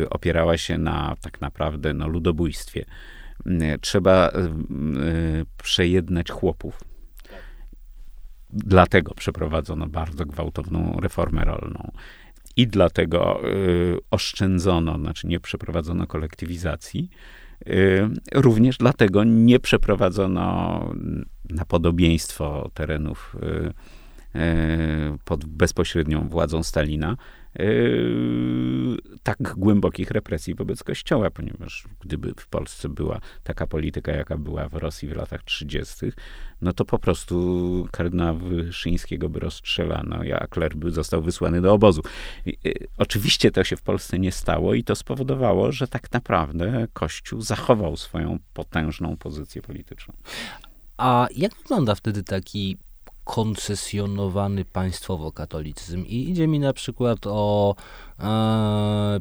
e, 0.04 0.10
opierała 0.10 0.58
się 0.58 0.78
na 0.78 1.16
tak 1.22 1.42
naprawdę 1.42 1.94
no, 1.94 2.08
ludobójstwie, 2.08 2.86
trzeba 3.82 4.32
przejednać 5.64 6.32
chłopów. 6.32 6.84
Dlatego 8.50 9.14
przeprowadzono 9.14 9.88
bardzo 9.88 10.26
gwałtowną 10.26 10.98
reformę 11.02 11.46
rolną. 11.46 11.92
I 12.56 12.68
dlatego 12.68 13.42
oszczędzono, 14.12 14.98
znaczy 14.98 15.28
nie 15.28 15.40
przeprowadzono 15.40 16.08
kolektywizacji, 16.08 17.10
również 18.34 18.78
dlatego 18.78 19.24
nie 19.24 19.60
przeprowadzono 19.60 20.86
na 21.50 21.66
podobieństwo 21.66 22.72
terenów 22.74 23.36
y, 24.36 24.40
y, 24.40 25.18
pod 25.26 25.46
bezpośrednią 25.46 26.28
władzą 26.30 26.64
Stalina 26.64 27.18
tak 29.24 29.38
głębokich 29.42 30.12
represji 30.12 30.56
wobec 30.56 30.84
Kościoła, 30.84 31.30
ponieważ 31.30 31.88
gdyby 32.00 32.34
w 32.38 32.48
Polsce 32.48 32.90
była 32.90 33.20
taka 33.44 33.68
polityka, 33.68 34.12
jaka 34.12 34.38
była 34.38 34.70
w 34.70 34.74
Rosji 34.74 35.08
w 35.08 35.16
latach 35.16 35.44
30., 35.44 36.06
no 36.62 36.74
to 36.74 36.86
po 36.86 37.00
prostu 37.00 37.88
kardynała 37.92 38.34
Wyszyńskiego 38.34 39.30
by 39.30 39.40
rozstrzelano, 39.40 40.20
a 40.40 40.48
Kler 40.48 40.76
by 40.76 40.92
został 40.92 41.22
wysłany 41.22 41.62
do 41.62 41.74
obozu. 41.74 42.02
I, 42.46 42.58
oczywiście 42.98 43.52
to 43.52 43.64
się 43.64 43.76
w 43.76 43.82
Polsce 43.82 44.20
nie 44.20 44.32
stało 44.32 44.74
i 44.74 44.84
to 44.84 44.96
spowodowało, 44.96 45.72
że 45.72 45.88
tak 45.88 46.12
naprawdę 46.12 46.88
Kościół 46.94 47.42
zachował 47.42 47.98
swoją 47.98 48.40
potężną 48.54 49.18
pozycję 49.18 49.62
polityczną. 49.62 50.14
A 50.98 51.28
jak 51.36 51.56
wygląda 51.56 51.96
wtedy 51.96 52.24
taki 52.24 52.78
koncesjonowany 53.24 54.66
państwowo 54.66 55.32
katolicyzm. 55.32 56.06
I 56.06 56.30
idzie 56.30 56.48
mi 56.48 56.60
na 56.60 56.74
przykład 56.74 57.20
o 57.28 57.76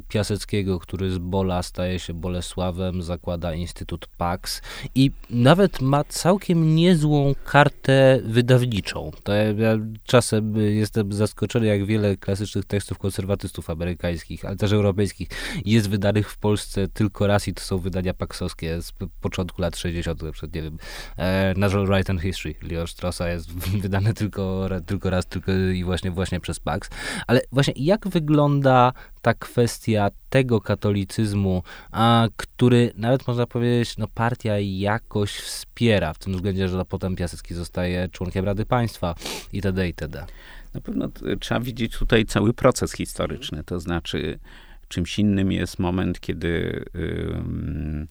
Piaseckiego, 0.07 0.79
który 0.79 1.11
z 1.11 1.17
Bola 1.17 1.63
staje 1.63 1.99
się 1.99 2.13
Bolesławem, 2.13 3.01
zakłada 3.01 3.53
Instytut 3.53 4.07
Pax 4.17 4.61
i 4.95 5.11
nawet 5.29 5.81
ma 5.81 6.03
całkiem 6.03 6.75
niezłą 6.75 7.35
kartę 7.45 8.19
wydawniczą. 8.23 9.11
To 9.23 9.33
ja, 9.33 9.43
ja 9.43 9.77
czasem 10.03 10.57
jestem 10.57 11.13
zaskoczony, 11.13 11.65
jak 11.65 11.85
wiele 11.85 12.17
klasycznych 12.17 12.65
tekstów 12.65 12.97
konserwatystów 12.97 13.69
amerykańskich, 13.69 14.45
ale 14.45 14.55
też 14.55 14.71
europejskich 14.71 15.29
jest 15.65 15.89
wydanych 15.89 16.31
w 16.31 16.37
Polsce 16.37 16.87
tylko 16.87 17.27
raz 17.27 17.47
i 17.47 17.53
to 17.53 17.61
są 17.61 17.77
wydania 17.77 18.13
paksowskie 18.13 18.81
z 18.81 18.91
początku 19.21 19.61
lat 19.61 19.77
60. 19.77 20.23
Na 20.23 20.31
przykład, 20.31 20.55
nie 20.55 20.61
wiem, 20.61 20.77
e, 21.17 21.53
Natural 21.57 21.87
Right 21.87 22.09
and 22.09 22.21
History 22.21 22.55
Leo 22.61 22.87
Strossa 22.87 23.29
jest 23.29 23.51
wydane 23.83 24.13
tylko, 24.13 24.69
tylko 24.85 25.09
raz, 25.09 25.25
tylko 25.25 25.51
i 25.51 25.83
właśnie, 25.83 26.11
właśnie 26.11 26.39
przez 26.39 26.59
Pax. 26.59 26.89
Ale 27.27 27.41
właśnie 27.51 27.73
jak 27.77 28.07
wygląda 28.07 28.90
ta 29.21 29.33
kwestia 29.33 30.09
tego 30.29 30.61
katolicyzmu, 30.61 31.63
a, 31.91 32.27
który 32.35 32.91
nawet 32.95 33.27
można 33.27 33.45
powiedzieć, 33.45 33.97
no 33.97 34.07
partia 34.13 34.59
jakoś 34.59 35.31
wspiera, 35.31 36.13
w 36.13 36.19
tym 36.19 36.33
względzie, 36.33 36.69
że 36.69 36.85
potem 36.85 37.15
Piasecki 37.15 37.53
zostaje 37.53 38.09
członkiem 38.09 38.45
Rady 38.45 38.65
Państwa 38.65 39.15
itd. 39.53 39.87
itd. 39.87 40.25
Na 40.73 40.81
pewno 40.81 41.09
trzeba 41.39 41.59
widzieć 41.59 41.97
tutaj 41.97 42.25
cały 42.25 42.53
proces 42.53 42.93
historyczny, 42.93 43.63
to 43.63 43.79
znaczy 43.79 44.39
czymś 44.87 45.19
innym 45.19 45.51
jest 45.51 45.79
moment, 45.79 46.19
kiedy 46.19 46.83
yy, 46.93 48.07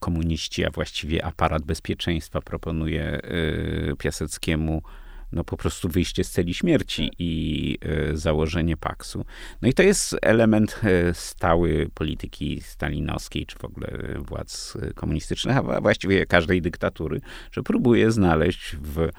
komuniści, 0.00 0.64
a 0.64 0.70
właściwie 0.70 1.24
aparat 1.24 1.62
bezpieczeństwa 1.62 2.40
proponuje 2.40 3.20
yy, 3.86 3.96
Piaseckiemu 3.98 4.82
no 5.32 5.44
po 5.44 5.56
prostu 5.56 5.88
wyjście 5.88 6.24
z 6.24 6.30
celi 6.30 6.54
śmierci 6.54 7.10
i 7.18 7.78
e, 7.82 8.16
założenie 8.16 8.76
paksu. 8.76 9.24
No 9.62 9.68
i 9.68 9.72
to 9.72 9.82
jest 9.82 10.16
element 10.22 10.80
e, 10.84 11.14
stały 11.14 11.90
polityki 11.94 12.60
stalinowskiej, 12.60 13.46
czy 13.46 13.58
w 13.58 13.64
ogóle 13.64 13.88
władz 14.18 14.76
komunistycznych, 14.94 15.56
a 15.56 15.80
właściwie 15.80 16.26
każdej 16.26 16.62
dyktatury, 16.62 17.20
że 17.52 17.62
próbuje 17.62 18.10
znaleźć 18.10 18.76
w 18.82 18.98
e, 19.00 19.10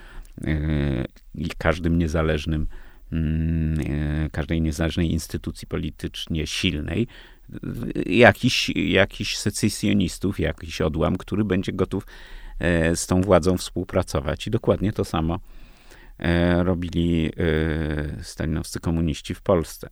każdym 1.58 1.98
niezależnym 1.98 2.68
mm, 3.12 4.30
każdej 4.32 4.62
niezależnej 4.62 5.12
instytucji 5.12 5.68
politycznie 5.68 6.48
silnej 6.48 7.08
jakiś, 8.06 8.70
jakiś 8.76 9.38
secesjonistów, 9.38 10.40
jakiś 10.40 10.82
odłam, 10.82 11.18
który 11.18 11.46
będzie 11.46 11.74
gotów 11.74 12.08
z 12.96 13.08
tą 13.08 13.22
władzą 13.22 13.58
współpracować. 13.58 14.48
I 14.48 14.52
dokładnie 14.52 14.94
to 14.94 15.06
samo 15.06 15.40
E, 15.40 15.61
robili 16.64 17.32
e, 17.38 18.24
stalinowscy 18.24 18.80
komuniści 18.80 19.34
w 19.34 19.42
Polsce. 19.42 19.90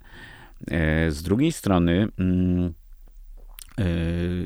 E, 0.72 1.12
z 1.12 1.24
drugiej 1.24 1.52
strony 1.52 2.08
mm, 2.20 2.74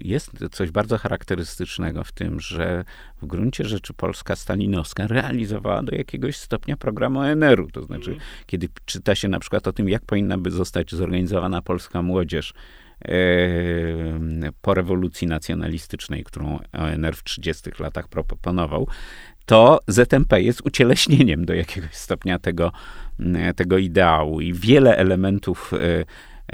jest 0.04 0.32
coś 0.52 0.72
bardzo 0.72 0.98
charakterystycznego 0.98 2.04
w 2.04 2.12
tym, 2.12 2.40
że 2.40 2.86
w 3.22 3.26
gruncie 3.26 3.66
rzeczy 3.66 3.94
Polska 3.94 4.36
stalinowska 4.36 5.08
realizowała 5.08 5.84
do 5.84 5.96
jakiegoś 5.96 6.38
stopnia 6.38 6.78
program 6.78 7.18
ONR-u. 7.18 7.68
To 7.72 7.84
znaczy, 7.84 8.10
mm. 8.10 8.22
kiedy 8.46 8.70
czyta 8.86 9.16
się 9.16 9.28
na 9.28 9.40
przykład 9.40 9.68
o 9.68 9.74
tym, 9.74 9.90
jak 9.90 10.06
powinna 10.06 10.38
by 10.38 10.52
zostać 10.52 10.92
zorganizowana 10.92 11.62
polska 11.62 12.02
młodzież 12.02 12.54
po 14.62 14.74
rewolucji 14.74 15.28
nacjonalistycznej, 15.28 16.24
którą 16.24 16.60
ONR 16.74 17.16
w 17.16 17.24
30 17.24 17.70
latach 17.80 18.08
proponował, 18.08 18.88
to 19.46 19.80
ZMP 19.88 20.42
jest 20.42 20.62
ucieleśnieniem 20.66 21.46
do 21.46 21.54
jakiegoś 21.54 21.94
stopnia 21.94 22.40
tego, 22.40 22.72
tego 23.56 23.78
ideału 23.78 24.42
i 24.42 24.54
wiele 24.54 24.98
elementów 24.98 25.74
e, 25.74 26.06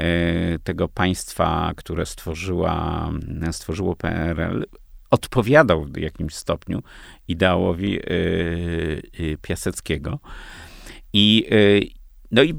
e, 0.04 0.60
tego 0.60 0.88
państwa, 0.88 1.72
które 1.76 2.06
stworzyła, 2.06 3.10
stworzyło 3.52 3.95
PRL, 3.95 4.66
odpowiadał 5.10 5.86
w 5.86 5.97
jakimś 5.97 6.36
stopniu 6.36 6.84
ideałowi 7.28 8.00
e, 8.00 8.04
Piaseckiego. 9.41 10.20
I, 11.14 11.45
no 12.32 12.43
i 12.43 12.55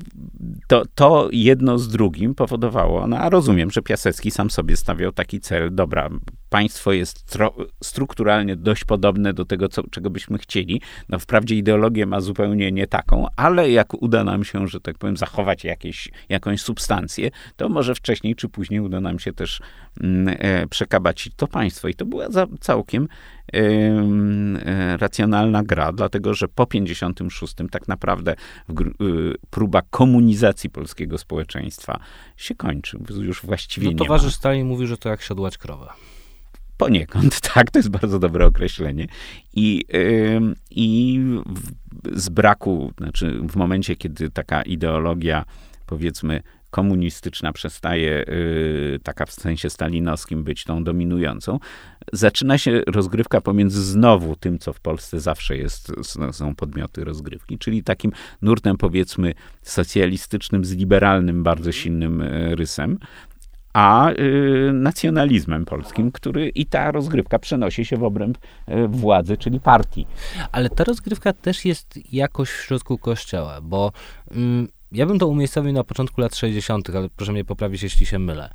to, 0.67 0.83
to 0.95 1.29
jedno 1.33 1.79
z 1.79 1.89
drugim 1.89 2.35
powodowało, 2.35 3.07
no 3.07 3.19
a 3.19 3.31
rozumiem, 3.31 3.71
że 3.71 3.83
Piasecki 3.83 4.31
sam 4.31 4.51
sobie 4.51 4.77
stawiał 4.77 5.13
taki 5.13 5.41
cel, 5.41 5.75
dobra, 5.75 6.11
państwo 6.51 6.93
jest 6.93 7.37
strukturalnie 7.83 8.57
dość 8.57 8.85
podobne 8.85 9.33
do 9.33 9.45
tego, 9.45 9.69
co, 9.69 9.83
czego 9.91 10.11
byśmy 10.11 10.39
chcieli. 10.39 10.81
No 11.09 11.19
wprawdzie 11.19 11.55
ideologię 11.55 12.07
ma 12.07 12.21
zupełnie 12.21 12.73
nie 12.73 12.87
taką, 12.87 13.27
ale 13.37 13.71
jak 13.71 14.03
uda 14.03 14.25
nam 14.25 14.45
się, 14.45 14.69
że 14.69 14.81
tak 14.81 14.99
powiem, 14.99 15.17
zachować 15.17 15.65
jakieś, 15.65 16.09
jakąś 16.29 16.63
substancję, 16.63 17.31
to 17.57 17.69
może 17.69 17.95
wcześniej 17.95 18.37
czy 18.37 18.49
później 18.49 18.81
uda 18.81 19.01
nam 19.01 19.19
się 19.19 19.33
też 19.33 19.61
mm, 20.01 20.37
e, 20.39 20.67
przekabacić 20.67 21.35
to 21.37 21.47
państwo. 21.47 21.89
I 21.89 21.95
to 21.95 22.07
była 22.07 22.27
całkiem 22.61 23.09
racjonalna 24.97 25.63
gra, 25.63 25.93
dlatego 25.93 26.35
że 26.35 26.49
po 26.49 26.67
56 26.67 27.55
tak 27.71 27.89
naprawdę 27.89 28.33
y, 28.33 29.35
próba 29.51 29.83
komunizacji 29.91 30.71
polskiego 30.71 31.19
społeczeństwa 31.19 32.01
się 32.37 32.55
kończy. 32.55 32.99
Już 33.21 33.43
właściwie 33.43 33.87
no, 33.87 33.93
nie 33.93 33.99
towarzysz 33.99 34.35
Stalin 34.35 34.67
mówi, 34.67 34.87
że 34.87 34.97
to 34.97 35.09
jak 35.09 35.23
siodłać 35.23 35.59
krowę. 35.59 35.89
Poniekąd, 36.81 37.41
tak, 37.55 37.71
to 37.71 37.79
jest 37.79 37.89
bardzo 37.89 38.19
dobre 38.19 38.47
określenie. 38.47 39.07
I, 39.55 39.85
yy, 39.93 40.41
i 40.71 41.21
z 42.13 42.29
braku, 42.29 42.93
znaczy 42.99 43.41
w 43.49 43.57
momencie, 43.57 43.97
kiedy 43.97 44.31
taka 44.31 44.63
ideologia, 44.63 45.45
powiedzmy, 45.87 46.43
komunistyczna 46.71 47.53
przestaje, 47.53 48.25
yy, 48.29 49.01
taka 49.03 49.27
w 49.27 49.33
sensie 49.33 49.71
stalinowskim, 49.71 50.45
być 50.45 50.65
tą 50.65 50.85
dominującą, 50.85 51.59
zaczyna 52.13 52.59
się 52.59 52.83
rozgrywka 52.87 53.41
pomiędzy 53.41 53.83
znowu 53.83 54.37
tym, 54.37 54.59
co 54.59 54.73
w 54.73 54.81
Polsce 54.81 55.21
zawsze 55.21 55.57
jest, 55.57 55.93
są 56.33 56.55
podmioty 56.55 57.05
rozgrywki, 57.05 57.59
czyli 57.59 57.83
takim 57.83 58.13
nurtem, 58.43 58.77
powiedzmy, 58.77 59.35
socjalistycznym 59.63 60.65
z 60.65 60.73
liberalnym, 60.73 61.43
bardzo 61.43 61.73
silnym 61.73 62.23
y, 62.23 62.55
rysem, 62.57 62.99
a 63.73 64.11
y, 64.11 64.71
nacjonalizmem 64.73 65.65
polskim, 65.65 66.13
który 66.13 66.49
i 66.49 66.67
ta 66.67 66.91
rozgrywka 66.91 67.39
przenosi 67.39 67.85
się 67.85 67.97
w 67.97 68.05
obręb 68.05 68.39
y, 68.69 68.89
władzy, 68.89 69.37
czyli 69.37 69.61
partii. 69.61 70.07
Ale 70.53 70.71
ta 70.71 70.85
rozgrywka 70.85 71.33
też 71.33 71.65
jest 71.65 72.13
jakoś 72.13 72.51
w 72.51 72.63
środku 72.65 72.99
kościoła, 72.99 73.61
bo 73.61 73.93
mm, 74.31 74.69
ja 74.93 75.07
bym 75.07 75.19
to 75.19 75.29
umiejscowił 75.29 75.73
na 75.73 75.85
początku 75.85 76.21
lat 76.21 76.37
60., 76.37 76.91
ale 76.91 77.09
proszę 77.09 77.33
mnie 77.33 77.45
poprawić, 77.45 77.83
jeśli 77.83 78.07
się 78.07 78.19
mylę. 78.19 78.53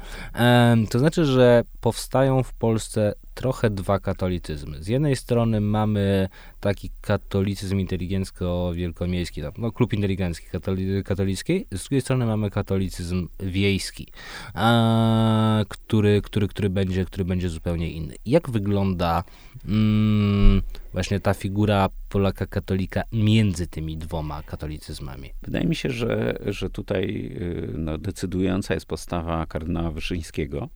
to 0.90 1.00
znaczy, 1.00 1.26
że 1.26 1.64
powstają 1.82 2.44
w 2.44 2.54
Polsce 2.54 3.14
trochę 3.34 3.70
dwa 3.70 4.00
katolicyzmy. 4.00 4.84
Z 4.84 4.88
jednej 4.88 5.16
strony 5.16 5.62
mamy 5.62 6.30
taki 6.60 6.90
katolicyzm 7.02 7.78
inteligencko-wielkomiejski, 7.78 9.52
no, 9.58 9.72
klub 9.72 9.94
inteligencki 9.94 10.48
katoli 10.48 11.04
katolickiej, 11.04 11.68
z 11.72 11.84
drugiej 11.84 12.02
strony 12.02 12.26
mamy 12.26 12.50
katolicyzm 12.50 13.28
wiejski, 13.40 14.08
a, 14.54 15.64
który, 15.68 16.22
który, 16.22 16.48
który, 16.48 16.70
będzie, 16.70 17.06
który 17.06 17.26
będzie 17.26 17.50
zupełnie 17.50 17.92
inny. 17.92 18.16
Jak 18.26 18.50
wygląda 18.50 19.24
mm, 19.68 20.62
właśnie 20.94 21.20
ta 21.20 21.34
figura 21.34 21.90
Polaka 22.10 22.46
katolika 22.46 23.04
między 23.12 23.68
tymi 23.68 23.98
dwoma 23.98 24.44
katolicyzmami? 24.44 25.30
Wydaje 25.44 25.66
mi 25.66 25.76
się, 25.76 25.90
że, 25.90 26.38
że 26.46 26.70
tutaj 26.70 27.32
y, 27.42 27.74
no, 27.78 27.98
decydująca 27.98 28.74
jest 28.74 28.86
postawa 28.86 29.46
kardynała 29.46 29.92
Wyszyńskiego, 29.92 30.70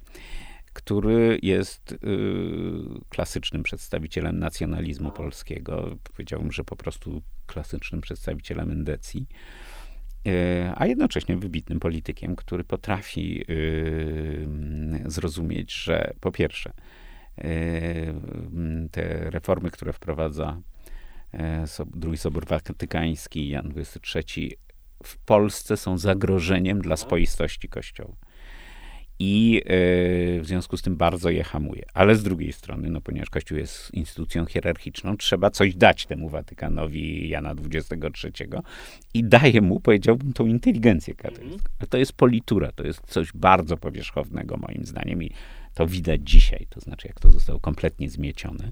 który 0.74 1.40
jest 1.42 1.92
y, 1.92 1.98
klasycznym 3.10 3.64
przedstawicielem 3.64 4.40
nacjonalizmu 4.40 5.12
polskiego. 5.12 5.98
Powiedziałbym, 6.04 6.52
że 6.52 6.64
po 6.64 6.76
prostu 6.76 7.22
klasycznym 7.48 8.02
przedstawicielem 8.02 8.72
endecji, 8.72 9.28
y, 10.28 10.32
a 10.76 10.86
jednocześnie 10.86 11.38
wybitnym 11.38 11.80
politykiem, 11.80 12.36
który 12.36 12.64
potrafi 12.64 13.46
y, 13.50 14.48
zrozumieć, 15.06 15.74
że 15.74 16.14
po 16.20 16.32
pierwsze, 16.32 16.72
te 18.92 19.30
reformy, 19.30 19.72
które 19.72 19.94
wprowadza 19.94 20.62
drugi 21.86 22.18
Sobór 22.18 22.46
Watykański, 22.46 23.50
Jan 23.50 23.74
XXIII, 23.76 24.58
w 25.04 25.18
Polsce 25.18 25.78
są 25.78 25.98
zagrożeniem 25.98 26.82
dla 26.82 26.98
spoistości 26.98 27.70
Kościoła 27.70 28.16
i 29.20 29.62
y, 30.38 30.42
w 30.42 30.46
związku 30.46 30.78
z 30.78 30.82
tym 30.82 30.96
bardzo 30.96 31.30
je 31.30 31.44
hamuje. 31.44 31.86
Ale 31.94 32.16
z 32.16 32.24
drugiej 32.24 32.54
strony, 32.54 32.90
no, 32.90 33.02
ponieważ 33.02 33.30
Kościół 33.30 33.58
jest 33.58 33.94
instytucją 33.94 34.46
hierarchiczną, 34.46 35.18
trzeba 35.18 35.50
coś 35.50 35.76
dać 35.76 36.06
temu 36.06 36.30
Watykanowi 36.30 37.30
Jana 37.30 37.56
XXIII 37.74 38.48
i 39.14 39.24
daje 39.24 39.62
mu, 39.62 39.80
powiedziałbym, 39.80 40.34
tą 40.34 40.46
inteligencję 40.46 41.16
katolicką. 41.16 41.70
Mhm. 41.70 41.90
To 41.90 41.98
jest 41.98 42.14
politura, 42.14 42.72
to 42.72 42.84
jest 42.84 43.02
coś 43.08 43.32
bardzo 43.34 43.78
powierzchownego 43.78 44.58
moim 44.58 44.86
zdaniem 44.86 45.24
i 45.24 45.32
to 45.80 45.88
widać 45.88 46.22
dzisiaj, 46.24 46.68
to 46.70 46.80
znaczy 46.80 47.08
jak 47.08 47.20
to 47.20 47.32
zostało 47.32 47.60
kompletnie 47.60 48.10
zmiecione. 48.10 48.72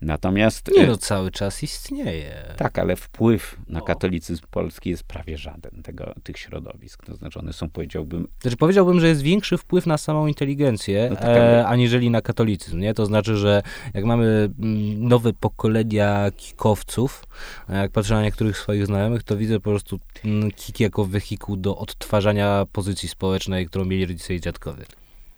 Natomiast... 0.00 0.70
Nie, 0.76 0.82
e, 0.82 0.86
no 0.86 0.96
cały 0.96 1.30
czas 1.30 1.62
istnieje. 1.62 2.54
Tak, 2.56 2.78
ale 2.78 2.96
wpływ 2.96 3.56
na 3.68 3.80
katolicyzm 3.80 4.42
polski 4.50 4.90
jest 4.90 5.04
prawie 5.04 5.38
żaden 5.38 5.82
tego, 5.82 6.14
tych 6.22 6.38
środowisk. 6.38 7.04
To 7.06 7.14
znaczy 7.14 7.38
one 7.38 7.52
są, 7.52 7.70
powiedziałbym... 7.70 8.28
Znaczy 8.40 8.56
powiedziałbym, 8.56 9.00
że 9.00 9.08
jest 9.08 9.22
większy 9.22 9.58
wpływ 9.58 9.86
na 9.86 9.98
samą 9.98 10.26
inteligencję, 10.26 11.06
no 11.10 11.16
tak, 11.16 11.24
ale... 11.24 11.60
e, 11.60 11.66
aniżeli 11.66 12.10
na 12.10 12.22
katolicyzm, 12.22 12.78
nie? 12.78 12.94
To 12.94 13.06
znaczy, 13.06 13.36
że 13.36 13.62
jak 13.94 14.04
mamy 14.04 14.24
mm, 14.58 15.08
nowe 15.08 15.32
pokolenia 15.32 16.30
kikowców, 16.36 17.24
jak 17.68 17.90
patrzę 17.90 18.14
na 18.14 18.22
niektórych 18.22 18.58
swoich 18.58 18.86
znajomych, 18.86 19.22
to 19.22 19.36
widzę 19.36 19.54
po 19.54 19.70
prostu 19.70 19.98
mm, 20.24 20.50
kik 20.50 20.80
jako 20.80 21.04
wehikuł 21.04 21.56
do 21.56 21.78
odtwarzania 21.78 22.66
pozycji 22.72 23.08
społecznej, 23.08 23.66
którą 23.66 23.84
mieli 23.84 24.06
rodzice 24.06 24.34
i 24.34 24.40
dziadkowie. 24.40 24.84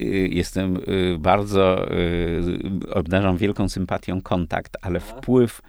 Y, 0.02 0.28
jestem 0.32 0.76
y, 0.76 1.16
bardzo, 1.18 1.92
y, 1.92 2.90
obdarzam 2.92 3.36
wielką 3.36 3.68
sympatią 3.68 4.20
kontakt, 4.20 4.76
ale 4.82 5.00
wpływ 5.00 5.62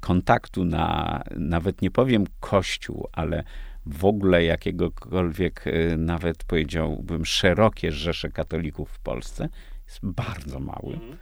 kontaktu 0.00 0.64
na, 0.64 1.22
nawet 1.36 1.82
nie 1.82 1.90
powiem 1.90 2.24
kościół, 2.40 3.08
ale 3.12 3.44
w 3.86 4.04
ogóle 4.04 4.44
jakiegokolwiek, 4.44 5.64
nawet 5.98 6.44
powiedziałbym, 6.44 7.24
szerokie 7.24 7.92
rzesze 7.92 8.30
katolików 8.30 8.90
w 8.90 8.98
Polsce 8.98 9.48
jest 9.86 10.00
bardzo 10.02 10.60
mały. 10.60 10.94
Mhm. 10.94 11.16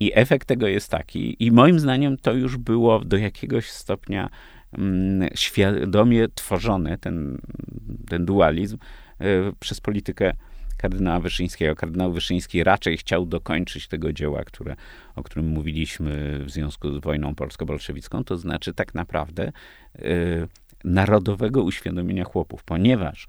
I 0.00 0.12
efekt 0.14 0.48
tego 0.48 0.66
jest 0.66 0.90
taki, 0.90 1.44
i 1.44 1.52
moim 1.52 1.80
zdaniem 1.80 2.16
to 2.16 2.32
już 2.32 2.56
było 2.56 3.00
do 3.00 3.16
jakiegoś 3.16 3.70
stopnia 3.70 4.30
mm, 4.72 5.28
świadomie 5.34 6.28
tworzone, 6.34 6.98
ten, 6.98 7.38
ten 8.08 8.24
dualizm, 8.24 8.78
przez 9.60 9.80
politykę 9.80 10.32
kardynała 10.84 11.20
Wyszyńskiego. 11.20 11.74
Kardynał 11.74 12.12
Wyszyński 12.12 12.64
raczej 12.64 12.96
chciał 12.96 13.26
dokończyć 13.26 13.88
tego 13.88 14.12
dzieła, 14.12 14.44
które, 14.44 14.76
o 15.16 15.22
którym 15.22 15.48
mówiliśmy 15.48 16.40
w 16.44 16.50
związku 16.50 16.92
z 16.92 17.00
wojną 17.00 17.34
polsko-bolszewicką, 17.34 18.24
to 18.24 18.36
znaczy 18.36 18.74
tak 18.74 18.94
naprawdę 18.94 19.52
y, 19.98 20.48
narodowego 20.84 21.62
uświadomienia 21.62 22.24
chłopów, 22.24 22.64
ponieważ 22.64 23.26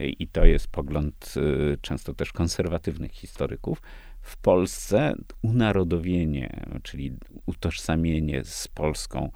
y, 0.00 0.08
i 0.08 0.28
to 0.28 0.44
jest 0.44 0.68
pogląd 0.68 1.34
y, 1.36 1.78
często 1.80 2.14
też 2.14 2.32
konserwatywnych 2.32 3.12
historyków, 3.12 3.82
w 4.20 4.36
Polsce 4.36 5.14
unarodowienie, 5.42 6.66
czyli 6.82 7.12
utożsamienie 7.46 8.44
z 8.44 8.68
Polską 8.68 9.30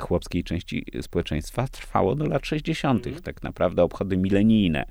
chłopskiej 0.00 0.44
części 0.44 0.86
społeczeństwa 1.02 1.68
trwało 1.68 2.14
do 2.14 2.26
lat 2.26 2.46
60. 2.46 3.06
Mm. 3.06 3.22
Tak 3.22 3.42
naprawdę 3.42 3.82
obchody 3.82 4.16
milenijne 4.16 4.86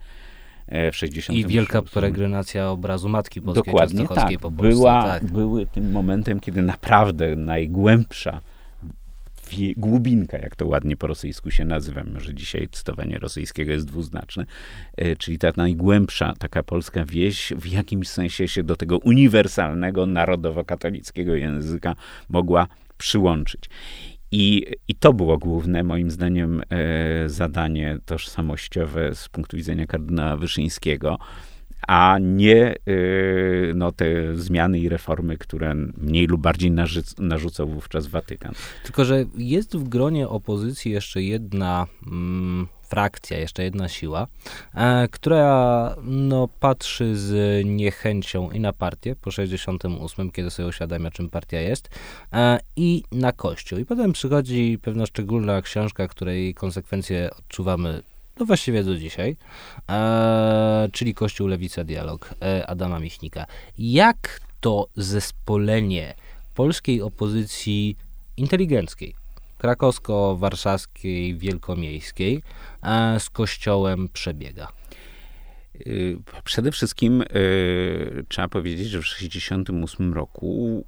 w 0.67 0.95
60. 0.95 1.39
I 1.39 1.45
wielka 1.45 1.81
peregrinacja 1.81 2.69
obrazu 2.69 3.09
Matki 3.09 3.41
Boskiej 3.41 3.63
Dokładnie 3.63 4.07
tak. 4.07 4.39
Po 4.39 4.51
Polsce, 4.51 4.75
Była, 4.75 5.03
tak. 5.03 5.25
Były 5.25 5.65
tym 5.65 5.91
momentem, 5.91 6.39
kiedy 6.39 6.61
naprawdę 6.61 7.35
najgłębsza 7.35 8.41
głubinka, 9.77 10.37
jak 10.37 10.55
to 10.55 10.67
ładnie 10.67 10.97
po 10.97 11.07
rosyjsku 11.07 11.51
się 11.51 11.65
nazywa, 11.65 12.03
może 12.13 12.33
dzisiaj 12.33 12.67
cytowanie 12.71 13.17
rosyjskiego 13.19 13.71
jest 13.71 13.85
dwuznaczne, 13.85 14.45
e, 14.97 15.15
czyli 15.15 15.37
ta 15.37 15.51
najgłębsza 15.57 16.33
taka 16.39 16.63
polska 16.63 17.05
wieś 17.05 17.53
w 17.57 17.65
jakimś 17.65 18.07
sensie 18.07 18.47
się 18.47 18.63
do 18.63 18.75
tego 18.75 18.97
uniwersalnego, 18.97 20.05
narodowo-katolickiego 20.05 21.35
języka 21.35 21.95
mogła 22.29 22.67
przyłączyć. 22.97 23.69
I, 24.35 24.65
I 24.87 24.95
to 24.95 25.13
było 25.13 25.37
główne, 25.37 25.83
moim 25.83 26.11
zdaniem, 26.11 26.61
e, 26.69 27.29
zadanie 27.29 27.97
tożsamościowe 28.05 29.15
z 29.15 29.29
punktu 29.29 29.57
widzenia 29.57 29.87
kardynała 29.87 30.37
Wyszyńskiego, 30.37 31.19
a 31.87 32.17
nie 32.21 32.67
e, 32.71 32.75
no, 33.75 33.91
te 33.91 34.35
zmiany 34.37 34.79
i 34.79 34.89
reformy, 34.89 35.37
które 35.37 35.75
mniej 35.97 36.27
lub 36.27 36.41
bardziej 36.41 36.71
narzucał 37.19 37.67
wówczas 37.67 38.07
Watykan. 38.07 38.53
Tylko, 38.83 39.05
że 39.05 39.25
jest 39.37 39.77
w 39.77 39.89
gronie 39.89 40.29
opozycji 40.29 40.91
jeszcze 40.91 41.23
jedna 41.23 41.87
mm, 42.07 42.67
frakcja, 42.93 43.37
jeszcze 43.37 43.63
jedna 43.63 43.89
siła, 43.89 44.27
e, 44.75 45.07
która 45.07 45.95
no, 46.03 46.47
patrzy 46.59 47.17
z 47.17 47.65
niechęcią 47.65 48.51
i 48.51 48.59
na 48.59 48.73
partię 48.73 49.15
po 49.15 49.31
68, 49.31 50.31
kiedy 50.31 50.49
sobie 50.51 50.67
uświadamia, 50.67 51.11
czym 51.11 51.29
partia 51.29 51.61
jest, 51.61 51.89
e, 52.33 52.59
i 52.75 53.03
na 53.11 53.31
Kościół. 53.31 53.79
I 53.79 53.85
potem 53.85 54.13
przychodzi 54.13 54.79
pewna 54.81 55.05
szczególna 55.05 55.61
książka, 55.61 56.07
której 56.07 56.53
konsekwencje 56.53 57.29
odczuwamy 57.39 58.01
no 58.39 58.45
właściwie 58.45 58.83
do 58.83 58.97
dzisiaj, 58.97 59.35
e, 59.89 60.89
czyli 60.91 61.13
Kościół, 61.13 61.47
Lewica, 61.47 61.83
Dialog 61.83 62.29
e, 62.41 62.67
Adama 62.67 62.99
Michnika. 62.99 63.45
Jak 63.77 64.39
to 64.61 64.87
zespolenie 64.95 66.13
polskiej 66.55 67.01
opozycji 67.01 67.95
inteligenckiej, 68.37 69.22
krakowsko-warszawskiej, 69.63 71.37
wielkomiejskiej, 71.37 72.41
z 73.19 73.29
Kościołem 73.29 74.09
przebiega? 74.13 74.67
Y, 75.87 76.17
przede 76.43 76.71
wszystkim 76.71 77.21
y, 77.21 78.25
trzeba 78.29 78.47
powiedzieć, 78.47 78.87
że 78.89 78.99
w 78.99 79.03
1968 79.03 80.13
roku 80.13 80.85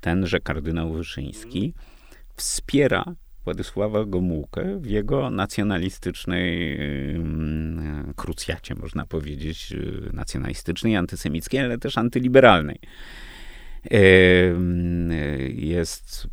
tenże 0.00 0.40
kardynał 0.40 0.92
Wyszyński 0.92 1.74
wspiera 2.36 3.04
Władysława 3.44 4.04
Gomułkę 4.04 4.78
w 4.80 4.86
jego 4.86 5.30
nacjonalistycznej 5.30 6.72
y, 6.80 7.20
krucjacie, 8.16 8.74
można 8.74 9.06
powiedzieć, 9.06 9.74
nacjonalistycznej, 10.12 10.96
antysemickiej, 10.96 11.60
ale 11.60 11.78
też 11.78 11.98
antyliberalnej. 11.98 12.78
Jest 15.48 16.28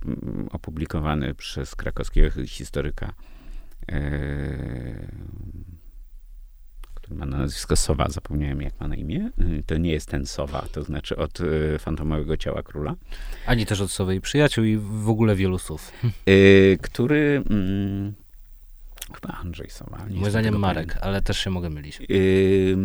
opublikowany 0.52 1.36
przez 1.36 1.76
krakowskiego 1.76 2.30
historyka 2.45 3.14
który 7.10 7.20
ma 7.20 7.26
nazwisko 7.26 7.76
Sowa, 7.76 8.10
zapomniałem 8.10 8.62
jak 8.62 8.80
ma 8.80 8.88
na 8.88 8.95
imię. 8.95 9.30
To 9.66 9.78
nie 9.78 9.91
jest 9.91 10.10
ten 10.10 10.26
Sowa, 10.26 10.66
to 10.72 10.84
znaczy 10.84 11.18
od 11.18 11.39
y, 11.39 11.80
fantomowego 11.80 12.38
ciała 12.38 12.64
króla. 12.64 12.95
Ani 13.45 13.66
też 13.66 13.82
od 13.82 13.91
Sowej 13.91 14.22
Przyjaciół 14.22 14.64
i 14.64 14.78
w 14.78 15.10
ogóle 15.10 15.36
wielu 15.36 15.58
słów. 15.58 15.91
Y, 16.30 16.78
który... 16.82 17.43
Mm, 17.50 18.14
chyba 19.14 19.34
Andrzej 19.34 19.70
Sowa. 19.70 20.06
Moim 20.10 20.30
zdaniem 20.30 20.60
Marek, 20.60 20.97
ale 21.02 21.22
też 21.22 21.39
się 21.39 21.50
mogę 21.50 21.70
mylić. 21.70 22.02
Y, 22.12 22.78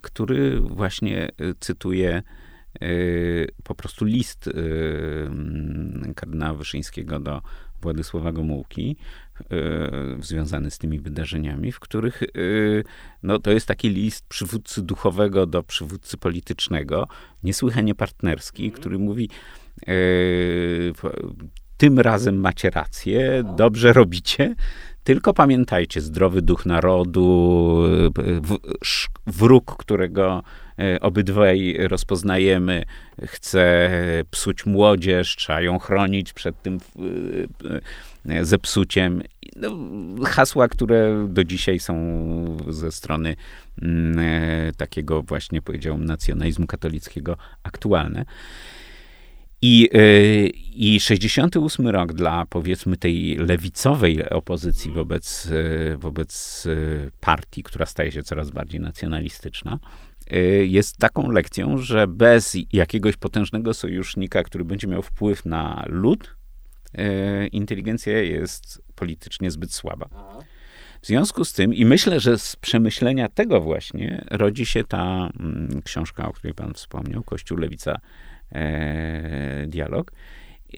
który 0.00 0.60
właśnie 0.60 1.28
cytuje 1.60 2.22
po 3.64 3.74
prostu 3.74 4.04
list 4.04 4.50
kardynała 6.14 6.54
Wyszyńskiego 6.54 7.20
do 7.20 7.42
Władysława 7.82 8.32
Gomułki, 8.32 8.96
związany 10.20 10.70
z 10.70 10.78
tymi 10.78 11.00
wydarzeniami, 11.00 11.72
w 11.72 11.80
których 11.80 12.22
no, 13.22 13.38
to 13.38 13.50
jest 13.50 13.66
taki 13.66 13.88
list 13.88 14.26
przywódcy 14.28 14.82
duchowego 14.82 15.46
do 15.46 15.62
przywódcy 15.62 16.16
politycznego, 16.16 17.08
niesłychanie 17.42 17.94
partnerski, 17.94 18.64
mhm. 18.64 18.80
który 18.80 18.98
mówi 18.98 19.28
tym 21.76 21.98
razem 21.98 22.40
macie 22.40 22.70
rację, 22.70 23.44
dobrze 23.56 23.92
robicie, 23.92 24.54
tylko 25.04 25.34
pamiętajcie, 25.34 26.00
zdrowy 26.00 26.42
duch 26.42 26.66
narodu, 26.66 27.82
wróg, 29.26 29.76
którego 29.76 30.42
obydwaj 31.00 31.76
rozpoznajemy, 31.78 32.84
chce 33.26 33.90
psuć 34.30 34.66
młodzież, 34.66 35.36
trzeba 35.36 35.60
ją 35.60 35.78
chronić 35.78 36.32
przed 36.32 36.62
tym 36.62 36.78
e, 38.26 38.34
e, 38.34 38.44
zepsuciem. 38.44 39.22
No, 39.56 39.76
hasła, 40.24 40.68
które 40.68 41.26
do 41.28 41.44
dzisiaj 41.44 41.78
są 41.78 41.94
ze 42.68 42.92
strony 42.92 43.36
mm, 43.82 44.74
takiego 44.76 45.22
właśnie, 45.22 45.62
powiedziałbym, 45.62 46.04
nacjonalizmu 46.04 46.66
katolickiego 46.66 47.36
aktualne. 47.62 48.24
I, 49.62 49.88
I 50.74 51.00
68 51.00 51.88
rok 51.88 52.12
dla 52.12 52.46
powiedzmy 52.46 52.96
tej 52.96 53.36
lewicowej 53.36 54.28
opozycji 54.28 54.90
wobec, 54.90 55.48
wobec 55.96 56.64
partii, 57.20 57.62
która 57.62 57.86
staje 57.86 58.12
się 58.12 58.22
coraz 58.22 58.50
bardziej 58.50 58.80
nacjonalistyczna, 58.80 59.78
jest 60.66 60.98
taką 60.98 61.30
lekcją, 61.30 61.78
że 61.78 62.06
bez 62.06 62.56
jakiegoś 62.72 63.16
potężnego 63.16 63.74
sojusznika, 63.74 64.42
który 64.42 64.64
będzie 64.64 64.86
miał 64.86 65.02
wpływ 65.02 65.44
na 65.44 65.84
lud, 65.88 66.36
inteligencja 67.52 68.22
jest 68.22 68.82
politycznie 68.94 69.50
zbyt 69.50 69.74
słaba. 69.74 70.08
W 71.02 71.06
związku 71.06 71.44
z 71.44 71.52
tym, 71.52 71.74
i 71.74 71.84
myślę, 71.84 72.20
że 72.20 72.38
z 72.38 72.56
przemyślenia 72.56 73.28
tego 73.28 73.60
właśnie 73.60 74.24
rodzi 74.30 74.66
się 74.66 74.84
ta 74.84 75.30
mm, 75.40 75.82
książka, 75.84 76.28
o 76.28 76.32
której 76.32 76.54
pan 76.54 76.74
wspomniał, 76.74 77.22
Kościół 77.22 77.58
Lewica 77.58 78.00
e, 78.52 79.66
dialog, 79.66 80.12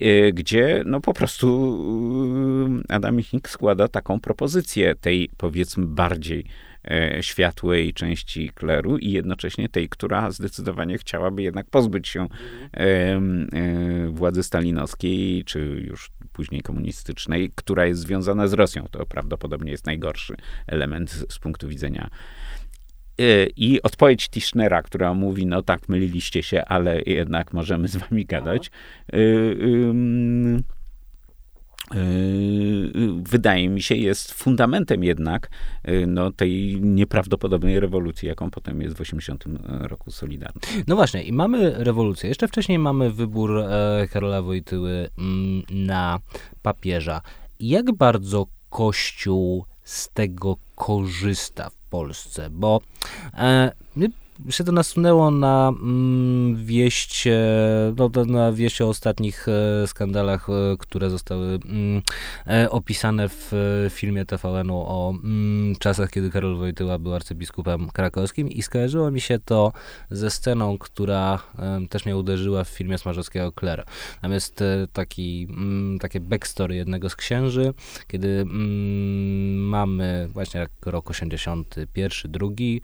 e, 0.01 0.31
gdzie 0.31 0.83
no 0.85 1.01
po 1.01 1.13
prostu 1.13 2.83
Adam 2.89 3.15
Michnik 3.15 3.49
składa 3.49 3.87
taką 3.87 4.19
propozycję 4.19 4.95
tej 4.95 5.29
powiedzmy 5.37 5.85
bardziej 5.85 6.45
światłej 7.21 7.93
części 7.93 8.49
kleru 8.49 8.97
i 8.97 9.11
jednocześnie 9.11 9.69
tej, 9.69 9.89
która 9.89 10.31
zdecydowanie 10.31 10.97
chciałaby 10.97 11.43
jednak 11.43 11.69
pozbyć 11.69 12.07
się 12.07 12.27
e, 12.73 13.21
władzy 14.09 14.43
stalinowskiej, 14.43 15.43
czy 15.43 15.59
już 15.59 16.11
później 16.33 16.61
komunistycznej, 16.61 17.51
która 17.55 17.85
jest 17.85 18.01
związana 18.01 18.47
z 18.47 18.53
Rosją. 18.53 18.87
To 18.91 19.05
prawdopodobnie 19.05 19.71
jest 19.71 19.85
najgorszy 19.85 20.35
element 20.67 21.11
z 21.29 21.39
punktu 21.39 21.67
widzenia 21.67 22.09
Y, 23.21 23.51
I 23.55 23.81
odpowiedź 23.81 24.29
Tischnera, 24.29 24.81
która 24.81 25.13
mówi, 25.13 25.45
no 25.45 25.61
tak, 25.61 25.89
myliliście 25.89 26.43
się, 26.43 26.65
ale 26.65 27.01
jednak 27.01 27.53
możemy 27.53 27.87
z 27.87 27.95
wami 27.95 28.25
gadać. 28.25 28.71
Y, 29.13 29.55
wydaje 33.23 33.69
mi 33.69 33.81
się, 33.81 33.95
jest 33.95 34.31
fundamentem 34.31 35.03
jednak 35.03 35.49
no, 36.07 36.31
tej 36.31 36.81
nieprawdopodobnej 36.81 37.79
rewolucji, 37.79 38.27
jaką 38.27 38.51
potem 38.51 38.81
jest 38.81 38.97
w 38.97 39.01
80 39.01 39.43
roku 39.67 40.11
Solidarny. 40.11 40.61
No 40.87 40.95
właśnie, 40.95 41.23
i 41.23 41.33
mamy 41.33 41.83
rewolucję. 41.83 42.29
Jeszcze 42.29 42.47
wcześniej 42.47 42.79
mamy 42.79 43.11
wybór 43.11 43.57
e, 43.57 44.07
Karola 44.11 44.41
Wojtyły 44.41 45.09
m, 45.17 45.63
mm, 45.69 45.85
na 45.87 46.19
papieża. 46.61 47.21
Jak 47.59 47.91
bardzo 47.91 48.47
Kościół 48.69 49.65
z 49.83 50.09
tego 50.09 50.57
korzysta 50.75 51.69
w 51.69 51.75
Polsce, 51.89 52.49
bo 52.49 52.81
e, 53.33 53.71
się 54.49 54.63
to 54.63 54.71
nasunęło 54.71 55.31
na 55.31 55.73
mm, 55.81 56.65
wieść, 56.65 57.27
no, 57.97 58.09
na 58.25 58.51
wieść 58.51 58.81
o 58.81 58.89
ostatnich 58.89 59.47
e, 59.47 59.87
skandalach, 59.87 60.49
e, 60.49 60.77
które 60.79 61.09
zostały 61.09 61.45
mm, 61.47 62.01
e, 62.47 62.69
opisane 62.69 63.29
w 63.29 63.51
filmie 63.89 64.25
TVN-u 64.25 64.75
o 64.75 65.13
mm, 65.23 65.75
czasach, 65.75 66.09
kiedy 66.09 66.29
Karol 66.29 66.57
Wojtyła 66.57 66.99
był 66.99 67.15
arcybiskupem 67.15 67.89
krakowskim 67.89 68.49
i 68.49 68.61
skojarzyło 68.61 69.11
mi 69.11 69.21
się 69.21 69.39
to 69.39 69.73
ze 70.11 70.31
sceną, 70.31 70.77
która 70.77 71.39
też 71.89 72.05
mnie 72.05 72.17
uderzyła 72.17 72.63
w 72.63 72.69
filmie 72.69 72.97
Smarzowskiego 72.97 73.51
Claire. 73.59 73.85
Tam 74.21 74.31
jest 74.31 74.63
taki, 74.93 75.47
takie 75.99 76.19
backstory 76.19 76.75
jednego 76.75 77.09
z 77.09 77.15
księży, 77.15 77.73
kiedy 78.07 78.45
mamy 79.55 80.29
właśnie 80.33 80.67
rok 80.85 81.09
81, 81.09 82.31
drugi, 82.31 82.81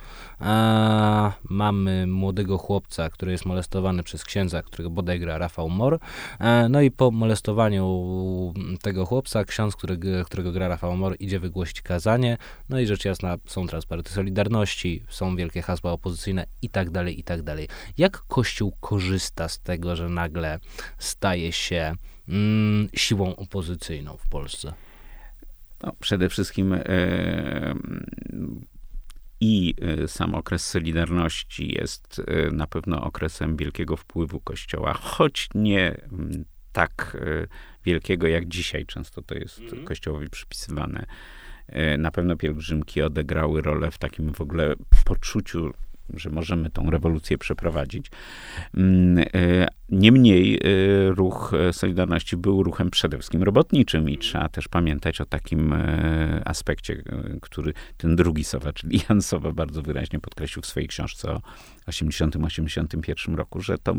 mamy 1.50 2.08
młodego 2.08 2.58
chłopca, 2.58 3.10
który 3.10 3.32
jest 3.32 3.46
molestowany 3.46 4.04
przez 4.04 4.24
księdza, 4.24 4.64
którego 4.64 4.90
bodaj 4.90 5.20
gra 5.20 5.38
Rafał 5.38 5.70
Mor. 5.70 6.00
E, 6.40 6.70
no 6.70 6.82
i 6.82 6.92
po 6.92 7.12
molestowaniu 7.12 8.54
tego 8.82 9.06
chłopca, 9.06 9.46
ksiądz, 9.46 9.76
którego, 10.26 10.52
gra 10.52 10.68
Rafał 10.68 10.98
Mor, 10.98 11.16
idzie 11.20 11.40
wygłosić 11.40 11.82
kazanie. 11.82 12.38
No 12.70 12.80
i 12.80 12.86
rzecz 12.86 13.06
jasna, 13.06 13.38
są 13.46 13.66
partie 13.90 14.12
Solidarności, 14.12 15.04
są 15.10 15.36
wielkie 15.36 15.62
hasła 15.62 15.92
opozycyjne 15.92 16.46
i 16.62 16.70
tak 16.70 16.90
dalej, 16.90 17.20
i 17.20 17.24
tak 17.24 17.42
dalej. 17.42 17.68
Jak 17.98 18.24
Kościół 18.28 18.74
korzysta 18.80 19.48
z 19.48 19.60
tego, 19.60 19.96
że 19.96 20.10
nagle 20.10 20.60
staje 20.98 21.52
się 21.52 21.94
mm, 22.30 22.90
siłą 22.94 23.36
opozycyjną 23.36 24.18
w 24.18 24.30
Polsce? 24.30 24.74
No, 25.84 25.94
przede 26.00 26.30
wszystkim 26.30 26.74
e, 26.74 26.80
i 29.42 29.76
y, 30.04 30.08
sam 30.08 30.36
okres 30.36 30.68
Solidarności 30.68 31.76
jest 31.78 32.20
y, 32.20 32.52
na 32.52 32.68
pewno 32.68 33.04
okresem 33.04 33.58
wielkiego 33.58 33.98
wpływu 33.98 34.40
Kościoła, 34.40 34.94
choć 34.94 35.50
nie 35.56 36.02
mm, 36.12 36.46
tak 36.72 37.18
y, 37.22 37.48
wielkiego 37.86 38.28
jak 38.28 38.48
dzisiaj. 38.48 38.86
Często 38.86 39.22
to 39.22 39.36
jest 39.36 39.60
mm. 39.60 39.86
Kościołowi 39.86 40.30
przypisywane. 40.30 41.06
Na 41.98 42.12
pewno 42.12 42.36
pielgrzymki 42.36 43.02
odegrały 43.02 43.62
rolę 43.62 43.92
w 43.92 43.98
takim 43.98 44.34
w 44.34 44.42
ogóle 44.42 44.74
poczuciu 45.06 45.74
że 46.14 46.30
możemy 46.30 46.70
tą 46.70 46.90
rewolucję 46.90 47.38
przeprowadzić. 47.38 48.12
Mm, 48.78 49.26
e, 49.34 49.68
niemniej 49.90 50.56
e, 50.56 50.60
ruch 51.12 51.52
Solidarności 51.72 52.38
był 52.38 52.64
ruchem 52.64 52.90
przede 52.90 53.18
wszystkim 53.18 53.44
robotniczym 53.44 54.10
i 54.10 54.18
trzeba 54.18 54.50
też 54.50 54.68
pamiętać 54.68 55.22
o 55.22 55.26
takim 55.26 55.74
e, 55.74 56.42
aspekcie, 56.46 57.04
który 57.42 57.74
ten 57.98 58.16
drugi 58.16 58.44
Sowa, 58.44 58.74
czyli 58.74 59.02
Jan 59.10 59.22
Sowa 59.22 59.52
bardzo 59.52 59.82
wyraźnie 59.82 60.20
podkreślił 60.20 60.62
w 60.62 60.66
swojej 60.66 60.88
książce 60.88 61.32
o 61.32 61.42
80-81 61.90 63.36
roku, 63.36 63.62
że 63.62 63.78
to 63.78 63.96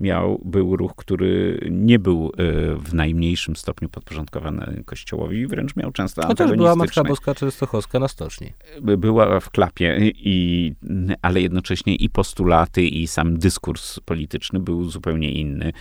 miał, 0.00 0.40
był 0.44 0.76
ruch, 0.76 0.92
który 0.96 1.60
nie 1.70 1.98
był 1.98 2.32
w 2.76 2.94
najmniejszym 2.94 3.56
stopniu 3.56 3.88
podporządkowany 3.88 4.82
Kościołowi, 4.86 5.46
wręcz 5.46 5.76
miał 5.76 5.92
często 5.92 6.26
Chociaż 6.26 6.52
była 6.52 6.76
Matka 6.76 7.04
Boska 7.04 7.34
Częstochowska 7.34 7.98
na 7.98 8.08
stoczni. 8.08 8.52
Była 8.80 9.40
w 9.40 9.50
klapie, 9.50 9.98
i, 10.14 10.72
ale 11.22 11.40
jednocześnie 11.40 11.94
i 11.94 12.10
postulaty, 12.10 12.82
i 12.82 13.06
sam 13.06 13.38
dyskurs 13.38 14.00
polityczny 14.00 14.60
był 14.60 14.90
zupełnie 14.90 15.32
inny. 15.32 15.72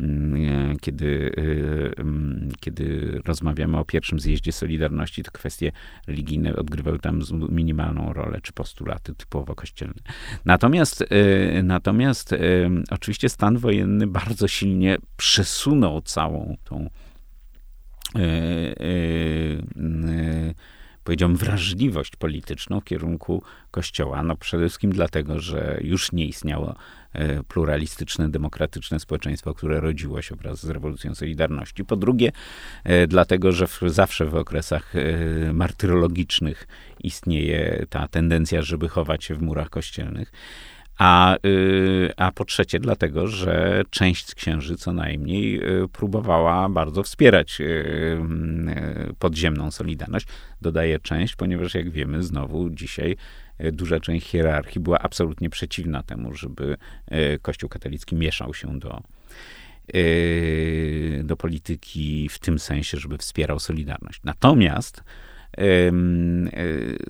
Mm, 0.00 0.76
kiedy, 0.80 1.06
y, 1.38 1.92
mm, 2.00 2.52
kiedy 2.60 3.18
rozmawiamy 3.24 3.78
o 3.78 3.84
pierwszym 3.84 4.20
zjeździe 4.20 4.52
Solidarności, 4.52 5.22
to 5.22 5.30
kwestie 5.30 5.72
religijne 6.06 6.56
odgrywały 6.56 6.98
tam 6.98 7.22
minimalną 7.48 8.12
rolę, 8.12 8.40
czy 8.42 8.52
postulaty 8.52 9.14
typowo 9.14 9.54
kościelne. 9.54 10.00
Natomiast, 10.44 11.02
y, 11.02 11.62
natomiast 11.62 12.34
oczywiście 12.90 13.28
stan 13.28 13.58
wojenny 13.58 14.06
bardzo 14.06 14.48
silnie 14.48 14.98
przesunął 15.16 16.02
całą 16.02 16.56
tą 16.64 16.90
powiedziałbym, 21.06 21.36
wrażliwość 21.36 22.16
polityczną 22.16 22.80
w 22.80 22.84
kierunku 22.84 23.42
Kościoła. 23.70 24.22
No 24.22 24.36
przede 24.36 24.64
wszystkim 24.64 24.92
dlatego, 24.92 25.40
że 25.40 25.80
już 25.84 26.12
nie 26.12 26.26
istniało 26.26 26.74
e, 27.12 27.42
pluralistyczne, 27.42 28.28
demokratyczne 28.28 29.00
społeczeństwo, 29.00 29.54
które 29.54 29.80
rodziło 29.80 30.22
się 30.22 30.34
wraz 30.36 30.60
z 30.60 30.70
rewolucją 30.70 31.14
Solidarności. 31.14 31.84
Po 31.84 31.96
drugie, 31.96 32.32
e, 32.84 33.06
dlatego, 33.06 33.52
że 33.52 33.66
w, 33.66 33.80
zawsze 33.86 34.26
w 34.26 34.34
okresach 34.34 34.96
e, 34.96 35.52
martyrologicznych 35.52 36.68
istnieje 37.00 37.86
ta 37.90 38.08
tendencja, 38.08 38.62
żeby 38.62 38.88
chować 38.88 39.24
się 39.24 39.34
w 39.34 39.42
murach 39.42 39.70
kościelnych. 39.70 40.32
A, 40.98 41.36
y, 41.46 42.12
a 42.16 42.32
po 42.32 42.44
trzecie, 42.44 42.80
dlatego, 42.80 43.26
że 43.26 43.82
część 43.90 44.34
księży 44.34 44.76
co 44.76 44.92
najmniej 44.92 45.56
y, 45.84 45.88
próbowała 45.88 46.68
bardzo 46.68 47.02
wspierać 47.02 47.60
y, 47.60 48.18
podziemną 49.18 49.70
Solidarność. 49.70 50.26
Dodaję 50.62 50.98
część, 50.98 51.36
ponieważ 51.36 51.74
jak 51.74 51.90
wiemy, 51.90 52.22
znowu 52.22 52.70
dzisiaj 52.70 53.16
duża 53.72 54.00
część 54.00 54.26
hierarchii 54.26 54.80
była 54.80 54.98
absolutnie 54.98 55.50
przeciwna 55.50 56.02
temu, 56.02 56.34
żeby 56.34 56.76
Kościół 57.42 57.68
katolicki 57.68 58.16
mieszał 58.16 58.54
się 58.54 58.78
do, 58.78 59.02
do 61.24 61.36
polityki 61.36 62.28
w 62.28 62.38
tym 62.38 62.58
sensie, 62.58 62.98
żeby 62.98 63.18
wspierał 63.18 63.58
Solidarność. 63.58 64.20
Natomiast 64.24 65.02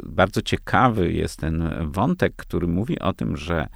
bardzo 0.05 0.43
ciekawy 0.43 1.13
jest 1.13 1.41
ten 1.41 1.71
wątek, 1.81 2.37
który 2.37 2.67
mówi 2.67 2.99
o 2.99 3.13
tym, 3.13 3.37
że 3.37 3.67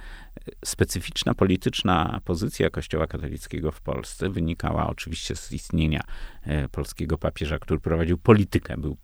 specyficzna 0.65 1.33
polityczna 1.33 2.19
pozycja 2.25 2.69
Kościoła 2.69 3.07
katolickiego 3.07 3.71
w 3.71 3.81
Polsce 3.81 4.29
wynikała 4.29 4.89
oczywiście 4.89 5.35
z 5.35 5.51
istnienia 5.51 6.01
e, 6.43 6.69
polskiego 6.69 7.17
papieża, 7.17 7.59
który 7.59 7.79
prowadził 7.79 8.17
politykę, 8.17 8.77
był 8.77 8.97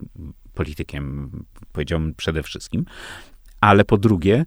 politykiem, 0.53 1.31
powiedziałbym, 1.71 2.15
przede 2.15 2.43
wszystkim, 2.43 2.85
ale 3.61 3.85
po 3.85 3.97
drugie, 3.97 4.45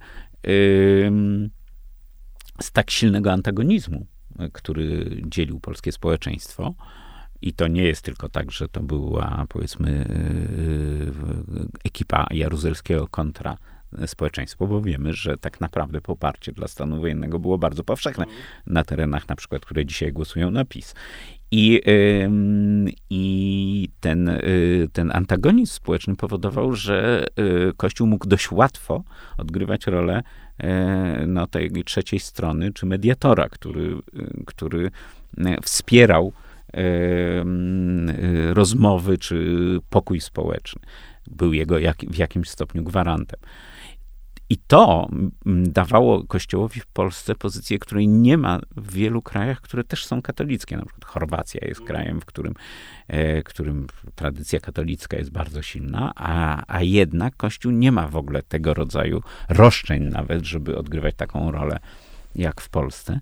z 2.61 2.73
tak 2.73 2.91
silnego 2.91 3.33
antagonizmu, 3.33 4.07
który 4.53 5.21
dzielił 5.27 5.61
polskie 5.61 5.93
społeczeństwo, 5.93 6.75
i 7.43 7.53
to 7.53 7.69
nie 7.69 7.83
jest 7.83 8.03
tylko 8.03 8.29
tak, 8.29 8.51
że 8.51 8.69
to 8.69 8.81
była, 8.81 9.47
powiedzmy, 9.49 10.07
e, 11.85 11.85
ekipa 11.85 12.27
jaruzelskiego 12.31 13.09
kontra 13.09 13.57
społeczeństwo, 14.07 14.67
bo 14.67 14.81
wiemy, 14.81 15.13
że 15.13 15.39
tak 15.39 15.61
naprawdę 15.61 16.01
poparcie 16.01 16.53
dla 16.53 16.69
stanu 16.69 17.01
wojennego 17.01 17.39
było 17.39 17.59
bardzo 17.59 17.85
powszechne 17.85 18.25
na 18.67 18.85
terenach, 18.85 19.29
na 19.29 19.37
przykład, 19.37 19.65
które 19.65 19.87
dzisiaj 19.87 20.13
głosują 20.13 20.51
na 20.51 20.65
PiS. 20.65 20.95
I, 21.53 21.81
i 23.11 23.89
ten, 24.01 24.29
y, 24.29 24.89
ten 24.93 25.11
antagonizm 25.15 25.73
społeczny 25.75 26.17
powodował, 26.17 26.75
że 26.75 27.27
y, 27.71 27.73
Kościół 27.77 28.07
mógł 28.07 28.27
dość 28.27 28.53
łatwo 28.53 29.05
odgrywać 29.39 29.87
rolę 29.87 30.23
no, 31.27 31.47
tej 31.47 31.85
trzeciej 31.85 32.21
strony, 32.21 32.73
czy 32.73 32.87
mediatora, 32.87 33.49
który, 33.49 33.83
y, 33.83 34.45
który 34.47 34.91
wspierał 35.63 36.33
rozmowy 38.53 39.19
czy 39.19 39.57
pokój 39.91 40.21
społeczny. 40.21 40.83
Był 41.27 41.53
jego 41.53 41.79
jak, 41.79 41.97
w 41.99 42.19
jakimś 42.19 42.49
stopniu 42.49 42.85
gwarantem. 42.85 43.41
I 44.51 44.57
to 44.57 45.09
dawało 45.65 46.25
Kościołowi 46.25 46.81
w 46.81 46.87
Polsce 46.87 47.35
pozycję, 47.35 47.79
której 47.79 48.09
nie 48.09 48.39
ma 48.39 48.61
w 48.77 48.93
wielu 48.93 49.23
krajach, 49.23 49.61
które 49.61 49.85
też 49.85 50.07
są 50.07 50.23
katolickie. 50.23 50.77
Na 50.77 50.85
przykład 50.85 51.05
Chorwacja 51.05 51.61
jest 51.69 51.81
krajem, 51.81 52.21
w 52.21 52.25
którym, 52.25 52.55
e, 53.09 53.43
którym 53.43 53.87
tradycja 54.15 54.61
katolicka 54.61 55.17
jest 55.17 55.31
bardzo 55.31 55.63
silna, 55.63 56.13
a, 56.17 56.63
a 56.67 56.83
jednak 56.83 57.37
Kościół 57.37 57.73
nie 57.73 57.93
ma 57.93 58.09
w 58.09 58.17
ogóle 58.17 58.43
tego 58.43 58.75
rodzaju 58.75 59.23
roszczeń 59.49 60.03
nawet, 60.03 60.45
żeby 60.45 60.79
odgrywać 60.79 61.15
taką 61.15 61.51
rolę 61.51 61.79
jak 62.35 62.61
w 62.61 62.69
Polsce. 62.69 63.21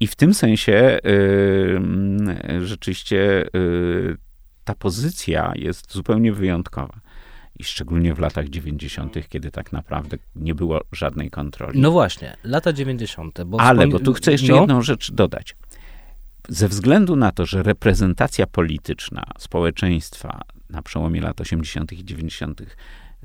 I 0.00 0.06
w 0.06 0.16
tym 0.16 0.34
sensie 0.34 0.98
y, 1.06 2.66
rzeczywiście 2.66 3.46
y, 3.56 4.16
ta 4.64 4.74
pozycja 4.74 5.52
jest 5.56 5.92
zupełnie 5.92 6.32
wyjątkowa. 6.32 7.00
I 7.58 7.64
szczególnie 7.64 8.14
w 8.14 8.18
latach 8.18 8.48
90., 8.48 9.28
kiedy 9.28 9.50
tak 9.50 9.72
naprawdę 9.72 10.16
nie 10.36 10.54
było 10.54 10.80
żadnej 10.92 11.30
kontroli. 11.30 11.80
No 11.80 11.90
właśnie, 11.90 12.36
lata 12.44 12.72
90. 12.72 13.44
Bo 13.46 13.60
Ale, 13.60 13.86
bo 13.86 13.98
tu 13.98 14.12
chcę 14.12 14.32
jeszcze 14.32 14.52
no. 14.52 14.60
jedną 14.60 14.82
rzecz 14.82 15.12
dodać. 15.12 15.56
Ze 16.48 16.68
względu 16.68 17.16
na 17.16 17.32
to, 17.32 17.46
że 17.46 17.62
reprezentacja 17.62 18.46
polityczna 18.46 19.24
społeczeństwa 19.38 20.40
na 20.70 20.82
przełomie 20.82 21.20
lat 21.20 21.40
80. 21.40 21.92
i 21.92 22.04
90 22.04 22.62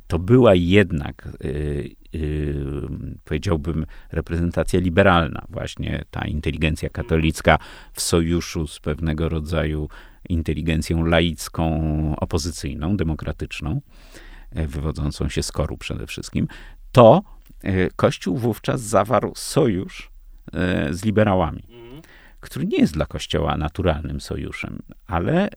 to 0.07 0.19
była 0.19 0.55
jednak, 0.55 1.29
yy, 1.43 1.89
powiedziałbym, 3.24 3.86
reprezentacja 4.11 4.80
liberalna, 4.80 5.45
właśnie 5.49 6.03
ta 6.11 6.28
inteligencja 6.28 6.89
katolicka 6.89 7.57
w 7.93 8.01
sojuszu 8.01 8.68
z 8.68 8.80
pewnego 8.80 9.30
rodzaju 9.30 9.89
inteligencją 10.30 11.05
laicką, 11.05 12.16
opozycyjną, 12.18 12.97
demokratyczną, 12.97 13.82
yy, 14.55 14.68
wywodzącą 14.68 15.30
się 15.30 15.43
z 15.43 15.51
koru 15.51 15.78
przede 15.78 16.07
wszystkim, 16.07 16.47
to 16.91 17.22
yy, 17.63 17.89
Kościół 17.95 18.38
wówczas 18.38 18.82
zawarł 18.82 19.34
sojusz 19.36 20.11
z 20.91 21.05
liberałami, 21.05 21.63
który 22.39 22.66
nie 22.66 22.78
jest 22.78 22.93
dla 22.93 23.05
Kościoła 23.05 23.57
naturalnym 23.57 24.22
sojuszem, 24.22 24.80
ale 25.07 25.49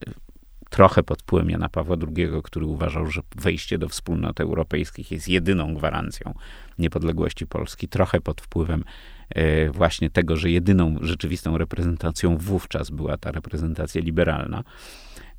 trochę 0.70 1.02
pod 1.02 1.22
wpływem 1.22 1.50
Jana 1.50 1.68
Pawła 1.68 1.96
II, 2.16 2.28
który 2.44 2.66
uważał, 2.66 3.06
że 3.06 3.20
wejście 3.36 3.78
do 3.78 3.88
wspólnot 3.88 4.40
europejskich 4.40 5.10
jest 5.10 5.28
jedyną 5.28 5.74
gwarancją 5.74 6.34
niepodległości 6.78 7.46
Polski, 7.46 7.88
trochę 7.88 8.20
pod 8.20 8.40
wpływem 8.40 8.84
e, 9.30 9.70
właśnie 9.70 10.10
tego, 10.10 10.36
że 10.36 10.50
jedyną 10.50 10.96
rzeczywistą 11.00 11.58
reprezentacją 11.58 12.36
wówczas 12.36 12.90
była 12.90 13.16
ta 13.16 13.32
reprezentacja 13.32 14.00
liberalna. 14.00 14.64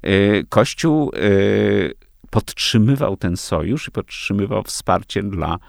E, 0.03 0.43
Kościół 0.43 1.11
e, 1.15 1.19
podtrzymywał 2.30 3.17
ten 3.17 3.38
sojusz 3.38 3.88
i 3.88 3.91
podtrzymywał 3.91 4.63
wsparcie 4.63 5.23
dla 5.23 5.59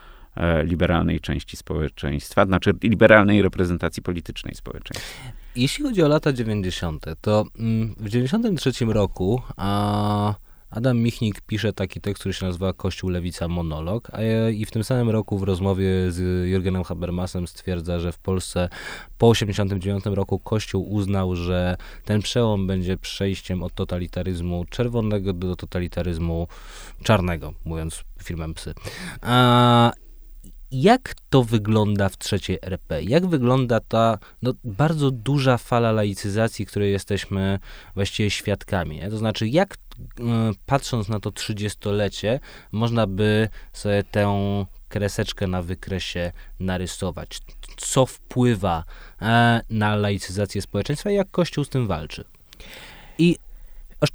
liberalnej 0.65 1.21
części 1.21 1.57
społeczeństwa, 1.57 2.47
znaczy 2.47 2.75
liberalnej 2.83 3.43
reprezentacji 3.43 4.03
politycznej 4.03 4.55
społeczeństwa. 4.55 5.40
Jeśli 5.57 5.85
chodzi 5.85 6.03
o 6.03 6.09
lata 6.09 6.33
90., 6.33 7.07
to 7.21 7.45
mm, 7.59 7.95
w 7.99 8.09
93 8.09 8.85
roku 8.85 9.43
a 9.57 10.35
Adam 10.71 10.99
Michnik 10.99 11.41
pisze 11.41 11.73
taki 11.73 12.01
tekst, 12.01 12.21
który 12.21 12.33
się 12.33 12.47
nazywa 12.47 12.73
Kościół 12.73 13.11
Lewica 13.11 13.49
Monolog, 13.49 14.11
a 14.13 14.23
i 14.51 14.65
w 14.65 14.71
tym 14.71 14.85
samym 14.85 15.11
roku 15.11 15.39
w 15.39 15.43
rozmowie 15.43 16.11
z 16.11 16.19
Jürgenem 16.51 16.85
Habermasem 16.85 17.47
stwierdza, 17.47 18.01
że 18.01 18.13
w 18.13 18.19
Polsce 18.19 18.69
po 19.19 19.29
89 19.29 20.05
roku 20.05 20.39
Kościół 20.39 20.93
uznał, 20.93 21.37
że 21.37 21.77
ten 22.05 22.23
przełom 22.23 22.67
będzie 22.67 22.97
przejściem 22.97 23.63
od 23.63 23.75
totalitaryzmu 23.75 24.65
czerwonego 24.65 25.33
do 25.33 25.57
totalitaryzmu 25.57 26.49
czarnego, 27.03 27.55
mówiąc 27.65 28.05
filmem 28.23 28.55
psy. 28.55 28.75
A, 29.23 29.93
jak 30.73 31.15
to 31.31 31.45
wygląda 31.45 32.09
w 32.09 32.19
trzeciej 32.19 32.59
RP? 32.63 33.03
Jak 33.03 33.27
wygląda 33.27 33.81
ta 33.81 34.19
no, 34.43 34.53
bardzo 34.65 35.11
duża 35.11 35.59
fala 35.59 35.93
laicyzacji, 35.93 36.67
której 36.67 36.93
jesteśmy 36.93 37.59
właściwie 37.95 38.31
świadkami? 38.31 38.97
Nie? 38.97 39.11
To 39.11 39.19
znaczy, 39.19 39.49
jak 39.49 39.75
y, 39.75 40.23
patrząc 40.67 41.09
na 41.09 41.21
to 41.21 41.33
trzydziestolecie, 41.33 42.41
można 42.73 43.07
by 43.07 43.49
sobie 43.73 44.05
tę 44.05 44.37
kreseczkę 44.89 45.47
na 45.47 45.63
wykresie 45.63 46.33
narysować? 46.61 47.41
Co 47.77 48.07
wpływa 48.07 48.85
e, 49.23 49.61
na 49.71 49.97
laicyzację 49.97 50.63
społeczeństwa 50.63 51.11
i 51.11 51.15
jak 51.15 51.31
Kościół 51.31 51.65
z 51.65 51.69
tym 51.69 51.87
walczy? 51.87 52.25
I 53.19 53.37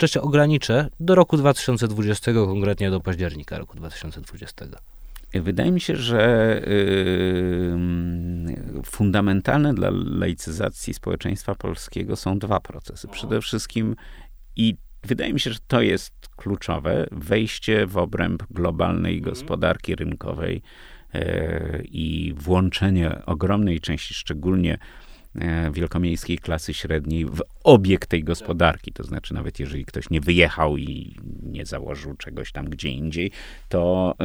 się 0.06 0.22
ograniczę 0.22 0.90
do 1.00 1.16
roku 1.16 1.38
2020, 1.38 2.34
konkretnie 2.34 2.92
do 2.92 3.00
października 3.00 3.58
roku 3.58 3.78
2020. 3.78 4.66
Wydaje 5.34 5.72
mi 5.72 5.82
się, 5.82 5.96
że 5.96 6.62
yy, 6.68 7.78
fundamentalne 8.86 9.74
dla 9.74 9.90
laicyzacji 9.92 10.94
społeczeństwa 10.94 11.56
polskiego 11.56 12.16
są 12.16 12.40
dwa 12.40 12.60
procesy. 12.60 13.08
Przede 13.08 13.42
wszystkim 13.42 13.96
i 14.56 14.76
wydaje 15.04 15.34
mi 15.34 15.40
się, 15.40 15.52
że 15.52 15.60
to 15.68 15.82
jest 15.82 16.14
kluczowe 16.36 17.08
wejście 17.12 17.88
w 17.88 17.98
obręb 17.98 18.44
globalnej 18.52 19.18
mhm. 19.18 19.34
gospodarki 19.34 19.96
rynkowej 19.96 20.62
yy, 21.14 21.22
i 21.84 22.34
włączenie 22.38 23.26
ogromnej 23.26 23.80
części, 23.80 24.14
szczególnie 24.14 24.78
wielkomiejskiej 25.72 26.38
klasy 26.38 26.74
średniej 26.74 27.26
w 27.26 27.42
obieg 27.64 28.06
tej 28.06 28.24
gospodarki. 28.24 28.92
To 28.94 29.04
znaczy, 29.04 29.34
nawet 29.34 29.60
jeżeli 29.60 29.86
ktoś 29.86 30.10
nie 30.10 30.22
wyjechał 30.22 30.78
i 30.78 31.16
nie 31.44 31.66
założył 31.66 32.14
czegoś 32.14 32.52
tam 32.52 32.66
gdzie 32.66 32.90
indziej, 32.90 33.32
to, 33.70 34.16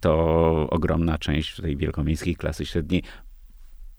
to 0.00 0.16
ogromna 0.70 1.18
część 1.18 1.56
tej 1.56 1.76
wielkomiejskiej 1.76 2.36
klasy 2.36 2.66
średniej 2.66 3.02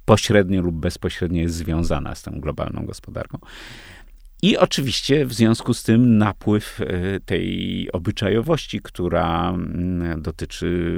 pośrednio 0.07 0.61
lub 0.61 0.75
bezpośrednio 0.75 1.41
jest 1.41 1.55
związana 1.55 2.15
z 2.15 2.23
tą 2.23 2.39
globalną 2.39 2.85
gospodarką. 2.85 3.37
I 4.41 4.57
oczywiście 4.57 5.25
w 5.25 5.33
związku 5.33 5.73
z 5.73 5.83
tym 5.83 6.17
napływ 6.17 6.81
e, 6.81 7.19
tej 7.19 7.89
obyczajowości, 7.91 8.79
która 8.83 9.49
mm, 9.49 10.21
dotyczy 10.21 10.91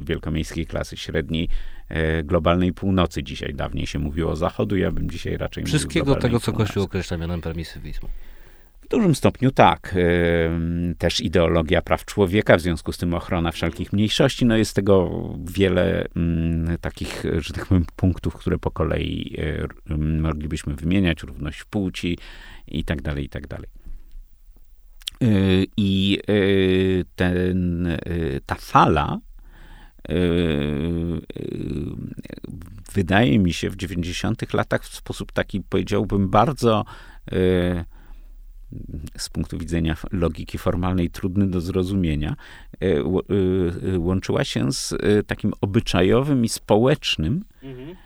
wielkomiejskiej 0.00 0.66
klasy 0.66 0.96
średniej, 0.96 1.48
e, 1.88 2.22
globalnej 2.22 2.72
północy 2.72 3.22
dzisiaj. 3.22 3.54
Dawniej 3.54 3.86
się 3.86 3.98
mówiło 3.98 4.30
o 4.30 4.36
zachodu, 4.36 4.76
ja 4.76 4.90
bym 4.90 5.10
dzisiaj 5.10 5.36
raczej 5.36 5.64
Wszystkiego 5.64 6.16
tego, 6.16 6.40
co 6.40 6.52
Kościół 6.52 6.82
określa 6.82 7.16
mianem 7.16 7.40
permisywizmu. 7.40 8.08
dużym 8.90 9.14
stopniu 9.14 9.50
tak. 9.50 9.94
Też 10.98 11.20
ideologia 11.20 11.82
praw 11.82 12.04
człowieka, 12.04 12.56
w 12.56 12.60
związku 12.60 12.92
z 12.92 12.98
tym 12.98 13.14
ochrona 13.14 13.52
wszelkich 13.52 13.92
mniejszości. 13.92 14.44
No 14.44 14.56
jest 14.56 14.76
tego 14.76 15.10
wiele 15.44 16.06
mm, 16.16 16.78
takich, 16.80 17.22
że 17.38 17.54
tak 17.54 17.66
powiem, 17.66 17.86
punktów, 17.96 18.36
które 18.36 18.58
po 18.58 18.70
kolei 18.70 19.36
moglibyśmy 20.20 20.74
wymieniać. 20.74 21.22
Równość 21.22 21.64
płci 21.64 22.18
i 22.66 22.84
tak 22.84 23.02
dalej, 23.02 23.24
i 23.24 23.28
tak 23.28 23.46
dalej. 23.46 23.68
Y, 25.22 25.66
I 25.76 26.18
y, 26.30 27.04
ten, 27.16 27.86
y, 27.86 28.40
ta 28.46 28.54
fala 28.54 29.20
wydaje 32.94 33.38
mi 33.38 33.52
się 33.52 33.70
w 33.70 33.76
90 33.76 34.54
latach 34.54 34.84
w 34.84 34.94
sposób 34.94 35.32
taki, 35.32 35.60
powiedziałbym, 35.60 36.28
bardzo 36.28 36.84
z 39.16 39.28
punktu 39.32 39.58
widzenia 39.58 39.96
logiki 40.12 40.58
formalnej 40.58 41.10
trudny 41.10 41.46
do 41.46 41.60
zrozumienia, 41.60 42.36
łączyła 43.98 44.44
się 44.44 44.72
z 44.72 44.94
takim 45.26 45.52
obyczajowym 45.60 46.44
i 46.44 46.48
społecznym 46.48 47.44
mhm 47.62 47.96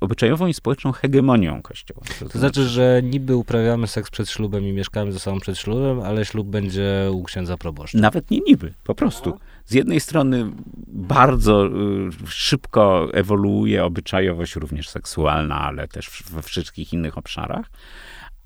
obyczajową 0.00 0.46
i 0.46 0.54
społeczną 0.54 0.92
hegemonią 0.92 1.62
Kościoła. 1.62 2.00
To, 2.18 2.28
to 2.28 2.38
znaczy, 2.38 2.68
że 2.68 3.00
niby 3.04 3.36
uprawiamy 3.36 3.86
seks 3.86 4.10
przed 4.10 4.30
ślubem 4.30 4.64
i 4.64 4.72
mieszkamy 4.72 5.12
ze 5.12 5.18
sobą 5.18 5.40
przed 5.40 5.58
ślubem, 5.58 6.00
ale 6.00 6.24
ślub 6.24 6.48
będzie 6.48 7.08
u 7.12 7.22
księdza 7.22 7.56
proboszcza. 7.56 7.98
Nawet 7.98 8.30
nie 8.30 8.40
niby, 8.40 8.74
po 8.84 8.94
prostu. 8.94 9.38
Z 9.64 9.74
jednej 9.74 10.00
strony 10.00 10.50
bardzo 10.88 11.66
y, 11.66 11.70
szybko 12.26 13.08
ewoluuje 13.12 13.84
obyczajowość 13.84 14.56
również 14.56 14.88
seksualna, 14.88 15.60
ale 15.60 15.88
też 15.88 16.22
we 16.30 16.42
wszystkich 16.42 16.92
innych 16.92 17.18
obszarach 17.18 17.66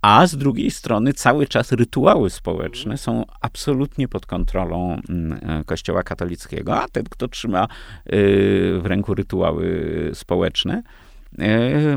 a 0.03 0.27
z 0.27 0.37
drugiej 0.37 0.71
strony 0.71 1.13
cały 1.13 1.47
czas 1.47 1.73
rytuały 1.73 2.31
społeczne 2.31 2.99
są 2.99 3.25
absolutnie 3.41 4.09
pod 4.09 4.27
kontrolą 4.27 5.01
mm, 5.09 5.61
e, 5.61 5.65
Kościoła 5.65 6.03
katolickiego, 6.03 6.81
a 6.83 6.89
ten, 6.89 7.05
kto 7.05 7.29
trzyma 7.29 7.65
y, 7.65 7.69
w 8.83 8.87
ręku 8.87 9.15
rytuały 9.15 10.11
społeczne, 10.15 10.83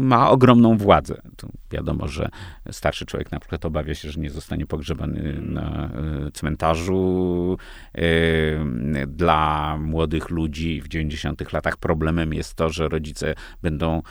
ma 0.02 0.30
ogromną 0.30 0.78
władzę. 0.78 1.22
Tu 1.38 1.50
wiadomo, 1.72 2.08
że 2.08 2.30
starszy 2.72 3.06
człowiek 3.06 3.32
na 3.32 3.40
przykład 3.40 3.66
obawia 3.66 3.96
się, 3.96 4.12
że 4.12 4.20
nie 4.20 4.30
zostanie 4.30 4.66
pogrzebany 4.66 5.42
na 5.42 5.86
e, 5.86 6.32
cmentarzu. 6.32 7.58
E, 7.96 9.08
dla 9.08 9.78
młodych 9.78 10.30
ludzi 10.30 10.82
w 10.82 10.88
90 10.88 11.54
latach 11.54 11.78
problemem 11.78 12.34
jest 12.34 12.56
to, 12.56 12.70
że 12.70 12.90
rodzice 12.90 13.36
będą 13.62 14.02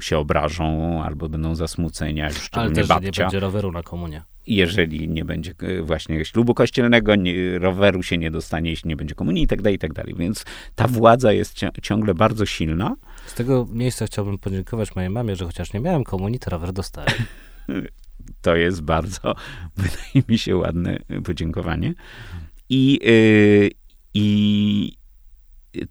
się 0.00 0.18
obrażą 0.18 1.02
albo 1.02 1.28
będą 1.28 1.54
zasmuceni, 1.54 2.20
a 2.20 2.28
już 2.28 2.48
Ale 2.52 2.70
też, 2.70 2.88
babcia. 2.88 3.06
nie 3.06 3.12
będzie 3.24 3.40
roweru 3.40 3.72
na 3.72 3.82
komunie 3.82 4.22
jeżeli 4.46 5.08
nie 5.08 5.24
będzie 5.24 5.54
e, 5.62 5.82
właśnie 5.82 6.24
ślubu 6.24 6.54
kościelnego, 6.54 7.14
nie, 7.14 7.58
roweru 7.58 8.02
się 8.02 8.18
nie 8.18 8.30
dostanie, 8.30 8.70
jeśli 8.70 8.88
nie 8.88 8.96
będzie 8.96 9.14
komunii 9.14 9.42
i 9.42 9.46
tak 9.46 9.62
dalej, 9.62 9.76
i 9.76 9.78
tak 9.78 9.92
dalej. 9.92 10.14
Więc 10.18 10.44
ta 10.74 10.88
władza 10.88 11.32
jest 11.32 11.60
ciągle 11.82 12.14
bardzo 12.14 12.46
silna. 12.46 12.96
Z 13.26 13.34
tego 13.34 13.66
miejsca 13.70 14.06
chciałbym 14.06 14.38
podziękować 14.38 14.96
mojej 14.96 15.10
mamie, 15.10 15.36
że 15.36 15.44
chociaż 15.44 15.72
nie 15.72 15.80
miałem 15.80 16.04
komunii, 16.04 16.38
rower 16.46 16.72
dostałem. 16.72 17.14
to 18.42 18.56
jest 18.56 18.82
bardzo, 18.82 19.34
wydaje 19.76 20.22
mi 20.28 20.38
się, 20.38 20.56
ładne 20.56 20.98
podziękowanie. 21.24 21.94
I, 22.68 22.98
yy, 23.02 23.70
i 24.14 24.96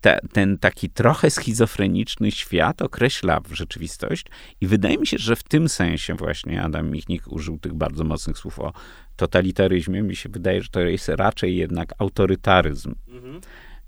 ta, 0.01 0.19
ten 0.33 0.57
taki 0.57 0.89
trochę 0.89 1.29
schizofreniczny 1.29 2.31
świat 2.31 2.81
określa 2.81 3.41
rzeczywistość 3.51 4.25
i 4.61 4.67
wydaje 4.67 4.97
mi 4.97 5.07
się, 5.07 5.17
że 5.17 5.35
w 5.35 5.43
tym 5.43 5.69
sensie 5.69 6.15
właśnie 6.15 6.63
Adam 6.63 6.91
Michnik 6.91 7.27
użył 7.27 7.57
tych 7.57 7.73
bardzo 7.73 8.03
mocnych 8.03 8.37
słów 8.37 8.59
o 8.59 8.73
totalitaryzmie. 9.15 10.03
Mi 10.03 10.15
się 10.15 10.29
wydaje, 10.29 10.61
że 10.61 10.69
to 10.69 10.79
jest 10.79 11.09
raczej 11.09 11.55
jednak 11.55 11.93
autorytaryzm. 11.97 12.95
Mhm. 13.07 13.41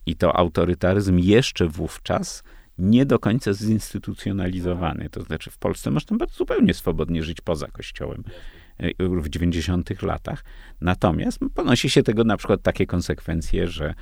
I 0.05 0.15
to 0.15 0.35
autorytaryzm 0.35 1.17
jeszcze 1.17 1.67
wówczas 1.67 2.43
nie 2.79 3.05
do 3.05 3.19
końca 3.19 3.53
zinstytucjonalizowany. 3.53 5.09
To 5.09 5.21
znaczy 5.21 5.51
w 5.51 5.57
Polsce 5.57 5.91
można 5.91 6.17
zupełnie 6.31 6.73
swobodnie 6.73 7.23
żyć 7.23 7.41
poza 7.41 7.67
kościołem 7.67 8.23
e, 8.77 8.89
w 8.99 9.29
90 9.29 10.01
latach. 10.01 10.43
Natomiast 10.81 11.39
ponosi 11.55 11.89
się 11.89 12.03
tego 12.03 12.23
na 12.23 12.37
przykład 12.37 12.61
takie 12.61 12.85
konsekwencje, 12.85 13.67
że 13.67 13.93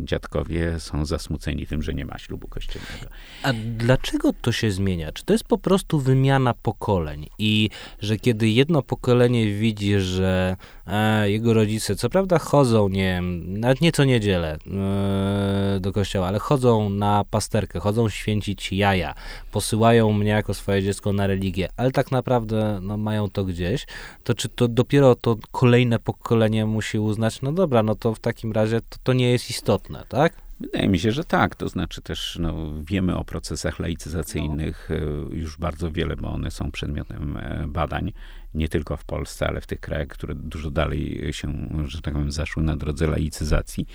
dziadkowie 0.00 0.80
są 0.80 1.04
zasmuceni 1.04 1.66
tym, 1.66 1.82
że 1.82 1.94
nie 1.94 2.04
ma 2.04 2.18
ślubu 2.18 2.48
kościelnego. 2.48 3.06
A 3.42 3.52
dlaczego 3.76 4.32
to 4.32 4.52
się 4.52 4.70
zmienia? 4.70 5.12
Czy 5.12 5.24
to 5.24 5.32
jest 5.32 5.44
po 5.44 5.58
prostu 5.58 6.00
wymiana 6.00 6.54
pokoleń 6.54 7.26
i 7.38 7.70
że 8.00 8.16
kiedy 8.16 8.48
jedno 8.48 8.82
pokolenie 8.82 9.52
widzi, 9.52 9.98
że 9.98 10.56
e, 10.86 11.30
jego 11.30 11.54
rodzice, 11.54 11.96
co 11.96 12.10
prawda 12.10 12.38
chodzą, 12.38 12.88
nie 12.88 13.02
wiem, 13.02 13.60
nawet 13.60 13.80
nie 13.80 13.92
co 13.92 14.04
niedzielę 14.04 14.56
e, 14.66 15.80
do 15.80 15.92
kościoła, 15.92 16.26
ale 16.26 16.38
chodzą 16.38 16.90
na 16.90 17.24
pasterkę, 17.30 17.80
chodzą 17.80 18.08
święcić 18.08 18.72
jaja, 18.72 19.14
posyłają 19.52 20.12
mnie 20.12 20.30
jako 20.30 20.54
swoje 20.54 20.82
dziecko 20.82 21.12
na 21.12 21.26
religię, 21.26 21.68
ale 21.76 21.90
tak 21.90 22.10
naprawdę 22.10 22.78
no, 22.82 22.96
mają 22.96 23.30
to 23.30 23.44
gdzieś, 23.44 23.86
to 24.24 24.34
czy 24.34 24.48
to 24.48 24.68
dopiero 24.68 25.14
to 25.14 25.36
kolejne 25.50 25.98
pokolenie 25.98 26.66
musi 26.66 26.98
uznać, 26.98 27.42
no 27.42 27.52
dobra, 27.52 27.82
no 27.82 27.94
to 27.94 28.14
w 28.14 28.20
takim 28.20 28.52
razie 28.52 28.80
to, 28.80 28.96
to 29.02 29.12
nie 29.16 29.30
jest 29.30 29.50
istotne, 29.50 30.04
tak? 30.08 30.32
Wydaje 30.60 30.88
mi 30.88 30.98
się, 30.98 31.12
że 31.12 31.24
tak. 31.24 31.54
To 31.54 31.68
znaczy 31.68 32.02
też 32.02 32.38
no, 32.40 32.72
wiemy 32.82 33.16
o 33.16 33.24
procesach 33.24 33.78
laicyzacyjnych 33.78 34.88
no. 34.90 35.34
już 35.36 35.58
bardzo 35.58 35.92
wiele, 35.92 36.16
bo 36.16 36.32
one 36.32 36.50
są 36.50 36.70
przedmiotem 36.70 37.36
e, 37.36 37.64
badań 37.68 38.12
nie 38.54 38.68
tylko 38.68 38.96
w 38.96 39.04
Polsce, 39.04 39.48
ale 39.48 39.60
w 39.60 39.66
tych 39.66 39.80
krajach, 39.80 40.08
które 40.08 40.34
dużo 40.34 40.70
dalej 40.70 41.28
się, 41.32 41.68
że 41.86 42.02
tak 42.02 42.14
powiem, 42.14 42.32
zaszły 42.32 42.62
na 42.62 42.76
drodze 42.76 43.06
laicyzacji. 43.06 43.86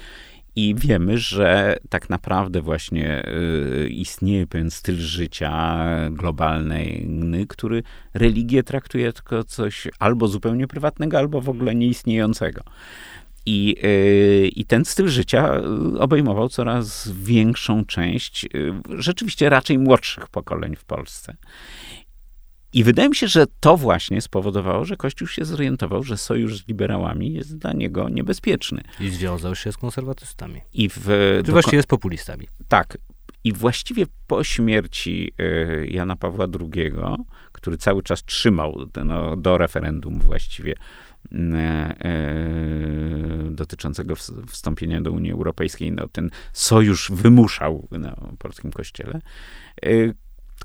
I 0.55 0.75
wiemy, 0.77 1.17
że 1.17 1.77
tak 1.89 2.09
naprawdę 2.09 2.61
właśnie 2.61 3.25
y, 3.83 3.89
istnieje 3.89 4.47
pewien 4.47 4.71
styl 4.71 4.95
życia 4.95 5.85
globalny, 6.09 7.05
który 7.49 7.83
religię 8.13 8.63
traktuje 8.63 9.05
jako 9.05 9.43
coś 9.43 9.87
albo 9.99 10.27
zupełnie 10.27 10.67
prywatnego, 10.67 11.17
albo 11.17 11.41
w 11.41 11.49
ogóle 11.49 11.75
nieistniejącego. 11.75 12.61
I, 13.45 13.75
yy, 13.83 14.47
I 14.47 14.65
ten 14.65 14.85
styl 14.85 15.07
życia 15.07 15.55
y, 15.95 15.99
obejmował 15.99 16.49
coraz 16.49 17.11
większą 17.11 17.85
część, 17.85 18.43
yy, 18.43 18.73
rzeczywiście 18.89 19.49
raczej 19.49 19.79
młodszych 19.79 20.29
pokoleń 20.29 20.75
w 20.75 20.85
Polsce. 20.85 21.35
I 22.73 22.83
wydaje 22.83 23.09
mi 23.09 23.15
się, 23.15 23.27
że 23.27 23.45
to 23.59 23.77
właśnie 23.77 24.21
spowodowało, 24.21 24.85
że 24.85 24.97
Kościół 24.97 25.27
się 25.27 25.45
zorientował, 25.45 26.03
że 26.03 26.17
sojusz 26.17 26.57
z 26.57 26.67
liberałami 26.67 27.33
jest 27.33 27.57
dla 27.57 27.73
niego 27.73 28.09
niebezpieczny. 28.09 28.83
I 28.99 29.09
związał 29.09 29.55
się 29.55 29.71
z 29.71 29.77
konserwatystami. 29.77 30.61
I 30.73 30.89
w, 30.89 31.05
Czy 31.45 31.51
właściwie 31.51 31.83
z 31.83 31.85
populistami. 31.85 32.47
Tak. 32.67 32.97
I 33.43 33.53
właściwie 33.53 34.05
po 34.27 34.43
śmierci 34.43 35.31
y, 35.41 35.87
Jana 35.91 36.15
Pawła 36.15 36.47
II, 36.59 36.91
który 37.51 37.77
cały 37.77 38.03
czas 38.03 38.25
trzymał 38.25 38.87
no, 39.05 39.37
do 39.37 39.57
referendum 39.57 40.19
właściwie 40.19 40.71
y, 40.71 40.75
y, 40.75 41.10
dotyczącego 43.51 44.15
wstąpienia 44.47 45.01
do 45.01 45.11
Unii 45.11 45.31
Europejskiej, 45.31 45.91
no, 45.91 46.07
ten 46.07 46.29
sojusz 46.53 47.11
wymuszał 47.11 47.87
na 47.91 48.15
polskim 48.39 48.71
kościele. 48.71 49.21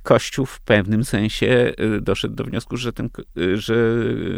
Kościół 0.02 0.46
w 0.46 0.60
pewnym 0.60 1.04
sensie 1.04 1.72
doszedł 2.00 2.34
do 2.34 2.44
wniosku, 2.44 2.76
że, 2.76 2.92
ten, 2.92 3.10
że 3.54 3.74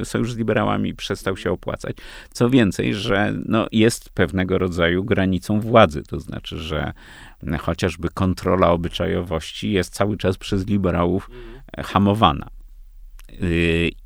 sojusz 0.05 0.33
z 0.33 0.37
liberałami 0.37 0.95
przestał 0.95 1.37
się 1.37 1.51
opłacać. 1.51 1.97
Co 2.31 2.51
więcej, 2.51 2.95
że 2.95 3.35
no, 3.47 3.67
jest 3.73 4.11
pewnego 4.11 4.59
rodzaju 4.59 5.05
granicą 5.05 5.61
władzy, 5.61 6.03
to 6.03 6.21
znaczy, 6.21 6.59
że 6.59 6.93
chociażby 7.59 8.09
kontrola 8.09 8.71
obyczajowości 8.71 9.73
jest 9.73 9.95
cały 9.95 10.17
czas 10.17 10.39
przez 10.39 10.67
liberałów 10.67 11.31
hamowana. 11.85 12.49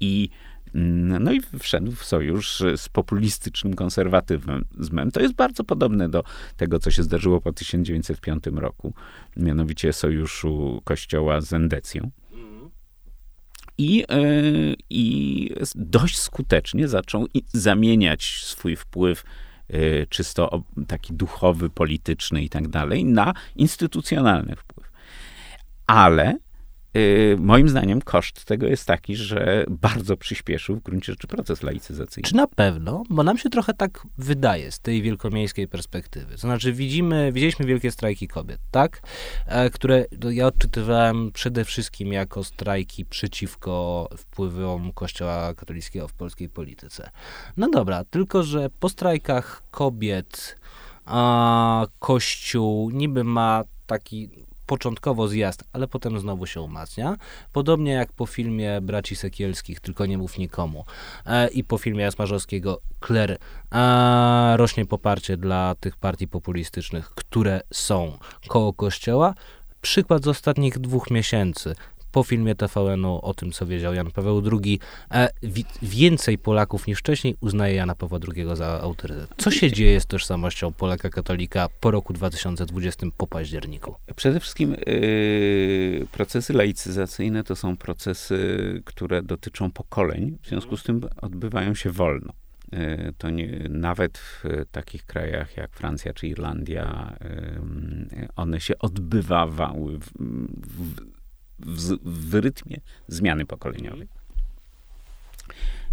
I 0.00 0.28
no 0.74 1.32
i 1.32 1.40
wszedł 1.58 1.92
w 1.92 2.04
sojusz 2.04 2.62
z 2.76 2.88
populistycznym 2.88 3.74
konserwatyzmem. 3.74 5.10
To 5.12 5.20
jest 5.20 5.34
bardzo 5.34 5.64
podobne 5.64 6.08
do 6.08 6.24
tego, 6.56 6.78
co 6.78 6.90
się 6.90 7.02
zdarzyło 7.02 7.40
po 7.40 7.52
1905 7.52 8.44
roku, 8.54 8.94
mianowicie 9.36 9.92
sojuszu 9.92 10.80
kościoła 10.84 11.40
z 11.40 11.52
endecją. 11.52 12.10
I, 13.78 14.04
e, 14.08 14.22
I 14.90 15.50
dość 15.74 16.18
skutecznie 16.18 16.88
zaczął 16.88 17.26
zamieniać 17.52 18.24
swój 18.44 18.76
wpływ 18.76 19.24
e, 19.68 20.06
czysto 20.06 20.62
taki 20.86 21.14
duchowy, 21.14 21.70
polityczny 21.70 22.42
i 22.42 22.48
tak 22.48 22.68
dalej, 22.68 23.04
na 23.04 23.34
instytucjonalny 23.56 24.56
wpływ. 24.56 24.90
Ale 25.86 26.38
moim 27.38 27.68
zdaniem 27.68 28.02
koszt 28.02 28.44
tego 28.44 28.66
jest 28.66 28.86
taki, 28.86 29.16
że 29.16 29.64
bardzo 29.70 30.16
przyspieszył 30.16 30.76
w 30.76 30.82
gruncie 30.82 31.12
rzeczy 31.12 31.26
proces 31.26 31.62
laicyzacyjny. 31.62 32.28
Czy 32.28 32.36
na 32.36 32.46
pewno? 32.46 33.02
Bo 33.10 33.22
nam 33.22 33.38
się 33.38 33.50
trochę 33.50 33.74
tak 33.74 34.06
wydaje 34.18 34.72
z 34.72 34.80
tej 34.80 35.02
wielkomiejskiej 35.02 35.68
perspektywy. 35.68 36.36
Znaczy 36.36 36.72
widzimy, 36.72 37.32
widzieliśmy 37.32 37.66
wielkie 37.66 37.90
strajki 37.90 38.28
kobiet, 38.28 38.60
tak? 38.70 39.02
E, 39.46 39.70
które 39.70 40.04
no, 40.24 40.30
ja 40.30 40.46
odczytywałem 40.46 41.32
przede 41.32 41.64
wszystkim 41.64 42.12
jako 42.12 42.44
strajki 42.44 43.04
przeciwko 43.04 44.08
wpływom 44.16 44.92
Kościoła 44.92 45.54
katolickiego 45.54 46.08
w 46.08 46.12
polskiej 46.12 46.48
polityce. 46.48 47.10
No 47.56 47.70
dobra, 47.70 48.04
tylko 48.04 48.42
że 48.42 48.70
po 48.80 48.88
strajkach 48.88 49.62
kobiet 49.70 50.56
a 51.04 51.86
Kościół 51.98 52.90
niby 52.90 53.24
ma 53.24 53.64
taki 53.86 54.30
początkowo 54.66 55.28
zjazd, 55.28 55.64
ale 55.72 55.88
potem 55.88 56.20
znowu 56.20 56.46
się 56.46 56.60
umacnia. 56.60 57.16
Podobnie 57.52 57.92
jak 57.92 58.12
po 58.12 58.26
filmie 58.26 58.80
Braci 58.80 59.16
Sekielskich, 59.16 59.80
tylko 59.80 60.06
nie 60.06 60.18
mów 60.18 60.38
nikomu. 60.38 60.84
E, 61.26 61.48
I 61.48 61.64
po 61.64 61.78
filmie 61.78 62.02
Jasmarzowskiego 62.02 62.80
Kler 63.00 63.38
e, 63.72 64.56
rośnie 64.56 64.86
poparcie 64.86 65.36
dla 65.36 65.74
tych 65.80 65.96
partii 65.96 66.28
populistycznych, 66.28 67.10
które 67.10 67.60
są 67.72 68.18
koło 68.48 68.72
kościoła. 68.72 69.34
Przykład 69.80 70.24
z 70.24 70.28
ostatnich 70.28 70.78
dwóch 70.78 71.10
miesięcy 71.10 71.74
po 72.12 72.22
filmie 72.22 72.54
TVN-u 72.54 73.18
o 73.22 73.34
tym, 73.34 73.52
co 73.52 73.66
wiedział 73.66 73.94
Jan 73.94 74.10
Paweł 74.10 74.42
II, 74.52 74.80
e, 75.10 75.28
więcej 75.82 76.38
Polaków 76.38 76.86
niż 76.86 76.98
wcześniej 76.98 77.36
uznaje 77.40 77.74
Jana 77.74 77.94
Pawła 77.94 78.18
II 78.36 78.46
za 78.54 78.80
autorytet. 78.80 79.30
Co 79.36 79.50
się 79.50 79.72
dzieje 79.72 80.00
z 80.00 80.06
tożsamością 80.06 80.72
Polaka 80.72 81.10
katolika 81.10 81.68
po 81.80 81.90
roku 81.90 82.12
2020, 82.12 83.06
po 83.16 83.26
październiku? 83.26 83.94
Przede 84.16 84.40
wszystkim 84.40 84.76
yy, 84.86 86.06
procesy 86.12 86.52
laicyzacyjne 86.52 87.44
to 87.44 87.56
są 87.56 87.76
procesy, 87.76 88.82
które 88.84 89.22
dotyczą 89.22 89.70
pokoleń, 89.70 90.38
w 90.42 90.48
związku 90.48 90.76
z 90.76 90.82
tym 90.82 91.00
odbywają 91.22 91.74
się 91.74 91.90
wolno. 91.90 92.32
Y, 92.74 93.12
to 93.18 93.30
nie, 93.30 93.66
nawet 93.68 94.18
w 94.18 94.44
takich 94.70 95.06
krajach 95.06 95.56
jak 95.56 95.72
Francja 95.72 96.12
czy 96.12 96.28
Irlandia, 96.28 97.16
one 98.36 98.60
się 98.60 98.78
odbywały 98.78 99.98
w, 99.98 100.06
w, 100.06 101.21
w, 101.66 101.98
w 102.04 102.34
rytmie 102.34 102.76
zmiany 103.08 103.46
pokoleniowej. 103.46 104.08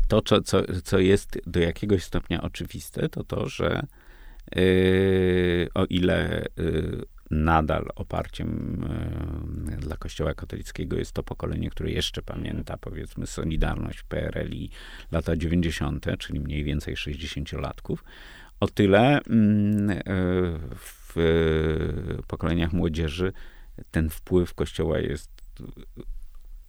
To, 0.07 0.21
co, 0.21 0.41
co, 0.41 0.61
co 0.83 0.99
jest 0.99 1.39
do 1.45 1.59
jakiegoś 1.59 2.03
stopnia 2.03 2.41
oczywiste, 2.41 3.09
to 3.09 3.23
to, 3.23 3.49
że 3.49 3.85
yy, 4.55 5.69
o 5.73 5.85
ile 5.85 6.45
yy, 6.57 7.05
nadal 7.31 7.89
oparciem 7.95 8.81
yy, 9.69 9.77
dla 9.77 9.97
Kościoła 9.97 10.33
katolickiego 10.33 10.97
jest 10.97 11.11
to 11.11 11.23
pokolenie, 11.23 11.69
które 11.69 11.91
jeszcze 11.91 12.21
pamięta, 12.21 12.77
powiedzmy, 12.77 13.27
Solidarność 13.27 14.03
PRL 14.03 14.53
i 14.53 14.69
lata 15.11 15.35
90., 15.35 16.05
czyli 16.19 16.39
mniej 16.39 16.63
więcej 16.63 16.95
60-latków, 16.95 17.97
o 18.59 18.67
tyle 18.67 19.21
mm, 19.21 19.89
yy, 19.89 20.59
w 20.75 21.15
pokoleniach 22.27 22.73
młodzieży 22.73 23.33
ten 23.91 24.09
wpływ 24.09 24.53
Kościoła 24.53 24.99
jest 24.99 25.38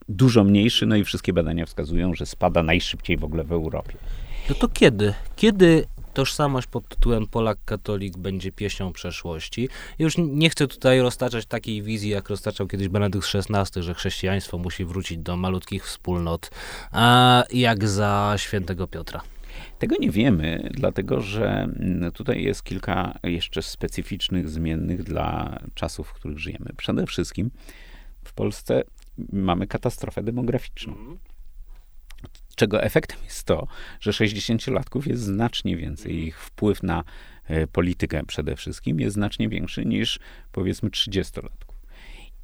dużo 0.09 0.43
mniejszy, 0.43 0.85
no 0.85 0.95
i 0.95 1.03
wszystkie 1.03 1.33
badania 1.33 1.65
wskazują, 1.65 2.13
że 2.13 2.25
spada 2.25 2.63
najszybciej 2.63 3.17
w 3.17 3.23
ogóle 3.23 3.43
w 3.43 3.51
Europie. 3.51 3.93
No 4.49 4.55
to 4.55 4.67
kiedy? 4.67 5.13
Kiedy 5.35 5.85
tożsamość 6.13 6.67
pod 6.67 6.87
tytułem 6.87 7.27
Polak 7.27 7.57
katolik 7.65 8.17
będzie 8.17 8.51
pieśnią 8.51 8.93
przeszłości? 8.93 9.69
Już 9.99 10.15
nie 10.17 10.49
chcę 10.49 10.67
tutaj 10.67 11.01
roztaczać 11.01 11.45
takiej 11.45 11.81
wizji, 11.81 12.09
jak 12.09 12.29
roztaczał 12.29 12.67
kiedyś 12.67 12.87
Benedykt 12.87 13.27
XVI, 13.35 13.83
że 13.83 13.93
chrześcijaństwo 13.93 14.57
musi 14.57 14.85
wrócić 14.85 15.17
do 15.17 15.37
malutkich 15.37 15.85
wspólnot, 15.85 16.51
a 16.91 17.43
jak 17.53 17.87
za 17.87 18.33
świętego 18.37 18.87
Piotra. 18.87 19.21
Tego 19.79 19.95
nie 19.99 20.11
wiemy, 20.11 20.69
dlatego 20.71 21.21
że 21.21 21.49
mm, 21.49 22.11
tutaj 22.11 22.43
jest 22.43 22.63
kilka 22.63 23.19
jeszcze 23.23 23.61
specyficznych 23.61 24.49
zmiennych 24.49 25.03
dla 25.03 25.59
czasów, 25.73 26.07
w 26.07 26.13
których 26.13 26.39
żyjemy. 26.39 26.65
Przede 26.77 27.05
wszystkim 27.05 27.51
Polsce 28.41 28.83
mamy 29.31 29.67
katastrofę 29.67 30.23
demograficzną. 30.23 30.93
Mhm. 30.93 31.17
Czego 32.55 32.83
efektem 32.83 33.19
jest 33.23 33.43
to, 33.43 33.67
że 33.99 34.11
60-latków 34.11 35.07
jest 35.07 35.23
znacznie 35.23 35.77
więcej. 35.77 36.15
Ich 36.15 36.39
wpływ 36.39 36.83
na 36.83 37.03
e, 37.45 37.67
politykę 37.67 38.25
przede 38.25 38.55
wszystkim 38.55 38.99
jest 38.99 39.13
znacznie 39.13 39.49
większy 39.49 39.85
niż 39.85 40.19
powiedzmy 40.51 40.89
30-latków. 40.89 41.75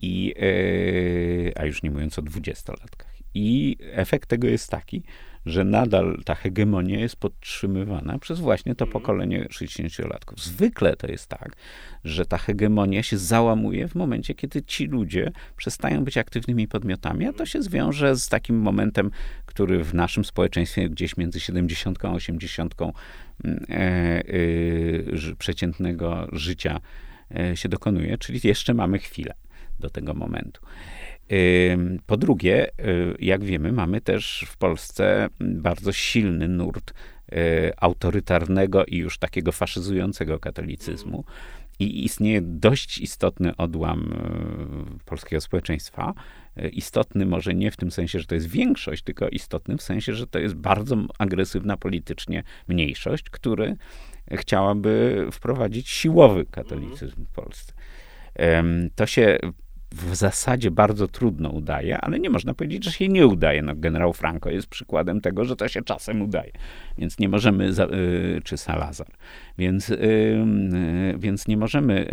I, 0.02 0.34
e, 0.38 1.62
a 1.62 1.66
już 1.66 1.84
nie 1.84 1.92
mówiąc 1.92 2.20
o 2.20 2.22
20-latkach. 2.22 3.24
I 3.34 3.78
efekt 3.82 4.30
tego 4.30 4.48
jest 4.48 4.70
taki, 4.70 5.04
że 5.48 5.64
nadal 5.64 6.22
ta 6.26 6.36
hegemonia 6.36 7.00
jest 7.00 7.16
podtrzymywana 7.16 8.20
przez 8.20 8.40
właśnie 8.40 8.76
to 8.76 8.86
mhm. 8.86 9.02
pokolenie 9.02 9.46
60-latków. 9.46 10.40
Zwykle 10.44 10.96
to 10.96 11.08
jest 11.08 11.28
tak, 11.28 11.56
że 12.04 12.26
ta 12.26 12.38
hegemonia 12.38 13.04
się 13.04 13.18
załamuje 13.18 13.88
w 13.88 13.96
momencie, 13.96 14.36
kiedy 14.36 14.62
ci 14.62 14.86
ludzie 14.86 15.32
przestają 15.58 16.04
być 16.04 16.18
aktywnymi 16.18 16.68
podmiotami, 16.68 17.26
a 17.26 17.34
to 17.34 17.46
się 17.46 17.62
zwiąże 17.62 18.16
z 18.16 18.30
takim 18.30 18.60
momentem, 18.60 19.12
który 19.46 19.84
w 19.84 19.94
naszym 19.94 20.26
społeczeństwie 20.26 20.90
gdzieś 20.90 21.18
między 21.18 21.40
70 21.40 22.06
a 22.06 22.12
80 22.12 22.76
mm, 22.82 22.94
e, 23.70 23.74
e, 23.74 25.36
przeciętnego 25.38 26.28
życia 26.32 26.80
e, 27.36 27.58
się 27.58 27.70
dokonuje, 27.70 28.18
czyli 28.18 28.40
jeszcze 28.44 28.74
mamy 28.74 29.00
chwilę 29.00 29.34
do 29.80 29.90
tego 29.90 30.14
momentu. 30.14 30.62
Po 32.06 32.18
drugie, 32.18 32.68
y, 32.70 33.16
jak 33.20 33.44
wiemy, 33.44 33.72
mamy 33.72 34.02
też 34.02 34.46
w 34.48 34.58
Polsce 34.58 35.30
bardzo 35.40 35.92
silny 35.92 36.48
nurt 36.48 36.92
y, 36.92 37.36
autorytarnego 37.78 38.86
i 38.86 38.98
już 38.98 39.18
takiego 39.18 39.52
faszyzującego 39.52 40.40
katolicyzmu. 40.40 41.24
I 41.80 42.06
istnieje 42.06 42.42
dość 42.42 42.98
istotny 42.98 43.56
odłam 43.56 44.14
y, 45.02 45.06
polskiego 45.06 45.42
społeczeństwa. 45.42 46.14
Istotny 46.72 47.26
może 47.26 47.54
nie 47.54 47.72
w 47.72 47.78
tym 47.78 47.92
sensie, 47.92 48.20
że 48.20 48.26
to 48.26 48.36
jest 48.36 48.48
większość, 48.48 49.04
tylko 49.04 49.30
istotny 49.30 49.78
w 49.78 49.82
sensie, 49.82 50.14
że 50.14 50.28
to 50.28 50.40
jest 50.40 50.56
bardzo 50.56 50.98
agresywna 51.20 51.78
politycznie 51.78 52.44
mniejszość, 52.68 53.24
który 53.30 53.76
chciałaby 54.32 55.28
wprowadzić 55.32 55.90
siłowy 55.90 56.46
katolicyzm 56.52 57.26
w 57.26 57.30
Polsce. 57.30 57.74
To 58.96 59.06
się 59.06 59.38
w 59.92 60.16
zasadzie 60.16 60.72
bardzo 60.72 61.08
trudno 61.08 61.50
udaje, 61.50 61.98
ale 61.98 62.20
nie 62.20 62.30
można 62.30 62.54
powiedzieć, 62.54 62.86
że 62.86 62.92
się 62.92 63.08
nie 63.08 63.28
udaje. 63.28 63.62
No, 63.62 63.76
generał 63.76 64.14
Franco 64.14 64.50
jest 64.50 64.68
przykładem 64.68 65.22
tego, 65.22 65.46
że 65.46 65.56
to 65.56 65.68
się 65.68 65.82
czasem 65.82 66.22
udaje. 66.22 66.52
Więc 66.98 67.20
nie 67.20 67.30
możemy, 67.30 67.74
za, 67.74 67.86
y, 67.86 68.42
czy 68.44 68.58
Salazar, 68.58 69.08
więc, 69.58 69.90
y, 69.90 69.96
y, 69.96 71.16
więc 71.18 71.48
nie 71.48 71.58
możemy 71.58 72.08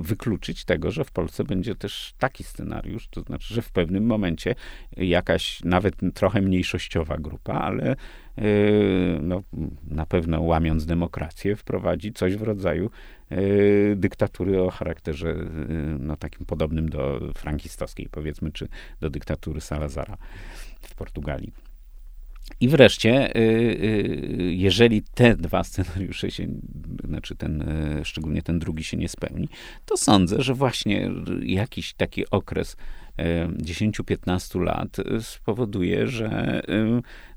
wykluczyć 0.00 0.64
tego, 0.64 0.90
że 0.90 1.04
w 1.04 1.12
Polsce 1.12 1.44
będzie 1.44 1.74
też 1.74 2.14
taki 2.18 2.44
scenariusz, 2.44 3.08
to 3.08 3.20
znaczy, 3.20 3.54
że 3.54 3.62
w 3.62 3.70
pewnym 3.70 4.06
momencie 4.06 4.54
jakaś 4.96 5.64
nawet 5.64 5.94
trochę 6.14 6.42
mniejszościowa 6.42 7.16
grupa, 7.16 7.54
ale 7.54 7.96
no, 9.20 9.42
na 9.88 10.06
pewno 10.06 10.40
łamiąc 10.42 10.86
demokrację, 10.86 11.56
wprowadzi 11.56 12.12
coś 12.12 12.36
w 12.36 12.42
rodzaju 12.42 12.90
dyktatury 13.96 14.62
o 14.62 14.70
charakterze 14.70 15.28
y, 15.28 15.46
no, 15.98 16.16
takim 16.16 16.46
podobnym 16.46 16.88
do 16.88 17.32
frankistowskiej, 17.34 18.08
powiedzmy, 18.10 18.52
czy 18.52 18.68
do 19.00 19.10
dyktatury 19.10 19.60
Salazara 19.60 20.16
w 20.80 20.94
Portugalii. 20.94 21.52
I 22.60 22.68
wreszcie, 22.68 23.36
y, 23.36 24.52
jeżeli 24.54 25.02
te 25.02 25.36
dwa 25.36 25.64
scenariusze 25.64 26.30
się, 26.30 26.46
znaczy 27.04 27.36
ten, 27.36 27.64
szczególnie 28.04 28.42
ten 28.42 28.58
drugi 28.58 28.84
się 28.84 28.96
nie 28.96 29.08
spełni, 29.08 29.48
to 29.86 29.96
sądzę, 29.96 30.42
że 30.42 30.54
właśnie 30.54 31.10
jakiś 31.42 31.94
taki 31.94 32.30
okres 32.30 32.76
10-15 33.62 34.60
lat 34.60 34.96
spowoduje, 35.20 36.06
że 36.06 36.60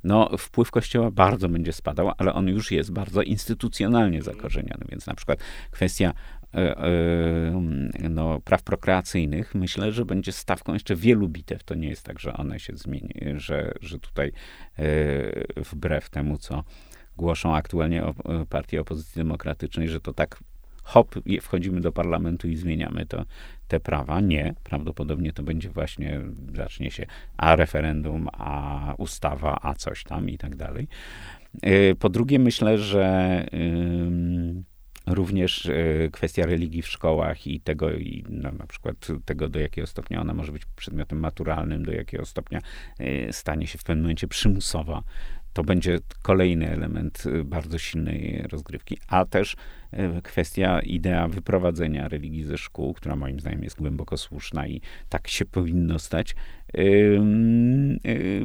no, 0.03 0.37
wpływ 0.37 0.71
Kościoła 0.71 1.11
bardzo 1.11 1.49
będzie 1.49 1.73
spadał, 1.73 2.11
ale 2.17 2.33
on 2.33 2.47
już 2.47 2.71
jest 2.71 2.91
bardzo 2.91 3.21
instytucjonalnie 3.21 4.21
zakorzeniony. 4.21 4.85
Więc 4.89 5.07
na 5.07 5.15
przykład 5.15 5.39
kwestia 5.71 6.13
e, 6.53 6.77
e, 6.77 8.09
no, 8.09 8.41
praw 8.41 8.63
prokreacyjnych, 8.63 9.55
myślę, 9.55 9.91
że 9.91 10.05
będzie 10.05 10.31
stawką 10.31 10.73
jeszcze 10.73 10.95
wielu 10.95 11.29
bitew. 11.29 11.63
To 11.63 11.75
nie 11.75 11.87
jest 11.87 12.03
tak, 12.05 12.19
że 12.19 12.33
one 12.33 12.59
się 12.59 12.75
zmieni, 12.75 13.13
że, 13.35 13.73
że 13.81 13.99
tutaj 13.99 14.31
e, 14.77 14.83
wbrew 15.63 16.09
temu, 16.09 16.37
co 16.37 16.63
głoszą 17.17 17.55
aktualnie 17.55 18.03
partie 18.49 18.81
opozycji 18.81 19.19
demokratycznej, 19.19 19.89
że 19.89 20.01
to 20.01 20.13
tak 20.13 20.39
hop, 20.83 21.15
wchodzimy 21.41 21.81
do 21.81 21.91
parlamentu 21.91 22.47
i 22.47 22.55
zmieniamy 22.55 23.05
to, 23.05 23.25
te 23.67 23.79
prawa. 23.79 24.21
Nie, 24.21 24.53
prawdopodobnie 24.63 25.33
to 25.33 25.43
będzie 25.43 25.69
właśnie, 25.69 26.21
zacznie 26.55 26.91
się 26.91 27.05
a 27.37 27.55
referendum, 27.55 28.27
a 28.33 28.93
ustawa, 28.97 29.59
a 29.61 29.73
coś 29.73 30.03
tam 30.03 30.29
i 30.29 30.37
tak 30.37 30.55
dalej. 30.55 30.87
Y, 31.65 31.95
po 31.99 32.09
drugie, 32.09 32.39
myślę, 32.39 32.77
że 32.77 33.45
Również 35.07 35.65
e, 35.65 36.09
kwestia 36.11 36.45
religii 36.45 36.81
w 36.81 36.87
szkołach 36.87 37.47
i 37.47 37.61
tego, 37.61 37.91
i 37.91 38.23
no, 38.29 38.51
na 38.51 38.67
przykład 38.67 39.07
tego, 39.25 39.49
do 39.49 39.59
jakiego 39.59 39.87
stopnia 39.87 40.21
ona 40.21 40.33
może 40.33 40.51
być 40.51 40.65
przedmiotem 40.75 41.19
maturalnym, 41.19 41.85
do 41.85 41.91
jakiego 41.91 42.25
stopnia 42.25 42.59
e, 42.99 43.33
stanie 43.33 43.67
się 43.67 43.77
w 43.77 43.83
pewnym 43.83 44.03
momencie 44.03 44.27
przymusowa. 44.27 45.03
To 45.53 45.63
będzie 45.63 45.99
kolejny 46.21 46.69
element 46.69 47.23
e, 47.25 47.43
bardzo 47.43 47.77
silnej 47.77 48.43
rozgrywki, 48.51 48.97
a 49.07 49.25
też 49.25 49.55
kwestia, 50.23 50.79
idea 50.79 51.27
wyprowadzenia 51.27 52.07
religii 52.07 52.43
ze 52.43 52.57
szkół, 52.57 52.93
która 52.93 53.15
moim 53.15 53.39
zdaniem 53.39 53.63
jest 53.63 53.77
głęboko 53.77 54.17
słuszna 54.17 54.67
i 54.67 54.81
tak 55.09 55.27
się 55.27 55.45
powinno 55.45 55.99
stać, 55.99 56.35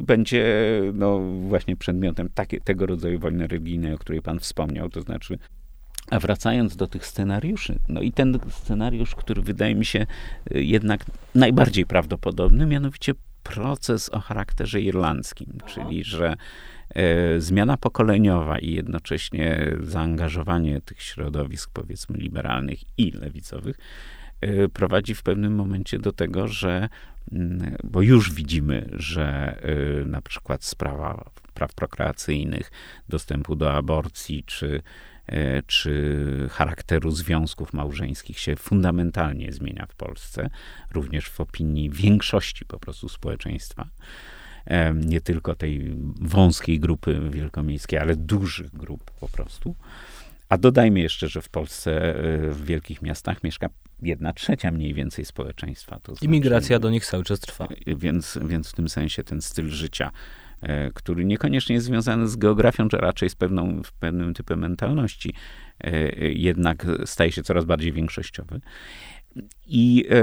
będzie 0.01 0.45
no, 0.93 1.19
właśnie 1.19 1.75
przedmiotem 1.75 2.29
takie, 2.33 2.61
tego 2.61 2.85
rodzaju 2.85 3.19
wojny 3.19 3.47
religijnej, 3.47 3.93
o 3.93 3.97
której 3.97 4.21
pan 4.21 4.39
wspomniał, 4.39 4.89
to 4.89 5.01
znaczy 5.01 5.37
a 6.09 6.19
wracając 6.19 6.75
do 6.75 6.87
tych 6.87 7.05
scenariuszy, 7.05 7.79
no 7.87 8.01
i 8.01 8.11
ten 8.11 8.39
scenariusz, 8.49 9.15
który 9.15 9.41
wydaje 9.41 9.75
mi 9.75 9.85
się 9.85 10.05
y, 10.55 10.63
jednak 10.63 11.05
najbardziej 11.35 11.85
prawdopodobny, 11.85 12.65
mianowicie 12.65 13.13
proces 13.43 14.09
o 14.09 14.19
charakterze 14.19 14.81
irlandzkim, 14.81 15.57
czyli 15.65 16.03
że 16.03 16.35
zmiana 17.37 17.77
pokoleniowa 17.77 18.59
i 18.59 18.73
jednocześnie 18.73 19.75
zaangażowanie 19.81 20.81
tych 20.81 21.01
środowisk, 21.01 21.69
powiedzmy, 21.73 22.17
liberalnych 22.17 22.79
i 22.97 23.11
lewicowych, 23.11 23.77
e, 24.41 24.69
prowadzi 24.69 25.15
w 25.15 25.23
pewnym 25.23 25.55
momencie 25.55 25.99
do 25.99 26.11
tego, 26.11 26.47
że, 26.47 26.89
mm, 27.31 27.75
bo 27.83 28.01
już 28.01 28.33
widzimy, 28.33 28.89
że 28.93 29.57
e, 29.61 30.05
na 30.05 30.21
przykład 30.21 30.63
sprawa 30.63 31.29
praw 31.53 31.73
prokreacyjnych, 31.73 32.71
dostępu 33.09 33.55
do 33.55 33.73
aborcji, 33.73 34.43
czy 34.43 34.81
E, 35.29 35.63
czy 35.63 36.47
charakteru 36.51 37.11
związków 37.11 37.73
małżeńskich 37.73 38.39
się 38.39 38.55
fundamentalnie 38.55 39.51
zmienia 39.51 39.85
w 39.89 39.95
Polsce, 39.95 40.49
również 40.91 41.29
w 41.29 41.41
opinii 41.41 41.89
większości 41.89 42.65
po 42.65 42.79
prostu 42.79 43.09
społeczeństwa. 43.09 43.87
E, 44.69 44.93
nie 44.93 45.21
tylko 45.21 45.55
tej 45.55 45.95
wąskiej 46.21 46.79
grupy 46.79 47.29
wielkomiejskiej, 47.29 47.99
ale 47.99 48.15
dużych 48.15 48.71
grup 48.71 49.11
po 49.19 49.27
prostu. 49.27 49.75
A 50.49 50.57
dodajmy 50.57 50.99
jeszcze, 50.99 51.27
że 51.27 51.41
w 51.41 51.49
Polsce, 51.49 52.15
e, 52.15 52.49
w 52.51 52.65
wielkich 52.65 53.01
miastach 53.01 53.43
mieszka 53.43 53.69
jedna 54.01 54.33
trzecia 54.33 54.71
mniej 54.71 54.93
więcej 54.93 55.25
społeczeństwa. 55.25 55.99
To 56.03 56.13
Imigracja 56.21 56.67
znaczy, 56.67 56.81
do 56.81 56.89
nich 56.89 57.05
cały 57.05 57.23
czas 57.23 57.39
trwa. 57.39 57.67
Więc, 57.87 58.39
więc 58.45 58.71
w 58.71 58.73
tym 58.73 58.89
sensie 58.89 59.23
ten 59.23 59.41
styl 59.41 59.69
życia 59.69 60.11
E, 60.61 60.91
który 60.91 61.25
niekoniecznie 61.25 61.75
jest 61.75 61.85
związany 61.85 62.27
z 62.27 62.35
geografią, 62.35 62.89
czy 62.89 62.97
raczej 62.97 63.29
z 63.29 63.35
pewną, 63.35 63.81
pewnym 63.99 64.33
typem 64.33 64.59
mentalności, 64.59 65.33
e, 65.81 65.91
jednak 66.31 66.85
staje 67.05 67.31
się 67.31 67.43
coraz 67.43 67.65
bardziej 67.65 67.93
większościowy. 67.93 68.61
I, 69.67 70.05
e, 70.09 70.21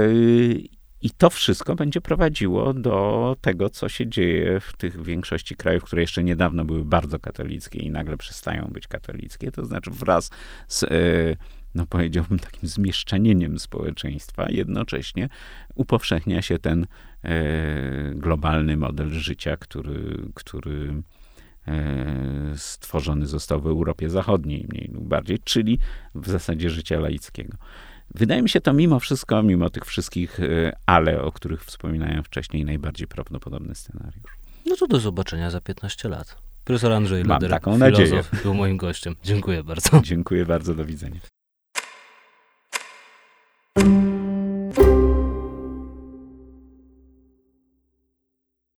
i 1.01 1.09
to 1.09 1.29
wszystko 1.29 1.75
będzie 1.75 2.01
prowadziło 2.01 2.73
do 2.73 3.35
tego, 3.41 3.69
co 3.69 3.89
się 3.89 4.07
dzieje 4.07 4.59
w 4.59 4.77
tych 4.77 5.03
większości 5.03 5.55
krajów, 5.55 5.83
które 5.83 6.01
jeszcze 6.01 6.23
niedawno 6.23 6.65
były 6.65 6.85
bardzo 6.85 7.19
katolickie 7.19 7.79
i 7.79 7.91
nagle 7.91 8.17
przestają 8.17 8.67
być 8.71 8.87
katolickie. 8.87 9.51
To 9.51 9.65
znaczy 9.65 9.91
wraz 9.91 10.29
z 10.67 10.85
no 11.75 11.85
powiedziałbym, 11.85 12.39
takim 12.39 12.69
zmieszczanieniem 12.69 13.59
społeczeństwa, 13.59 14.49
jednocześnie 14.49 15.29
upowszechnia 15.75 16.41
się 16.41 16.59
ten 16.59 16.87
e, 17.23 18.11
globalny 18.15 18.77
model 18.77 19.09
życia, 19.09 19.57
który, 19.57 20.17
który 20.33 21.03
e, 21.67 22.53
stworzony 22.55 23.25
został 23.25 23.61
w 23.61 23.67
Europie 23.67 24.09
Zachodniej, 24.09 24.65
mniej 24.69 24.89
lub 24.93 25.07
bardziej, 25.07 25.39
czyli 25.43 25.79
w 26.15 26.29
zasadzie 26.29 26.69
życia 26.69 26.99
laickiego. 26.99 27.57
Wydaje 28.17 28.41
mi 28.41 28.49
się 28.49 28.61
to 28.61 28.73
mimo 28.73 28.99
wszystko, 28.99 29.43
mimo 29.43 29.69
tych 29.69 29.85
wszystkich 29.85 30.39
y, 30.39 30.71
ale, 30.85 31.21
o 31.21 31.31
których 31.31 31.65
wspominałem 31.65 32.23
wcześniej, 32.23 32.65
najbardziej 32.65 33.07
prawdopodobny 33.07 33.75
scenariusz. 33.75 34.37
No 34.65 34.75
to 34.75 34.87
do 34.87 34.99
zobaczenia 34.99 35.49
za 35.49 35.61
15 35.61 36.09
lat. 36.09 36.35
Profesor 36.65 36.91
Andrzej 36.93 37.23
Mam 37.23 37.35
Leder, 37.35 37.49
taką 37.49 37.73
filozof, 37.73 37.99
nadzieję. 37.99 38.23
był 38.43 38.53
moim 38.53 38.77
gościem. 38.77 39.15
Dziękuję 39.23 39.63
bardzo. 39.63 40.01
Dziękuję 40.03 40.45
bardzo, 40.45 40.75
do 40.75 40.85
widzenia. 40.85 41.19